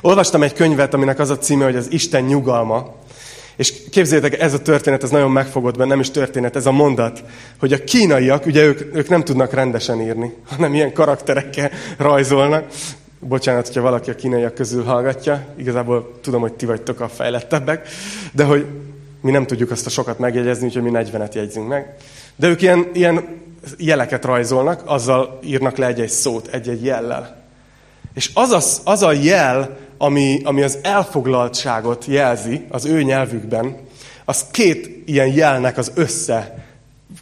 Olvastam 0.00 0.42
egy 0.42 0.52
könyvet, 0.52 0.94
aminek 0.94 1.18
az 1.18 1.30
a 1.30 1.38
címe, 1.38 1.64
hogy 1.64 1.76
az 1.76 1.92
Isten 1.92 2.24
nyugalma. 2.24 2.94
És 3.56 3.72
képzeljétek, 3.90 4.40
ez 4.40 4.54
a 4.54 4.62
történet, 4.62 5.02
ez 5.02 5.10
nagyon 5.10 5.30
megfogott 5.30 5.76
benne, 5.76 5.88
nem 5.88 6.00
is 6.00 6.10
történet, 6.10 6.56
ez 6.56 6.66
a 6.66 6.72
mondat, 6.72 7.22
hogy 7.58 7.72
a 7.72 7.84
kínaiak, 7.84 8.46
ugye 8.46 8.64
ők, 8.64 8.96
ők 8.96 9.08
nem 9.08 9.24
tudnak 9.24 9.52
rendesen 9.52 10.00
írni, 10.00 10.34
hanem 10.48 10.74
ilyen 10.74 10.92
karakterekkel 10.92 11.70
rajzolnak. 11.98 12.66
Bocsánat, 13.18 13.66
hogyha 13.66 13.82
valaki 13.82 14.10
a 14.10 14.14
kínaiak 14.14 14.54
közül 14.54 14.84
hallgatja, 14.84 15.46
igazából 15.58 16.18
tudom, 16.22 16.40
hogy 16.40 16.52
ti 16.52 16.66
vagytok 16.66 17.00
a 17.00 17.08
fejlettebbek, 17.08 17.88
de 18.32 18.44
hogy 18.44 18.66
mi 19.20 19.30
nem 19.30 19.46
tudjuk 19.46 19.70
azt 19.70 19.86
a 19.86 19.90
sokat 19.90 20.18
megjegyezni, 20.18 20.66
úgyhogy 20.66 20.82
mi 20.82 20.90
40-et 20.92 21.34
jegyzünk 21.34 21.68
meg. 21.68 21.94
De 22.36 22.48
ők 22.48 22.62
ilyen, 22.62 22.90
ilyen 22.92 23.24
jeleket 23.76 24.24
rajzolnak, 24.24 24.82
azzal 24.84 25.38
írnak 25.44 25.76
le 25.76 25.86
egy-egy 25.86 26.08
szót, 26.08 26.48
egy-egy 26.48 26.84
jellel. 26.84 27.39
És 28.14 28.30
az 28.34 28.50
a, 28.50 28.90
az 28.90 29.02
a 29.02 29.12
jel, 29.12 29.78
ami, 29.98 30.40
ami 30.44 30.62
az 30.62 30.78
elfoglaltságot 30.82 32.04
jelzi 32.04 32.66
az 32.68 32.84
ő 32.84 33.02
nyelvükben, 33.02 33.76
az 34.24 34.44
két 34.50 35.02
ilyen 35.06 35.34
jelnek 35.34 35.78
az 35.78 35.92
össze 35.94 36.66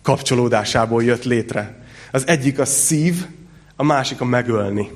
kapcsolódásából 0.03 1.05
jött 1.05 1.25
létre. 1.25 1.77
Az 2.13 2.27
egyik 2.27 2.59
a 2.59 2.65
szív, 2.65 3.27
a 3.77 3.83
másik 3.83 4.21
a 4.21 4.25
megölni. 4.25 4.91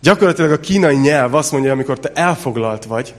Gyakorlatilag 0.00 0.50
a 0.50 0.60
kínai 0.60 0.96
nyelv 0.96 1.34
azt 1.34 1.52
mondja, 1.52 1.72
amikor 1.72 1.98
te 1.98 2.10
elfoglalt 2.14 2.84
vagy, 2.84 3.14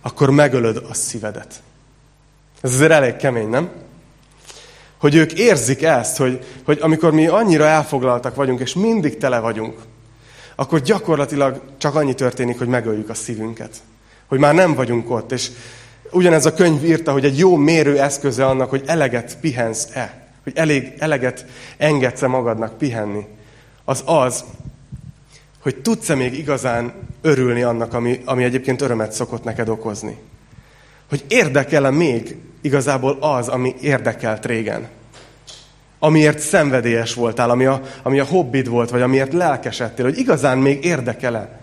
akkor 0.00 0.30
megölöd 0.30 0.76
a 0.90 0.94
szívedet. 0.94 1.62
Ez 2.60 2.74
azért 2.74 2.90
elég 2.90 3.16
kemény, 3.16 3.48
nem? 3.48 3.70
Hogy 4.98 5.14
ők 5.14 5.32
érzik 5.32 5.82
ezt, 5.82 6.16
hogy, 6.16 6.44
hogy 6.64 6.78
amikor 6.80 7.12
mi 7.12 7.26
annyira 7.26 7.64
elfoglaltak 7.64 8.34
vagyunk, 8.34 8.60
és 8.60 8.74
mindig 8.74 9.16
tele 9.16 9.38
vagyunk, 9.38 9.78
akkor 10.54 10.80
gyakorlatilag 10.80 11.60
csak 11.78 11.94
annyi 11.94 12.14
történik, 12.14 12.58
hogy 12.58 12.68
megöljük 12.68 13.08
a 13.08 13.14
szívünket. 13.14 13.76
Hogy 14.26 14.38
már 14.38 14.54
nem 14.54 14.74
vagyunk 14.74 15.10
ott. 15.10 15.32
És 15.32 15.50
ugyanez 16.10 16.46
a 16.46 16.54
könyv 16.54 16.84
írta, 16.84 17.12
hogy 17.12 17.24
egy 17.24 17.38
jó 17.38 17.56
mérő 17.56 18.00
eszköze 18.00 18.46
annak, 18.46 18.70
hogy 18.70 18.82
eleget 18.86 19.38
pihensz-e. 19.40 20.28
Hogy 20.42 20.52
elég, 20.56 20.92
eleget 20.98 21.46
engedsz-e 21.76 22.26
magadnak 22.26 22.78
pihenni. 22.78 23.26
Az 23.84 24.02
az, 24.06 24.44
hogy 25.62 25.76
tudsz-e 25.76 26.14
még 26.14 26.38
igazán 26.38 26.92
örülni 27.20 27.62
annak, 27.62 27.94
ami, 27.94 28.20
ami 28.24 28.44
egyébként 28.44 28.80
örömet 28.80 29.12
szokott 29.12 29.44
neked 29.44 29.68
okozni. 29.68 30.18
Hogy 31.08 31.24
érdekel-e 31.28 31.90
még 31.90 32.36
igazából 32.60 33.16
az, 33.20 33.48
ami 33.48 33.74
érdekelt 33.80 34.46
régen 34.46 34.88
amiért 36.04 36.38
szenvedélyes 36.38 37.14
voltál, 37.14 37.50
ami 37.50 37.64
a, 37.64 37.80
ami 38.02 38.18
a 38.18 38.24
hobbid 38.24 38.68
volt, 38.68 38.90
vagy 38.90 39.02
amiért 39.02 39.32
lelkesedtél, 39.32 40.04
hogy 40.04 40.18
igazán 40.18 40.58
még 40.58 40.84
érdekele. 40.84 41.60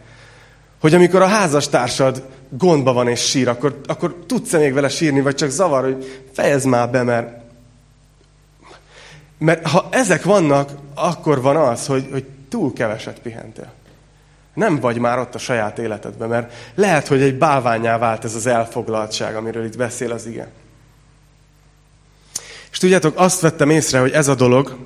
Hogy 0.79 0.93
amikor 0.93 1.21
a 1.21 1.27
házastársad 1.27 2.23
gondba 2.49 2.93
van 2.93 3.07
és 3.07 3.29
sír, 3.29 3.47
akkor, 3.47 3.81
akkor 3.85 4.15
tudsz-e 4.27 4.57
még 4.57 4.73
vele 4.73 4.89
sírni, 4.89 5.21
vagy 5.21 5.35
csak 5.35 5.49
zavar, 5.49 5.83
hogy 5.83 6.23
fejezd 6.33 6.67
már 6.67 6.89
be, 6.89 7.03
mert 7.03 7.39
mert 9.37 9.67
ha 9.67 9.87
ezek 9.89 10.23
vannak, 10.23 10.69
akkor 10.95 11.41
van 11.41 11.55
az, 11.55 11.85
hogy, 11.85 12.07
hogy 12.11 12.25
túl 12.49 12.73
keveset 12.73 13.19
pihentél. 13.19 13.71
Nem 14.53 14.79
vagy 14.79 14.97
már 14.97 15.19
ott 15.19 15.35
a 15.35 15.37
saját 15.37 15.79
életedben, 15.79 16.29
mert 16.29 16.53
lehet, 16.75 17.07
hogy 17.07 17.21
egy 17.21 17.37
bálványá 17.37 17.97
vált 17.97 18.23
ez 18.23 18.35
az 18.35 18.45
elfoglaltság, 18.45 19.35
amiről 19.35 19.65
itt 19.65 19.77
beszél 19.77 20.11
az 20.11 20.25
ige. 20.25 20.47
És 22.72 22.78
tudjátok, 22.78 23.19
azt 23.19 23.41
vettem 23.41 23.69
észre, 23.69 23.99
hogy 23.99 24.11
ez 24.11 24.28
a 24.28 24.36
dolog, 24.36 24.78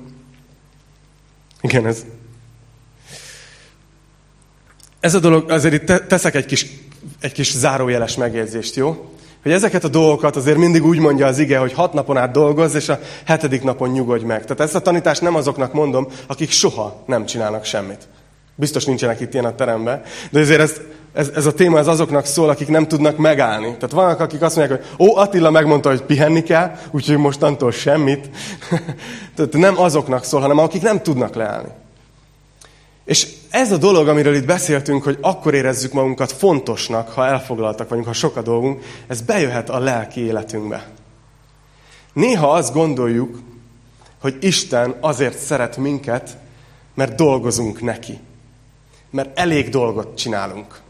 igen, 1.60 1.86
ez, 1.86 2.04
ez 5.00 5.14
a 5.14 5.18
dolog, 5.18 5.50
azért 5.50 5.74
itt 5.74 6.06
teszek 6.08 6.34
egy 6.34 6.46
kis, 6.46 6.66
egy 7.20 7.32
kis 7.32 7.52
zárójeles 7.52 8.16
megjegyzést, 8.16 8.76
jó? 8.76 9.10
Hogy 9.42 9.54
ezeket 9.54 9.84
a 9.84 9.88
dolgokat 9.88 10.36
azért 10.36 10.56
mindig 10.56 10.84
úgy 10.84 10.98
mondja 10.98 11.26
az 11.26 11.38
ige, 11.38 11.58
hogy 11.58 11.72
hat 11.72 11.92
napon 11.92 12.16
át 12.16 12.32
dolgozz, 12.32 12.74
és 12.74 12.88
a 12.88 13.00
hetedik 13.24 13.62
napon 13.62 13.90
nyugodj 13.90 14.24
meg. 14.24 14.42
Tehát 14.42 14.60
ezt 14.60 14.74
a 14.74 14.80
tanítást 14.80 15.20
nem 15.20 15.34
azoknak 15.34 15.72
mondom, 15.72 16.08
akik 16.26 16.50
soha 16.50 17.02
nem 17.06 17.26
csinálnak 17.26 17.64
semmit. 17.64 18.08
Biztos 18.54 18.84
nincsenek 18.84 19.20
itt 19.20 19.32
ilyen 19.32 19.44
a 19.44 19.54
teremben. 19.54 20.02
De 20.30 20.40
azért 20.40 20.60
ez, 20.60 20.80
ez, 21.16 21.30
ez 21.34 21.46
a 21.46 21.52
téma 21.52 21.78
ez 21.78 21.86
azoknak 21.86 22.24
szól, 22.24 22.48
akik 22.48 22.68
nem 22.68 22.88
tudnak 22.88 23.16
megállni. 23.16 23.72
Tehát 23.72 23.90
vannak, 23.90 24.20
akik 24.20 24.42
azt 24.42 24.56
mondják, 24.56 24.80
hogy 24.80 25.06
ó, 25.06 25.16
Attila 25.16 25.50
megmondta, 25.50 25.88
hogy 25.88 26.02
pihenni 26.02 26.42
kell, 26.42 26.76
úgyhogy 26.90 27.16
mostantól 27.16 27.70
semmit. 27.72 28.30
Tehát 29.36 29.52
nem 29.52 29.78
azoknak 29.78 30.24
szól, 30.24 30.40
hanem 30.40 30.58
akik 30.58 30.82
nem 30.82 31.02
tudnak 31.02 31.34
leállni. 31.34 31.68
És 33.04 33.28
ez 33.50 33.72
a 33.72 33.76
dolog, 33.76 34.08
amiről 34.08 34.34
itt 34.34 34.46
beszéltünk, 34.46 35.02
hogy 35.02 35.18
akkor 35.20 35.54
érezzük 35.54 35.92
magunkat 35.92 36.32
fontosnak, 36.32 37.08
ha 37.08 37.26
elfoglaltak 37.26 37.88
vagyunk, 37.88 38.06
ha 38.06 38.12
sok 38.12 38.36
a 38.36 38.42
dolgunk, 38.42 38.82
ez 39.06 39.20
bejöhet 39.20 39.70
a 39.70 39.78
lelki 39.78 40.20
életünkbe. 40.20 40.86
Néha 42.12 42.50
azt 42.50 42.72
gondoljuk, 42.72 43.38
hogy 44.20 44.36
Isten 44.40 44.94
azért 45.00 45.38
szeret 45.38 45.76
minket, 45.76 46.36
mert 46.94 47.14
dolgozunk 47.14 47.80
neki. 47.80 48.18
Mert 49.10 49.38
elég 49.38 49.68
dolgot 49.68 50.16
csinálunk. 50.16 50.84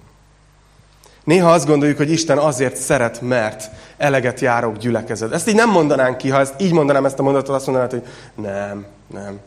Néha 1.26 1.52
azt 1.52 1.66
gondoljuk, 1.66 1.96
hogy 1.96 2.10
Isten 2.10 2.38
azért 2.38 2.76
szeret, 2.76 3.20
mert 3.20 3.70
eleget 3.96 4.40
járok 4.40 4.76
gyülekezet. 4.76 5.32
Ezt 5.32 5.48
így 5.48 5.54
nem 5.54 5.70
mondanánk 5.70 6.16
ki, 6.16 6.28
ha 6.28 6.38
ezt 6.38 6.54
így 6.58 6.72
mondanám 6.72 7.04
ezt 7.04 7.18
a 7.18 7.22
mondatot, 7.22 7.54
azt 7.54 7.66
mondanám, 7.66 7.90
hogy 7.90 8.02
nem, 8.34 8.86
nem 9.12 9.40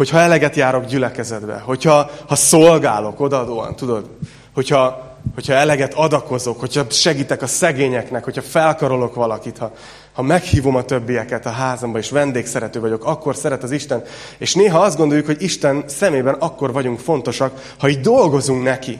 hogyha 0.00 0.18
eleget 0.18 0.56
járok 0.56 0.84
gyülekezetbe, 0.84 1.58
hogyha 1.58 2.10
ha 2.28 2.34
szolgálok 2.34 3.20
odaadóan, 3.20 3.76
tudod, 3.76 4.10
hogyha, 4.54 5.16
hogyha 5.34 5.52
eleget 5.52 5.94
adakozok, 5.94 6.60
hogyha 6.60 6.84
segítek 6.90 7.42
a 7.42 7.46
szegényeknek, 7.46 8.24
hogyha 8.24 8.42
felkarolok 8.42 9.14
valakit, 9.14 9.58
ha, 9.58 9.72
ha 10.12 10.22
meghívom 10.22 10.76
a 10.76 10.82
többieket 10.82 11.46
a 11.46 11.50
házamba, 11.50 11.98
és 11.98 12.10
vendégszerető 12.10 12.80
vagyok, 12.80 13.04
akkor 13.04 13.36
szeret 13.36 13.62
az 13.62 13.70
Isten. 13.70 14.02
És 14.38 14.54
néha 14.54 14.78
azt 14.78 14.96
gondoljuk, 14.96 15.26
hogy 15.26 15.42
Isten 15.42 15.84
szemében 15.86 16.34
akkor 16.34 16.72
vagyunk 16.72 16.98
fontosak, 16.98 17.74
ha 17.78 17.88
így 17.88 18.00
dolgozunk 18.00 18.62
neki. 18.62 18.98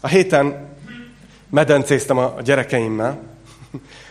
A 0.00 0.08
héten 0.08 0.69
medencéztem 1.50 2.18
a 2.18 2.34
gyerekeimmel, 2.44 3.18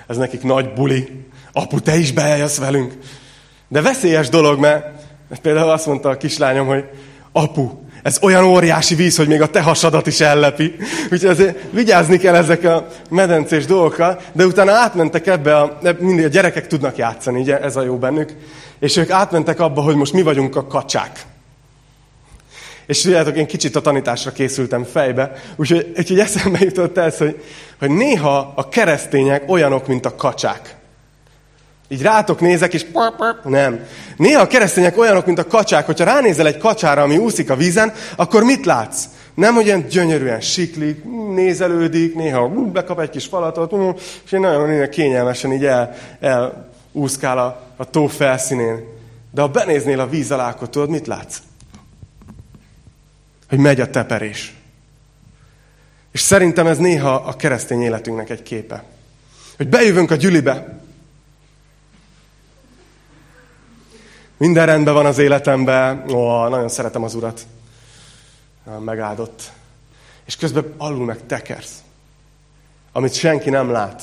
ez 0.07 0.17
nekik 0.17 0.43
nagy 0.43 0.73
buli. 0.73 1.25
Apu, 1.53 1.79
te 1.79 1.97
is 1.97 2.11
beeljössz 2.11 2.57
velünk. 2.57 2.93
De 3.67 3.81
veszélyes 3.81 4.29
dolog, 4.29 4.59
mert 4.59 4.99
Például 5.41 5.69
azt 5.69 5.85
mondta 5.85 6.09
a 6.09 6.17
kislányom, 6.17 6.67
hogy 6.67 6.83
apu, 7.31 7.69
ez 8.03 8.17
olyan 8.21 8.43
óriási 8.43 8.95
víz, 8.95 9.17
hogy 9.17 9.27
még 9.27 9.41
a 9.41 9.49
te 9.49 9.61
hasadat 9.61 10.07
is 10.07 10.19
ellepi. 10.19 10.75
Úgyhogy 11.03 11.29
azért 11.29 11.57
vigyázni 11.71 12.17
kell 12.17 12.35
ezek 12.35 12.63
a 12.63 12.87
medencés 13.09 13.65
dolgokkal, 13.65 14.19
de 14.33 14.45
utána 14.45 14.71
átmentek 14.71 15.27
ebbe, 15.27 15.57
a, 15.57 15.77
mindig 15.99 16.25
a 16.25 16.27
gyerekek 16.27 16.67
tudnak 16.67 16.95
játszani, 16.95 17.39
ugye, 17.39 17.59
ez 17.59 17.75
a 17.75 17.81
jó 17.81 17.97
bennük, 17.97 18.33
és 18.79 18.97
ők 18.97 19.09
átmentek 19.09 19.59
abba, 19.59 19.81
hogy 19.81 19.95
most 19.95 20.13
mi 20.13 20.21
vagyunk 20.21 20.55
a 20.55 20.67
kacsák. 20.67 21.25
És 22.89 23.01
tudjátok, 23.01 23.35
én 23.37 23.45
kicsit 23.45 23.75
a 23.75 23.81
tanításra 23.81 24.31
készültem 24.31 24.83
fejbe, 24.83 25.31
úgyhogy, 25.55 25.93
úgyhogy 25.97 26.19
eszembe 26.19 26.59
jutott 26.61 26.97
ez, 26.97 27.17
hogy, 27.17 27.43
hogy 27.79 27.89
néha 27.89 28.53
a 28.55 28.69
keresztények 28.69 29.43
olyanok, 29.47 29.87
mint 29.87 30.05
a 30.05 30.15
kacsák. 30.15 30.75
Így 31.87 32.01
rátok 32.01 32.39
nézek, 32.39 32.73
és 32.73 32.85
nem. 33.43 33.79
Néha 34.17 34.41
a 34.41 34.47
keresztények 34.47 34.97
olyanok, 34.97 35.25
mint 35.25 35.39
a 35.39 35.47
kacsák, 35.47 35.85
hogyha 35.85 36.05
ránézel 36.05 36.47
egy 36.47 36.57
kacsára, 36.57 37.01
ami 37.01 37.17
úszik 37.17 37.49
a 37.49 37.55
vízen, 37.55 37.93
akkor 38.15 38.43
mit 38.43 38.65
látsz? 38.65 39.03
Nem, 39.33 39.53
hogy 39.53 39.65
ilyen 39.65 39.87
gyönyörűen 39.87 40.41
siklik, 40.41 41.03
nézelődik, 41.33 42.15
néha 42.15 42.47
bekap 42.47 42.99
egy 42.99 43.09
kis 43.09 43.25
falatot, 43.25 43.99
és 44.25 44.31
én 44.31 44.39
nagyon 44.39 44.89
kényelmesen 44.89 45.53
így 45.53 45.65
el, 45.65 45.95
elúszkál 46.19 47.37
a, 47.37 47.61
a 47.77 47.89
tó 47.89 48.07
felszínén. 48.07 48.83
De 49.31 49.41
ha 49.41 49.47
benéznél 49.47 49.99
a 49.99 50.07
víz 50.07 50.31
alá, 50.31 50.49
akkor 50.49 50.69
tudod, 50.69 50.89
mit 50.89 51.07
látsz? 51.07 51.37
Hogy 53.49 53.59
megy 53.59 53.81
a 53.81 53.89
teperés. 53.89 54.53
És 56.11 56.21
szerintem 56.21 56.67
ez 56.67 56.77
néha 56.77 57.13
a 57.15 57.35
keresztény 57.35 57.81
életünknek 57.81 58.29
egy 58.29 58.43
képe. 58.43 58.83
Hogy 59.57 59.67
bejövünk 59.67 60.11
a 60.11 60.15
gyülibe, 60.15 60.79
Minden 64.39 64.65
rendben 64.65 64.93
van 64.93 65.05
az 65.05 65.17
életemben, 65.17 66.09
ó, 66.09 66.47
nagyon 66.47 66.69
szeretem 66.69 67.03
az 67.03 67.15
Urat. 67.15 67.41
Megáldott. 68.79 69.51
És 70.25 70.35
közben 70.35 70.73
alul 70.77 71.05
meg 71.05 71.25
tekersz. 71.25 71.83
Amit 72.91 73.13
senki 73.13 73.49
nem 73.49 73.71
lát. 73.71 74.01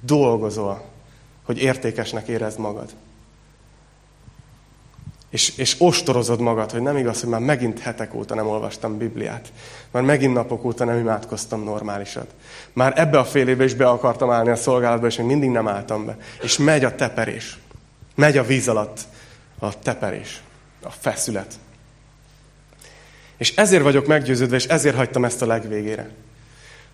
Dolgozol, 0.00 0.84
hogy 1.44 1.58
értékesnek 1.58 2.28
érezd 2.28 2.58
magad. 2.58 2.94
És, 5.36 5.52
és 5.56 5.74
ostorozod 5.78 6.40
magad, 6.40 6.70
hogy 6.70 6.82
nem 6.82 6.96
igaz, 6.96 7.20
hogy 7.20 7.28
már 7.28 7.40
megint 7.40 7.78
hetek 7.78 8.14
óta 8.14 8.34
nem 8.34 8.46
olvastam 8.46 8.98
Bibliát. 8.98 9.52
Már 9.90 10.02
megint 10.02 10.34
napok 10.34 10.64
óta 10.64 10.84
nem 10.84 10.98
imádkoztam 10.98 11.64
normálisat. 11.64 12.34
Már 12.72 12.92
ebbe 12.96 13.18
a 13.18 13.24
fél 13.24 13.48
évbe 13.48 13.64
is 13.64 13.74
be 13.74 13.88
akartam 13.88 14.30
állni 14.30 14.50
a 14.50 14.56
szolgálatba, 14.56 15.06
és 15.06 15.16
még 15.16 15.26
mindig 15.26 15.50
nem 15.50 15.68
álltam 15.68 16.06
be. 16.06 16.16
És 16.42 16.58
megy 16.58 16.84
a 16.84 16.94
teperés. 16.94 17.58
Megy 18.14 18.36
a 18.36 18.44
víz 18.44 18.68
alatt 18.68 19.00
a 19.58 19.78
teperés, 19.78 20.42
a 20.82 20.90
feszület. 20.90 21.54
És 23.36 23.56
ezért 23.56 23.82
vagyok 23.82 24.06
meggyőződve, 24.06 24.56
és 24.56 24.64
ezért 24.64 24.96
hagytam 24.96 25.24
ezt 25.24 25.42
a 25.42 25.46
legvégére. 25.46 26.10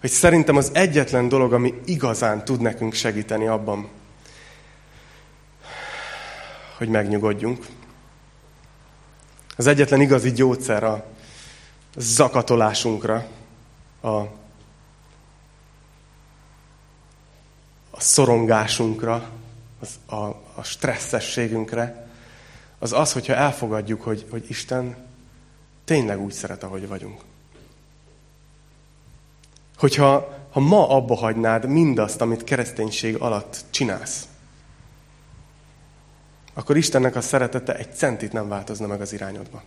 Hogy 0.01 0.11
szerintem 0.11 0.57
az 0.57 0.71
egyetlen 0.73 1.29
dolog, 1.29 1.53
ami 1.53 1.75
igazán 1.85 2.45
tud 2.45 2.61
nekünk 2.61 2.93
segíteni 2.93 3.47
abban, 3.47 3.89
hogy 6.79 6.89
megnyugodjunk. 6.89 7.67
Az 9.57 9.67
egyetlen 9.67 10.01
igazi 10.01 10.33
gyógyszer 10.33 10.85
a 10.85 11.05
zakatolásunkra, 11.97 13.27
a, 14.01 14.09
a 17.91 18.01
szorongásunkra, 18.01 19.31
az, 19.81 20.17
a, 20.17 20.25
a 20.55 20.63
stresszességünkre, 20.63 22.09
az 22.79 22.93
az, 22.93 23.13
hogyha 23.13 23.35
elfogadjuk, 23.35 24.03
hogy, 24.03 24.27
hogy 24.31 24.45
Isten 24.49 24.97
tényleg 25.85 26.21
úgy 26.21 26.33
szeret, 26.33 26.63
ahogy 26.63 26.89
vagyunk. 26.89 27.21
Hogyha 29.77 30.41
ha 30.53 30.61
ma 30.61 30.89
abba 30.89 31.17
hagynád 31.17 31.67
mindazt, 31.67 32.21
amit 32.21 32.45
kereszténység 32.45 33.17
alatt 33.17 33.65
csinálsz, 33.71 34.29
akkor 36.55 36.77
Istennek 36.77 37.17
a 37.17 37.21
szeretete 37.21 37.75
egy 37.77 37.95
centit 37.95 38.33
nem 38.33 38.49
változna 38.49 38.87
meg 38.87 39.01
az 39.01 39.13
irányodba. 39.13 39.63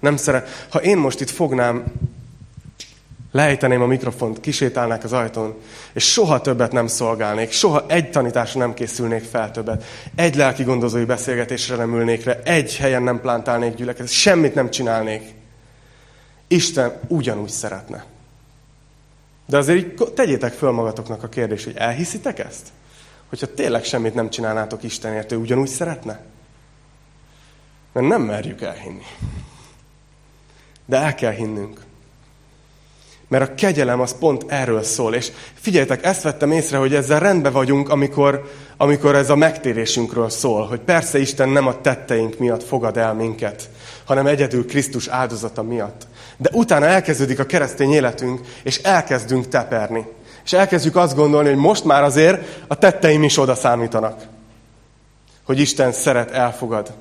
Nem 0.00 0.16
szeret. 0.16 0.66
Ha 0.70 0.82
én 0.82 0.96
most 0.96 1.20
itt 1.20 1.30
fognám 1.30 1.84
lejteném 3.34 3.82
a 3.82 3.86
mikrofont, 3.86 4.40
kisétálnák 4.40 5.04
az 5.04 5.12
ajtón, 5.12 5.54
és 5.92 6.12
soha 6.12 6.40
többet 6.40 6.72
nem 6.72 6.86
szolgálnék, 6.86 7.50
soha 7.50 7.84
egy 7.86 8.10
tanításra 8.10 8.60
nem 8.60 8.74
készülnék 8.74 9.22
fel 9.22 9.50
többet, 9.50 9.84
egy 10.14 10.34
lelki 10.34 10.62
gondozói 10.62 11.04
beszélgetésre 11.04 11.76
nem 11.76 11.94
ülnék 11.94 12.24
le, 12.24 12.42
egy 12.42 12.76
helyen 12.76 13.02
nem 13.02 13.20
plántálnék 13.20 13.74
gyülekezet, 13.74 14.12
semmit 14.12 14.54
nem 14.54 14.70
csinálnék. 14.70 15.34
Isten 16.46 17.00
ugyanúgy 17.08 17.48
szeretne. 17.48 18.04
De 19.46 19.56
azért 19.56 19.78
így 19.78 20.12
tegyétek 20.14 20.52
föl 20.52 20.70
magatoknak 20.70 21.22
a 21.22 21.28
kérdést, 21.28 21.64
hogy 21.64 21.76
elhiszitek 21.76 22.38
ezt? 22.38 22.68
Hogyha 23.34 23.54
tényleg 23.54 23.84
semmit 23.84 24.14
nem 24.14 24.30
csinálnátok 24.30 24.82
Istenért, 24.82 25.32
ő 25.32 25.36
ugyanúgy 25.36 25.68
szeretne? 25.68 26.20
Mert 27.92 28.06
nem 28.06 28.22
merjük 28.22 28.62
elhinni. 28.62 29.04
De 30.86 30.96
el 30.96 31.14
kell 31.14 31.32
hinnünk. 31.32 31.80
Mert 33.28 33.50
a 33.50 33.54
kegyelem 33.54 34.00
az 34.00 34.18
pont 34.18 34.44
erről 34.46 34.82
szól. 34.82 35.14
És 35.14 35.30
figyeljetek, 35.54 36.04
ezt 36.04 36.22
vettem 36.22 36.52
észre, 36.52 36.76
hogy 36.76 36.94
ezzel 36.94 37.20
rendben 37.20 37.52
vagyunk, 37.52 37.88
amikor, 37.88 38.50
amikor 38.76 39.14
ez 39.14 39.30
a 39.30 39.36
megtérésünkről 39.36 40.30
szól. 40.30 40.66
Hogy 40.66 40.80
persze 40.80 41.18
Isten 41.18 41.48
nem 41.48 41.66
a 41.66 41.80
tetteink 41.80 42.38
miatt 42.38 42.62
fogad 42.62 42.96
el 42.96 43.14
minket, 43.14 43.70
hanem 44.04 44.26
egyedül 44.26 44.66
Krisztus 44.66 45.08
áldozata 45.08 45.62
miatt. 45.62 46.06
De 46.36 46.50
utána 46.52 46.86
elkezdődik 46.86 47.38
a 47.38 47.46
keresztény 47.46 47.92
életünk, 47.92 48.40
és 48.62 48.78
elkezdünk 48.78 49.48
teperni. 49.48 50.06
És 50.44 50.52
elkezdjük 50.52 50.96
azt 50.96 51.16
gondolni, 51.16 51.48
hogy 51.48 51.58
most 51.58 51.84
már 51.84 52.02
azért 52.02 52.64
a 52.66 52.74
tetteim 52.74 53.22
is 53.22 53.38
oda 53.38 53.54
számítanak. 53.54 54.26
Hogy 55.42 55.58
Isten 55.58 55.92
szeret, 55.92 56.30
elfogad. 56.30 56.92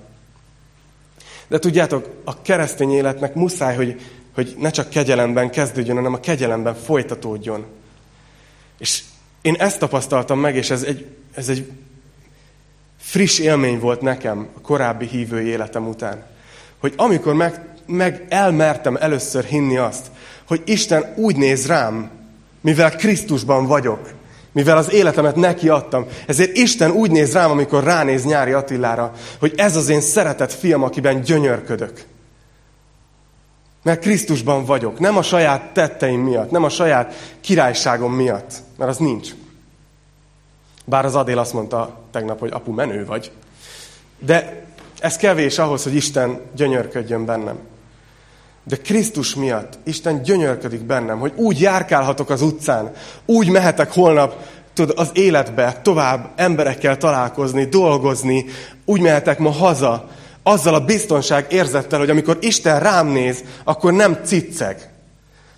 De 1.48 1.60
tudjátok, 1.60 2.10
a 2.24 2.41
keresztény 2.41 2.91
életnek 2.91 3.34
muszáj, 3.34 3.76
hogy, 3.76 4.02
hogy 4.36 4.56
ne 4.60 4.70
csak 4.70 4.89
kegyelemben 4.89 5.50
kezdődjön, 5.50 5.96
hanem 5.96 6.14
a 6.14 6.20
kegyelemben 6.20 6.76
folytatódjon. 6.76 7.66
És 8.78 9.04
én 9.41 9.56
ezt 9.60 9.80
tapasztaltam 9.80 10.39
meg, 10.39 10.56
és 10.56 10.70
ez 10.70 10.84
egy, 10.84 11.08
ez 11.34 11.50
egy 11.50 11.72
friss 13.00 13.39
élmény 13.39 13.80
volt 13.80 14.02
nekem 14.02 14.48
a 14.58 14.62
korábbi 14.62 15.08
hívői 15.08 15.46
életem 15.46 15.88
után. 15.88 16.24
Hogy 16.80 16.94
amikor 16.98 17.34
meg, 17.34 17.66
meg 17.86 18.26
elmertem 18.30 18.96
először 18.96 19.44
hinni 19.44 19.78
azt, 19.78 20.08
hogy 20.48 20.62
Isten 20.66 21.14
úgy 21.16 21.36
néz 21.36 21.68
rám, 21.68 22.10
mivel 22.64 22.91
Krisztusban 22.91 23.66
vagyok, 23.66 24.14
mivel 24.51 24.78
az 24.78 24.91
életemet 24.91 25.36
neki 25.36 25.70
adtam. 25.70 26.05
Ezért 26.28 26.57
Isten 26.57 26.91
úgy 26.91 27.11
néz 27.11 27.34
rám, 27.34 27.51
amikor 27.51 27.84
ránéz 27.84 28.26
nyári 28.26 28.51
Attilára, 28.51 29.14
hogy 29.39 29.53
ez 29.55 29.76
az 29.76 29.89
én 29.89 30.01
szeretett 30.01 30.51
fiam, 30.51 30.84
akiben 30.84 31.22
gyönyörködök. 31.22 32.03
Mert 33.84 34.01
Krisztusban 34.01 34.66
vagyok, 34.66 34.99
nem 34.99 35.18
a 35.18 35.22
saját 35.22 35.74
tetteim 35.74 36.22
miatt, 36.22 36.51
nem 36.51 36.64
a 36.64 36.70
saját 36.70 37.38
királyságom 37.41 38.14
miatt, 38.14 38.53
mert 38.78 38.91
az 38.91 38.97
nincs. 38.97 39.30
Bár 40.86 41.05
az 41.05 41.16
Adél 41.16 41.39
azt 41.39 41.53
mondta 41.53 41.99
tegnap, 42.11 42.39
hogy 42.39 42.51
apu 42.51 42.72
menő 42.72 43.05
vagy. 43.05 43.32
De 44.20 44.66
ez 44.99 45.18
kevés 45.18 45.59
ahhoz, 45.59 45.84
hogy 45.84 45.95
Isten 45.95 46.41
gyönyörködjön 46.55 47.26
bennem. 47.26 47.59
De 48.64 48.76
Krisztus 48.76 49.36
miatt 49.36 49.78
Isten 49.84 50.22
gyönyörködik 50.22 50.86
bennem, 50.86 51.20
hogy 51.20 51.34
úgy 51.36 51.59
járkálhatok 51.61 52.30
az 52.30 52.41
utcán, 52.41 52.91
úgy 53.26 53.49
mehetek 53.49 53.93
holnap 53.93 54.36
tud, 54.74 54.93
az 54.95 55.09
életbe 55.14 55.80
tovább 55.84 56.30
emberekkel 56.36 56.97
találkozni, 56.97 57.66
dolgozni, 57.66 58.45
úgy 58.86 59.01
mehetek 59.01 59.39
ma 59.39 59.49
haza, 59.49 60.09
azzal 60.43 60.74
a 60.74 60.86
biztonság 60.86 61.45
érzettel, 61.49 61.99
hogy 61.99 62.09
amikor 62.09 62.38
Isten 62.41 62.80
rám 62.80 63.07
néz, 63.07 63.43
akkor 63.64 63.93
nem 63.93 64.20
cicceg. 64.24 64.89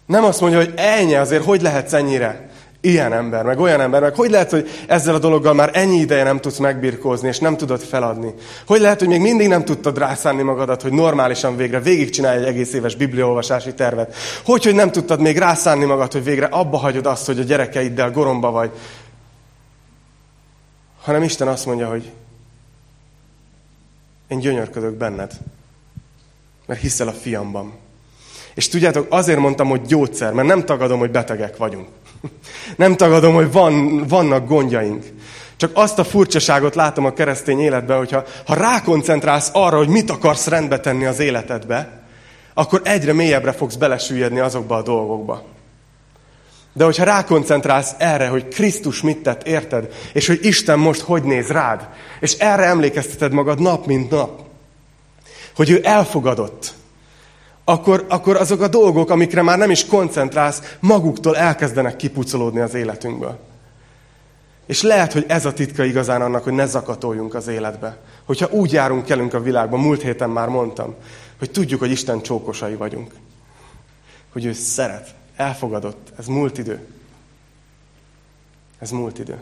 Nem 0.05 0.23
azt 0.23 0.41
mondja, 0.41 0.59
hogy 0.59 0.73
ennyi 0.75 1.15
azért, 1.15 1.43
hogy 1.43 1.61
lehetsz 1.61 1.93
ennyire? 1.93 2.49
Ilyen 2.85 3.13
ember, 3.13 3.43
meg 3.43 3.59
olyan 3.59 3.81
ember, 3.81 4.01
meg 4.01 4.15
hogy 4.15 4.29
lehet, 4.29 4.51
hogy 4.51 4.69
ezzel 4.87 5.15
a 5.15 5.19
dologgal 5.19 5.53
már 5.53 5.69
ennyi 5.73 5.97
ideje 5.97 6.23
nem 6.23 6.39
tudsz 6.39 6.57
megbirkózni, 6.57 7.27
és 7.27 7.39
nem 7.39 7.57
tudod 7.57 7.79
feladni? 7.79 8.33
Hogy 8.67 8.79
lehet, 8.81 8.99
hogy 8.99 9.07
még 9.07 9.21
mindig 9.21 9.47
nem 9.47 9.65
tudtad 9.65 9.97
rászánni 9.97 10.41
magadat, 10.41 10.81
hogy 10.81 10.91
normálisan 10.91 11.55
végre 11.55 11.79
végigcsinálj 11.79 12.37
egy 12.37 12.47
egész 12.47 12.73
éves 12.73 12.95
bibliaolvasási 12.95 13.73
tervet? 13.73 14.15
Hogy, 14.45 14.63
hogy 14.63 14.75
nem 14.75 14.91
tudtad 14.91 15.19
még 15.19 15.37
rászánni 15.37 15.85
magad, 15.85 16.11
hogy 16.11 16.23
végre 16.23 16.45
abba 16.45 16.77
hagyod 16.77 17.05
azt, 17.05 17.25
hogy 17.25 17.39
a 17.39 17.43
gyerekeiddel 17.43 18.11
goromba 18.11 18.51
vagy? 18.51 18.71
Hanem 21.01 21.23
Isten 21.23 21.47
azt 21.47 21.65
mondja, 21.65 21.89
hogy 21.89 22.11
én 24.27 24.39
gyönyörködök 24.39 24.93
benned, 24.93 25.31
mert 26.65 26.81
hiszel 26.81 27.07
a 27.07 27.11
fiamban. 27.11 27.73
És 28.55 28.67
tudjátok, 28.67 29.07
azért 29.09 29.39
mondtam, 29.39 29.67
hogy 29.67 29.81
gyógyszer, 29.81 30.33
mert 30.33 30.47
nem 30.47 30.65
tagadom, 30.65 30.99
hogy 30.99 31.11
betegek 31.11 31.57
vagyunk. 31.57 31.87
Nem 32.75 32.95
tagadom, 32.95 33.33
hogy 33.33 33.51
van, 33.51 34.07
vannak 34.07 34.47
gondjaink. 34.47 35.03
Csak 35.57 35.71
azt 35.73 35.99
a 35.99 36.03
furcsaságot 36.03 36.75
látom 36.75 37.05
a 37.05 37.13
keresztény 37.13 37.59
életben, 37.59 37.97
hogyha 37.97 38.23
ha 38.45 38.53
rákoncentrálsz 38.53 39.49
arra, 39.53 39.77
hogy 39.77 39.87
mit 39.87 40.09
akarsz 40.09 40.47
rendbe 40.47 40.79
tenni 40.79 41.05
az 41.05 41.19
életedbe, 41.19 42.03
akkor 42.53 42.81
egyre 42.83 43.13
mélyebbre 43.13 43.51
fogsz 43.51 43.75
belesüllyedni 43.75 44.39
azokba 44.39 44.75
a 44.75 44.81
dolgokba. 44.81 45.43
De 46.73 46.83
hogyha 46.83 47.03
rákoncentrálsz 47.03 47.93
erre, 47.97 48.27
hogy 48.27 48.47
Krisztus 48.47 49.01
mit 49.01 49.17
tett, 49.17 49.47
érted? 49.47 49.93
És 50.13 50.27
hogy 50.27 50.39
Isten 50.41 50.79
most 50.79 51.01
hogy 51.01 51.23
néz 51.23 51.47
rád, 51.47 51.87
és 52.19 52.33
erre 52.33 52.63
emlékezteted 52.63 53.31
magad 53.31 53.59
nap, 53.59 53.85
mint 53.85 54.09
nap, 54.09 54.41
hogy 55.55 55.69
ő 55.69 55.79
elfogadott, 55.83 56.73
akkor, 57.65 58.05
akkor 58.09 58.35
azok 58.35 58.61
a 58.61 58.67
dolgok, 58.67 59.09
amikre 59.09 59.41
már 59.41 59.57
nem 59.57 59.71
is 59.71 59.85
koncentrálsz, 59.85 60.77
maguktól 60.79 61.37
elkezdenek 61.37 61.95
kipucolódni 61.95 62.59
az 62.59 62.73
életünkből. 62.73 63.39
És 64.65 64.81
lehet, 64.81 65.13
hogy 65.13 65.25
ez 65.27 65.45
a 65.45 65.53
titka 65.53 65.83
igazán 65.83 66.21
annak, 66.21 66.43
hogy 66.43 66.53
ne 66.53 66.65
zakatoljunk 66.65 67.33
az 67.33 67.47
életbe. 67.47 67.97
Hogyha 68.25 68.49
úgy 68.49 68.71
járunk 68.71 69.05
kelünk 69.05 69.33
a 69.33 69.41
világban, 69.41 69.79
múlt 69.79 70.01
héten 70.01 70.29
már 70.29 70.47
mondtam, 70.47 70.95
hogy 71.39 71.51
tudjuk, 71.51 71.79
hogy 71.79 71.91
Isten 71.91 72.21
csókosai 72.21 72.75
vagyunk. 72.75 73.11
Hogy 74.33 74.45
ő 74.45 74.53
szeret, 74.53 75.13
elfogadott. 75.35 76.11
Ez 76.17 76.25
múlt 76.25 76.57
idő. 76.57 76.87
Ez 78.79 78.91
múlt 78.91 79.19
idő. 79.19 79.41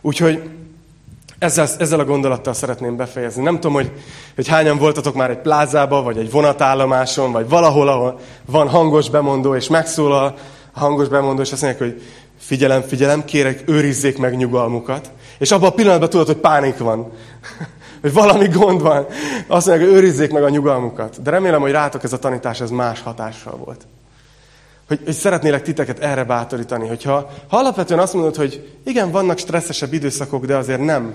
Úgyhogy 0.00 0.50
ezzel, 1.38 1.68
ezzel 1.78 2.00
a 2.00 2.04
gondolattal 2.04 2.52
szeretném 2.52 2.96
befejezni. 2.96 3.42
Nem 3.42 3.54
tudom, 3.54 3.72
hogy, 3.72 3.92
hogy 4.34 4.48
hányan 4.48 4.78
voltatok 4.78 5.14
már 5.14 5.30
egy 5.30 5.38
plázába, 5.38 6.02
vagy 6.02 6.18
egy 6.18 6.30
vonatállomáson, 6.30 7.32
vagy 7.32 7.48
valahol, 7.48 7.88
ahol 7.88 8.18
van 8.46 8.68
hangos 8.68 9.10
bemondó, 9.10 9.54
és 9.54 9.68
megszólal 9.68 10.24
a 10.74 10.78
hangos 10.78 11.08
bemondó, 11.08 11.42
és 11.42 11.52
azt 11.52 11.62
mondják, 11.62 11.90
hogy 11.90 12.02
figyelem, 12.38 12.82
figyelem, 12.82 13.24
kérek, 13.24 13.62
őrizzék 13.66 14.18
meg 14.18 14.36
nyugalmukat. 14.36 15.10
És 15.38 15.50
abban 15.50 15.68
a 15.68 15.72
pillanatban 15.74 16.08
tudod, 16.08 16.26
hogy 16.26 16.36
pánik 16.36 16.78
van. 16.78 17.12
hogy 18.02 18.12
valami 18.12 18.48
gond 18.48 18.82
van. 18.82 19.06
Azt 19.46 19.66
mondják, 19.66 19.88
hogy 19.88 19.98
őrizzék 19.98 20.32
meg 20.32 20.42
a 20.42 20.48
nyugalmukat. 20.48 21.22
De 21.22 21.30
remélem, 21.30 21.60
hogy 21.60 21.70
rátok 21.70 22.04
ez 22.04 22.12
a 22.12 22.18
tanítás 22.18 22.60
ez 22.60 22.70
más 22.70 23.02
hatással 23.02 23.56
volt. 23.64 23.86
Hogy, 24.88 25.00
hogy 25.04 25.14
szeretnélek 25.14 25.62
titeket 25.62 25.98
erre 25.98 26.24
bátorítani, 26.24 26.88
hogyha 26.88 27.30
ha 27.48 27.56
alapvetően 27.56 28.00
azt 28.00 28.14
mondod, 28.14 28.36
hogy 28.36 28.78
igen, 28.84 29.10
vannak 29.10 29.38
stresszesebb 29.38 29.92
időszakok, 29.92 30.46
de 30.46 30.56
azért 30.56 30.84
nem 30.84 31.14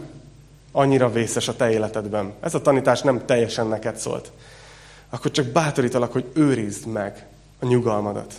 annyira 0.72 1.12
vészes 1.12 1.48
a 1.48 1.56
te 1.56 1.72
életedben. 1.72 2.34
Ez 2.40 2.54
a 2.54 2.62
tanítás 2.62 3.02
nem 3.02 3.26
teljesen 3.26 3.68
neked 3.68 3.96
szólt. 3.96 4.32
Akkor 5.10 5.32
csak 5.32 5.46
bátorítalak, 5.46 6.12
hogy 6.12 6.32
őrizd 6.34 6.86
meg 6.86 7.26
a 7.60 7.66
nyugalmadat. 7.66 8.34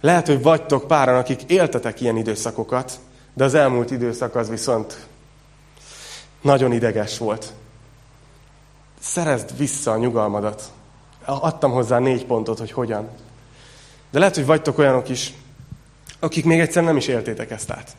Lehet, 0.00 0.26
hogy 0.26 0.42
vagytok 0.42 0.86
páran, 0.86 1.16
akik 1.16 1.42
éltetek 1.42 2.00
ilyen 2.00 2.16
időszakokat, 2.16 2.98
de 3.34 3.44
az 3.44 3.54
elmúlt 3.54 3.90
időszak 3.90 4.34
az 4.34 4.48
viszont 4.48 5.06
nagyon 6.40 6.72
ideges 6.72 7.18
volt. 7.18 7.52
Szerezd 9.00 9.56
vissza 9.56 9.90
a 9.90 9.96
nyugalmadat. 9.96 10.72
Adtam 11.24 11.70
hozzá 11.70 11.98
négy 11.98 12.26
pontot, 12.26 12.58
hogy 12.58 12.72
hogyan. 12.72 13.08
De 14.14 14.20
lehet, 14.20 14.34
hogy 14.34 14.46
vagytok 14.46 14.78
olyanok 14.78 15.08
is, 15.08 15.32
akik 16.18 16.44
még 16.44 16.60
egyszer 16.60 16.82
nem 16.82 16.96
is 16.96 17.06
éltétek 17.06 17.50
ezt 17.50 17.70
át. 17.70 17.96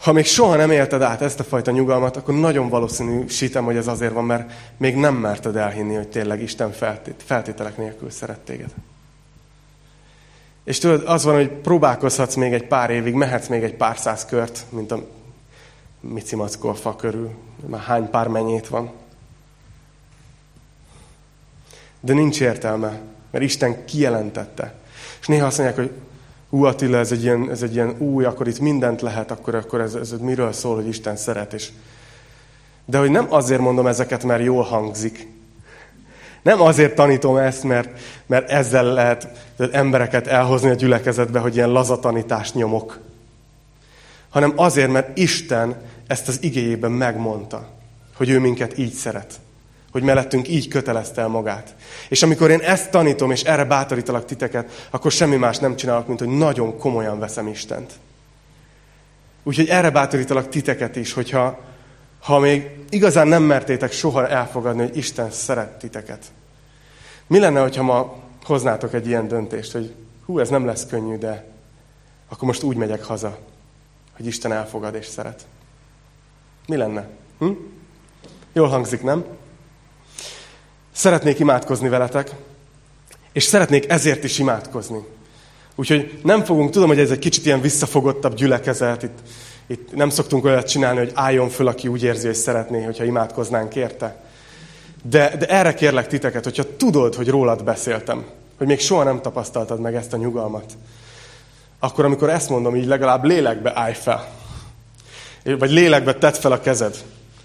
Ha 0.00 0.12
még 0.12 0.24
soha 0.24 0.56
nem 0.56 0.70
élted 0.70 1.02
át 1.02 1.22
ezt 1.22 1.40
a 1.40 1.44
fajta 1.44 1.70
nyugalmat, 1.70 2.16
akkor 2.16 2.34
nagyon 2.34 2.68
valószínűsítem, 2.68 3.64
hogy 3.64 3.76
ez 3.76 3.86
azért 3.86 4.12
van, 4.12 4.24
mert 4.24 4.52
még 4.76 4.96
nem 4.96 5.14
merted 5.14 5.56
elhinni, 5.56 5.94
hogy 5.94 6.08
tényleg 6.08 6.42
Isten 6.42 6.72
feltét, 6.72 7.22
feltételek 7.24 7.76
nélkül 7.76 8.10
szeret 8.10 8.38
téged. 8.38 8.70
És 10.64 10.78
tudod, 10.78 11.02
az 11.06 11.24
van, 11.24 11.34
hogy 11.34 11.50
próbálkozhatsz 11.50 12.34
még 12.34 12.52
egy 12.52 12.66
pár 12.66 12.90
évig, 12.90 13.14
mehetsz 13.14 13.48
még 13.48 13.62
egy 13.62 13.74
pár 13.74 13.98
száz 13.98 14.24
kört, 14.24 14.64
mint 14.68 14.92
a 14.92 15.06
micimackó 16.00 16.72
fa 16.72 16.96
körül. 16.96 17.30
Már 17.66 17.80
hány 17.80 18.10
pár 18.10 18.28
mennyét 18.28 18.68
van. 18.68 18.90
De 22.00 22.12
nincs 22.12 22.40
értelme, 22.40 23.00
mert 23.32 23.44
Isten 23.44 23.84
kijelentette. 23.84 24.74
És 25.20 25.26
néha 25.26 25.46
azt 25.46 25.58
mondják, 25.58 25.78
hogy 25.78 25.90
hú 26.50 26.64
Attila, 26.64 26.98
ez 26.98 27.12
egy 27.12 27.22
ilyen, 27.22 27.50
ez 27.50 27.62
egy 27.62 27.74
ilyen 27.74 27.94
új, 27.98 28.24
akkor 28.24 28.48
itt 28.48 28.58
mindent 28.58 29.00
lehet, 29.00 29.30
akkor, 29.30 29.54
akkor 29.54 29.80
ez, 29.80 29.94
ez 29.94 30.14
miről 30.20 30.52
szól, 30.52 30.74
hogy 30.74 30.86
Isten 30.86 31.16
szeret. 31.16 31.52
És... 31.52 31.68
De 32.84 32.98
hogy 32.98 33.10
nem 33.10 33.26
azért 33.28 33.60
mondom 33.60 33.86
ezeket, 33.86 34.24
mert 34.24 34.42
jól 34.42 34.62
hangzik. 34.62 35.28
Nem 36.42 36.60
azért 36.60 36.94
tanítom 36.94 37.36
ezt, 37.36 37.62
mert, 37.62 38.00
mert 38.26 38.50
ezzel 38.50 38.84
lehet 38.84 39.28
embereket 39.72 40.26
elhozni 40.26 40.70
a 40.70 40.74
gyülekezetbe, 40.74 41.38
hogy 41.38 41.54
ilyen 41.54 41.70
laza 41.70 41.98
tanítást 41.98 42.54
nyomok. 42.54 42.98
Hanem 44.30 44.52
azért, 44.56 44.90
mert 44.90 45.18
Isten 45.18 45.76
ezt 46.06 46.28
az 46.28 46.42
igéjében 46.42 46.90
megmondta, 46.90 47.68
hogy 48.16 48.28
ő 48.28 48.38
minket 48.38 48.78
így 48.78 48.92
szeret 48.92 49.40
hogy 49.92 50.02
mellettünk 50.02 50.48
így 50.48 50.68
kötelezte 50.68 51.20
el 51.20 51.28
magát. 51.28 51.74
És 52.08 52.22
amikor 52.22 52.50
én 52.50 52.60
ezt 52.60 52.90
tanítom, 52.90 53.30
és 53.30 53.42
erre 53.42 53.64
bátorítalak 53.64 54.24
titeket, 54.24 54.86
akkor 54.90 55.12
semmi 55.12 55.36
más 55.36 55.58
nem 55.58 55.76
csinálok, 55.76 56.06
mint 56.06 56.18
hogy 56.18 56.28
nagyon 56.28 56.78
komolyan 56.78 57.18
veszem 57.18 57.46
Istent. 57.46 57.92
Úgyhogy 59.42 59.68
erre 59.68 59.90
bátorítalak 59.90 60.48
titeket 60.48 60.96
is, 60.96 61.12
hogyha 61.12 61.60
ha 62.20 62.38
még 62.38 62.70
igazán 62.90 63.28
nem 63.28 63.42
mertétek 63.42 63.92
soha 63.92 64.28
elfogadni, 64.28 64.82
hogy 64.82 64.96
Isten 64.96 65.30
szeret 65.30 65.78
titeket. 65.78 66.24
Mi 67.26 67.38
lenne, 67.38 67.60
hogyha 67.60 67.82
ma 67.82 68.16
hoznátok 68.44 68.94
egy 68.94 69.06
ilyen 69.06 69.28
döntést, 69.28 69.72
hogy 69.72 69.94
hú, 70.26 70.38
ez 70.38 70.48
nem 70.48 70.66
lesz 70.66 70.86
könnyű, 70.86 71.16
de 71.16 71.44
akkor 72.28 72.48
most 72.48 72.62
úgy 72.62 72.76
megyek 72.76 73.04
haza, 73.04 73.38
hogy 74.16 74.26
Isten 74.26 74.52
elfogad 74.52 74.94
és 74.94 75.06
szeret. 75.06 75.46
Mi 76.66 76.76
lenne? 76.76 77.08
Hm? 77.38 77.50
Jól 78.52 78.68
hangzik, 78.68 79.02
nem? 79.02 79.24
Szeretnék 80.94 81.38
imádkozni 81.38 81.88
veletek, 81.88 82.30
és 83.32 83.44
szeretnék 83.44 83.90
ezért 83.90 84.24
is 84.24 84.38
imádkozni. 84.38 85.04
Úgyhogy 85.74 86.20
nem 86.22 86.44
fogunk, 86.44 86.70
tudom, 86.70 86.88
hogy 86.88 86.98
ez 86.98 87.10
egy 87.10 87.18
kicsit 87.18 87.46
ilyen 87.46 87.60
visszafogottabb 87.60 88.34
gyülekezet, 88.34 89.02
itt, 89.02 89.18
itt 89.66 89.94
nem 89.94 90.08
szoktunk 90.08 90.44
olyat 90.44 90.68
csinálni, 90.68 90.98
hogy 90.98 91.10
álljon 91.14 91.48
föl, 91.48 91.66
aki 91.66 91.88
úgy 91.88 92.02
érzi, 92.02 92.26
hogy 92.26 92.36
szeretné, 92.36 92.84
hogyha 92.84 93.04
imádkoznánk 93.04 93.76
érte. 93.76 94.16
De, 95.02 95.36
de 95.38 95.46
erre 95.46 95.74
kérlek 95.74 96.06
titeket, 96.06 96.44
hogyha 96.44 96.76
tudod, 96.76 97.14
hogy 97.14 97.28
rólad 97.28 97.64
beszéltem, 97.64 98.24
hogy 98.58 98.66
még 98.66 98.80
soha 98.80 99.02
nem 99.02 99.20
tapasztaltad 99.20 99.80
meg 99.80 99.94
ezt 99.94 100.12
a 100.12 100.16
nyugalmat, 100.16 100.72
akkor 101.78 102.04
amikor 102.04 102.30
ezt 102.30 102.48
mondom, 102.48 102.76
így 102.76 102.86
legalább 102.86 103.24
lélekbe 103.24 103.72
állj 103.74 103.94
fel. 103.94 104.28
Vagy 105.44 105.70
lélekbe 105.70 106.14
tedd 106.14 106.32
fel 106.32 106.52
a 106.52 106.60
kezed, 106.60 106.96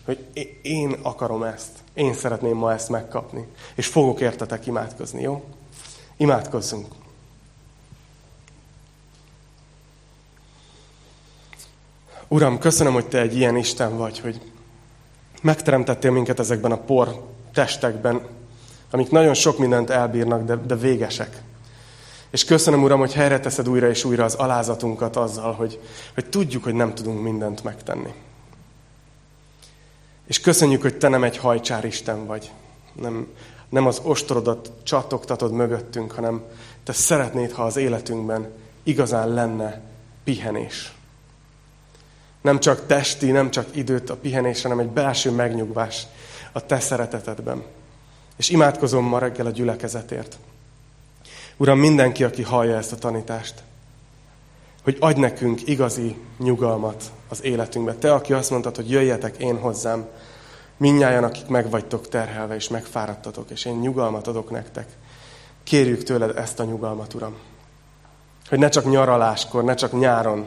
hogy 0.08 0.26
én 0.62 0.95
akarom 1.01 1.43
ezt. 1.43 1.70
Én 1.93 2.14
szeretném 2.14 2.55
ma 2.55 2.74
ezt 2.74 2.89
megkapni. 2.89 3.47
És 3.76 3.88
fogok 3.88 4.20
értetek 4.20 4.66
imádkozni, 4.66 5.22
jó? 5.22 5.43
Imádkozzunk. 6.18 6.88
Uram, 12.28 12.60
köszönöm, 12.60 12.93
hogy 12.93 13.08
Te 13.08 13.20
egy 13.22 13.36
ilyen 13.36 13.58
Isten 13.58 13.97
vagy, 13.97 14.20
hogy 14.20 14.41
megteremtettél 15.41 16.12
minket 16.12 16.39
ezekben 16.39 16.72
a 16.72 16.78
por 16.78 17.24
testekben, 17.53 18.22
amik 18.91 19.10
nagyon 19.10 19.34
sok 19.34 19.58
mindent 19.58 19.89
elbírnak, 19.89 20.43
de, 20.43 20.55
de 20.55 20.76
végesek. 20.76 21.41
És 22.30 22.45
köszönöm, 22.45 22.84
Uram, 22.84 22.99
hogy 22.99 23.14
helyre 23.14 23.39
teszed 23.39 23.70
újra 23.70 23.89
és 23.89 24.03
újra 24.03 24.24
az 24.24 24.34
alázatunkat 24.34 25.16
azzal, 25.16 25.53
hogy, 25.53 25.80
hogy 26.14 26.26
tudjuk, 26.26 26.64
hogy 26.64 26.74
nem 26.74 26.93
tudunk 26.93 27.22
mindent 27.22 27.64
megtenni. 27.64 28.14
És 30.28 30.40
köszönjük, 30.40 30.82
hogy 30.82 30.98
Te 30.98 31.08
nem 31.08 31.24
egy 31.24 31.38
hajcsár 31.38 31.86
Isten 31.86 32.26
vagy. 32.26 32.52
Nem, 32.94 33.28
nem 33.70 33.86
az 33.86 34.00
ostorodat 34.04 34.72
csatogtatod 34.84 35.52
mögöttünk, 35.52 36.12
hanem 36.12 36.44
Te 36.84 36.94
szeretnéd, 36.94 37.52
ha 37.52 37.64
az 37.64 37.78
életünkben 37.78 38.48
igazán 38.84 39.30
lenne 39.30 39.82
pihenés. 40.24 40.92
Nem 42.42 42.60
csak 42.60 42.86
testi, 42.86 43.32
nem 43.32 43.52
csak 43.52 43.76
időt 43.76 44.10
a 44.10 44.16
pihenés, 44.16 44.62
hanem 44.62 44.80
egy 44.80 44.90
belső 44.90 45.32
megnyugvás 45.32 46.08
a 46.52 46.66
Te 46.66 46.80
szeretetedben. 46.80 47.64
És 48.36 48.50
imádkozom 48.50 49.06
ma 49.06 49.20
reggel 49.20 49.46
a 49.46 49.50
gyülekezetért. 49.50 50.38
Uram, 51.58 51.80
mindenki, 51.80 52.24
aki 52.24 52.44
hallja 52.44 52.78
ezt 52.78 52.92
a 52.92 52.96
tanítást, 52.96 53.64
hogy 54.84 54.98
adj 55.00 55.20
nekünk 55.20 55.68
igazi 55.68 56.18
nyugalmat 56.38 57.12
az 57.30 57.44
életünkbe. 57.44 57.94
Te, 57.94 58.14
aki 58.14 58.34
azt 58.34 58.50
mondtad, 58.50 58.76
hogy 58.76 58.90
jöjjetek 58.90 59.38
én 59.38 59.60
hozzám, 59.60 60.06
minnyáján, 60.78 61.24
akik 61.24 61.48
meg 61.48 61.88
terhelve 62.10 62.56
és 62.56 62.68
megfáradtatok, 62.68 63.50
és 63.50 63.66
én 63.66 63.76
nyugalmat 63.76 64.28
adok 64.28 64.52
nektek. 64.52 64.88
Kérjük 65.64 66.04
tőled 66.04 66.38
ezt 66.38 66.60
a 66.60 66.64
nyugalmat, 66.64 67.14
Uram. 67.14 67.36
Hogy 68.50 68.60
ne 68.60 68.70
csak 68.70 68.90
nyaraláskor, 68.90 69.64
ne 69.64 69.74
csak 69.74 70.00
nyáron, 70.00 70.46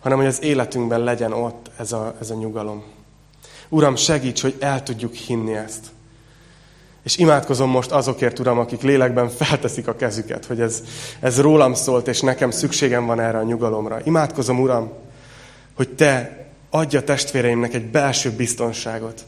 hanem 0.00 0.18
hogy 0.18 0.26
az 0.26 0.42
életünkben 0.42 1.00
legyen 1.00 1.32
ott 1.32 1.70
ez 1.76 1.92
a, 1.92 2.14
ez 2.20 2.30
a 2.30 2.34
nyugalom. 2.34 2.84
Uram, 3.68 3.96
segíts, 3.96 4.42
hogy 4.42 4.56
el 4.60 4.82
tudjuk 4.82 5.14
hinni 5.14 5.54
ezt. 5.54 5.86
És 7.02 7.16
imádkozom 7.16 7.70
most 7.70 7.90
azokért, 7.90 8.38
Uram, 8.38 8.58
akik 8.58 8.82
lélekben 8.82 9.28
felteszik 9.28 9.88
a 9.88 9.96
kezüket, 9.96 10.44
hogy 10.44 10.60
ez, 10.60 10.82
ez 11.20 11.40
rólam 11.40 11.74
szólt, 11.74 12.08
és 12.08 12.20
nekem 12.20 12.50
szükségem 12.50 13.06
van 13.06 13.20
erre 13.20 13.38
a 13.38 13.42
nyugalomra. 13.42 14.00
Imádkozom, 14.04 14.60
Uram, 14.60 14.92
hogy 15.74 15.88
Te 15.88 16.46
adja 16.70 17.04
testvéreimnek 17.04 17.74
egy 17.74 17.86
belső 17.86 18.30
biztonságot, 18.30 19.24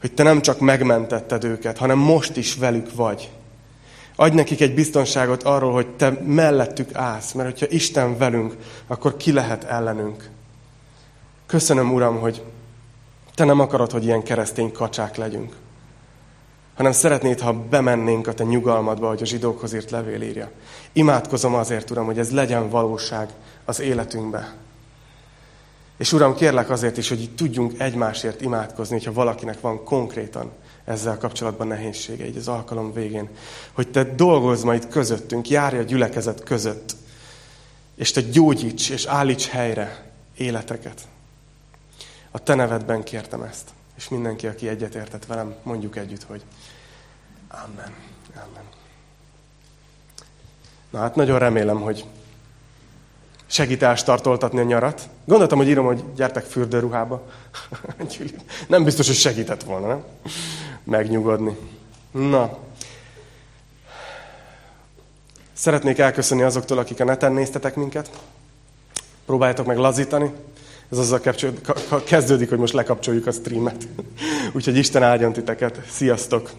hogy 0.00 0.12
Te 0.12 0.22
nem 0.22 0.40
csak 0.40 0.60
megmentetted 0.60 1.44
őket, 1.44 1.78
hanem 1.78 1.98
most 1.98 2.36
is 2.36 2.54
velük 2.54 2.94
vagy. 2.94 3.30
Adj 4.16 4.34
nekik 4.34 4.60
egy 4.60 4.74
biztonságot 4.74 5.42
arról, 5.42 5.72
hogy 5.72 5.88
Te 5.88 6.10
mellettük 6.26 6.94
állsz, 6.94 7.32
mert 7.32 7.48
hogyha 7.48 7.74
Isten 7.74 8.18
velünk, 8.18 8.56
akkor 8.86 9.16
ki 9.16 9.32
lehet 9.32 9.64
ellenünk. 9.64 10.28
Köszönöm, 11.46 11.92
Uram, 11.92 12.18
hogy 12.20 12.42
Te 13.34 13.44
nem 13.44 13.60
akarod, 13.60 13.90
hogy 13.90 14.04
ilyen 14.04 14.22
keresztény 14.22 14.72
kacsák 14.72 15.16
legyünk 15.16 15.54
hanem 16.78 16.92
szeretnéd, 16.92 17.40
ha 17.40 17.52
bemennénk 17.52 18.26
a 18.26 18.34
te 18.34 18.44
nyugalmadba, 18.44 19.08
hogy 19.08 19.22
a 19.22 19.26
zsidókhoz 19.26 19.74
írt 19.74 19.90
levél 19.90 20.22
írja. 20.22 20.50
Imádkozom 20.92 21.54
azért, 21.54 21.90
Uram, 21.90 22.04
hogy 22.04 22.18
ez 22.18 22.32
legyen 22.32 22.70
valóság 22.70 23.28
az 23.64 23.80
életünkbe. 23.80 24.54
És 25.98 26.12
Uram, 26.12 26.34
kérlek 26.34 26.70
azért 26.70 26.96
is, 26.96 27.08
hogy 27.08 27.20
így 27.20 27.34
tudjunk 27.34 27.80
egymásért 27.80 28.40
imádkozni, 28.40 28.96
hogyha 28.96 29.12
valakinek 29.12 29.60
van 29.60 29.84
konkrétan 29.84 30.50
ezzel 30.84 31.18
kapcsolatban 31.18 31.66
nehézsége, 31.66 32.26
így 32.26 32.36
az 32.36 32.48
alkalom 32.48 32.92
végén. 32.92 33.28
Hogy 33.72 33.88
te 33.88 34.04
dolgozz 34.04 34.62
majd 34.62 34.88
közöttünk, 34.88 35.48
járj 35.48 35.78
a 35.78 35.82
gyülekezet 35.82 36.42
között, 36.42 36.96
és 37.94 38.10
te 38.10 38.20
gyógyíts 38.20 38.90
és 38.90 39.06
állíts 39.06 39.48
helyre 39.48 40.10
életeket. 40.36 41.00
A 42.30 42.38
te 42.38 42.54
nevedben 42.54 43.02
kértem 43.02 43.42
ezt. 43.42 43.68
És 43.96 44.08
mindenki, 44.08 44.46
aki 44.46 44.68
egyetértett 44.68 45.26
velem, 45.26 45.54
mondjuk 45.62 45.96
együtt, 45.96 46.22
hogy 46.22 46.42
Amen. 47.48 47.94
Amen. 48.34 48.64
Na 50.90 50.98
hát 50.98 51.14
nagyon 51.14 51.38
remélem, 51.38 51.80
hogy 51.80 52.04
segít 53.50 53.82
elstartoltatni 53.82 54.58
a 54.58 54.62
nyarat. 54.62 55.08
Gondoltam, 55.24 55.58
hogy 55.58 55.68
írom, 55.68 55.86
hogy 55.86 56.04
gyertek 56.16 56.44
fürdőruhába. 56.44 57.26
nem 58.68 58.84
biztos, 58.84 59.06
hogy 59.06 59.16
segített 59.16 59.62
volna, 59.62 59.86
nem? 59.86 60.04
Megnyugodni. 60.84 61.56
Na. 62.10 62.58
Szeretnék 65.52 65.98
elköszönni 65.98 66.42
azoktól, 66.42 66.78
akik 66.78 67.00
a 67.00 67.04
neten 67.04 67.32
néztetek 67.32 67.74
minket. 67.74 68.10
Próbáljátok 69.26 69.66
meg 69.66 69.76
lazítani. 69.76 70.30
Ez 70.90 70.98
azzal 70.98 71.20
kezdődik, 72.04 72.48
hogy 72.48 72.58
most 72.58 72.72
lekapcsoljuk 72.72 73.26
a 73.26 73.32
streamet. 73.32 73.88
Úgyhogy 74.54 74.76
Isten 74.76 75.02
áldjon 75.02 75.32
titeket. 75.32 75.80
Sziasztok! 75.90 76.50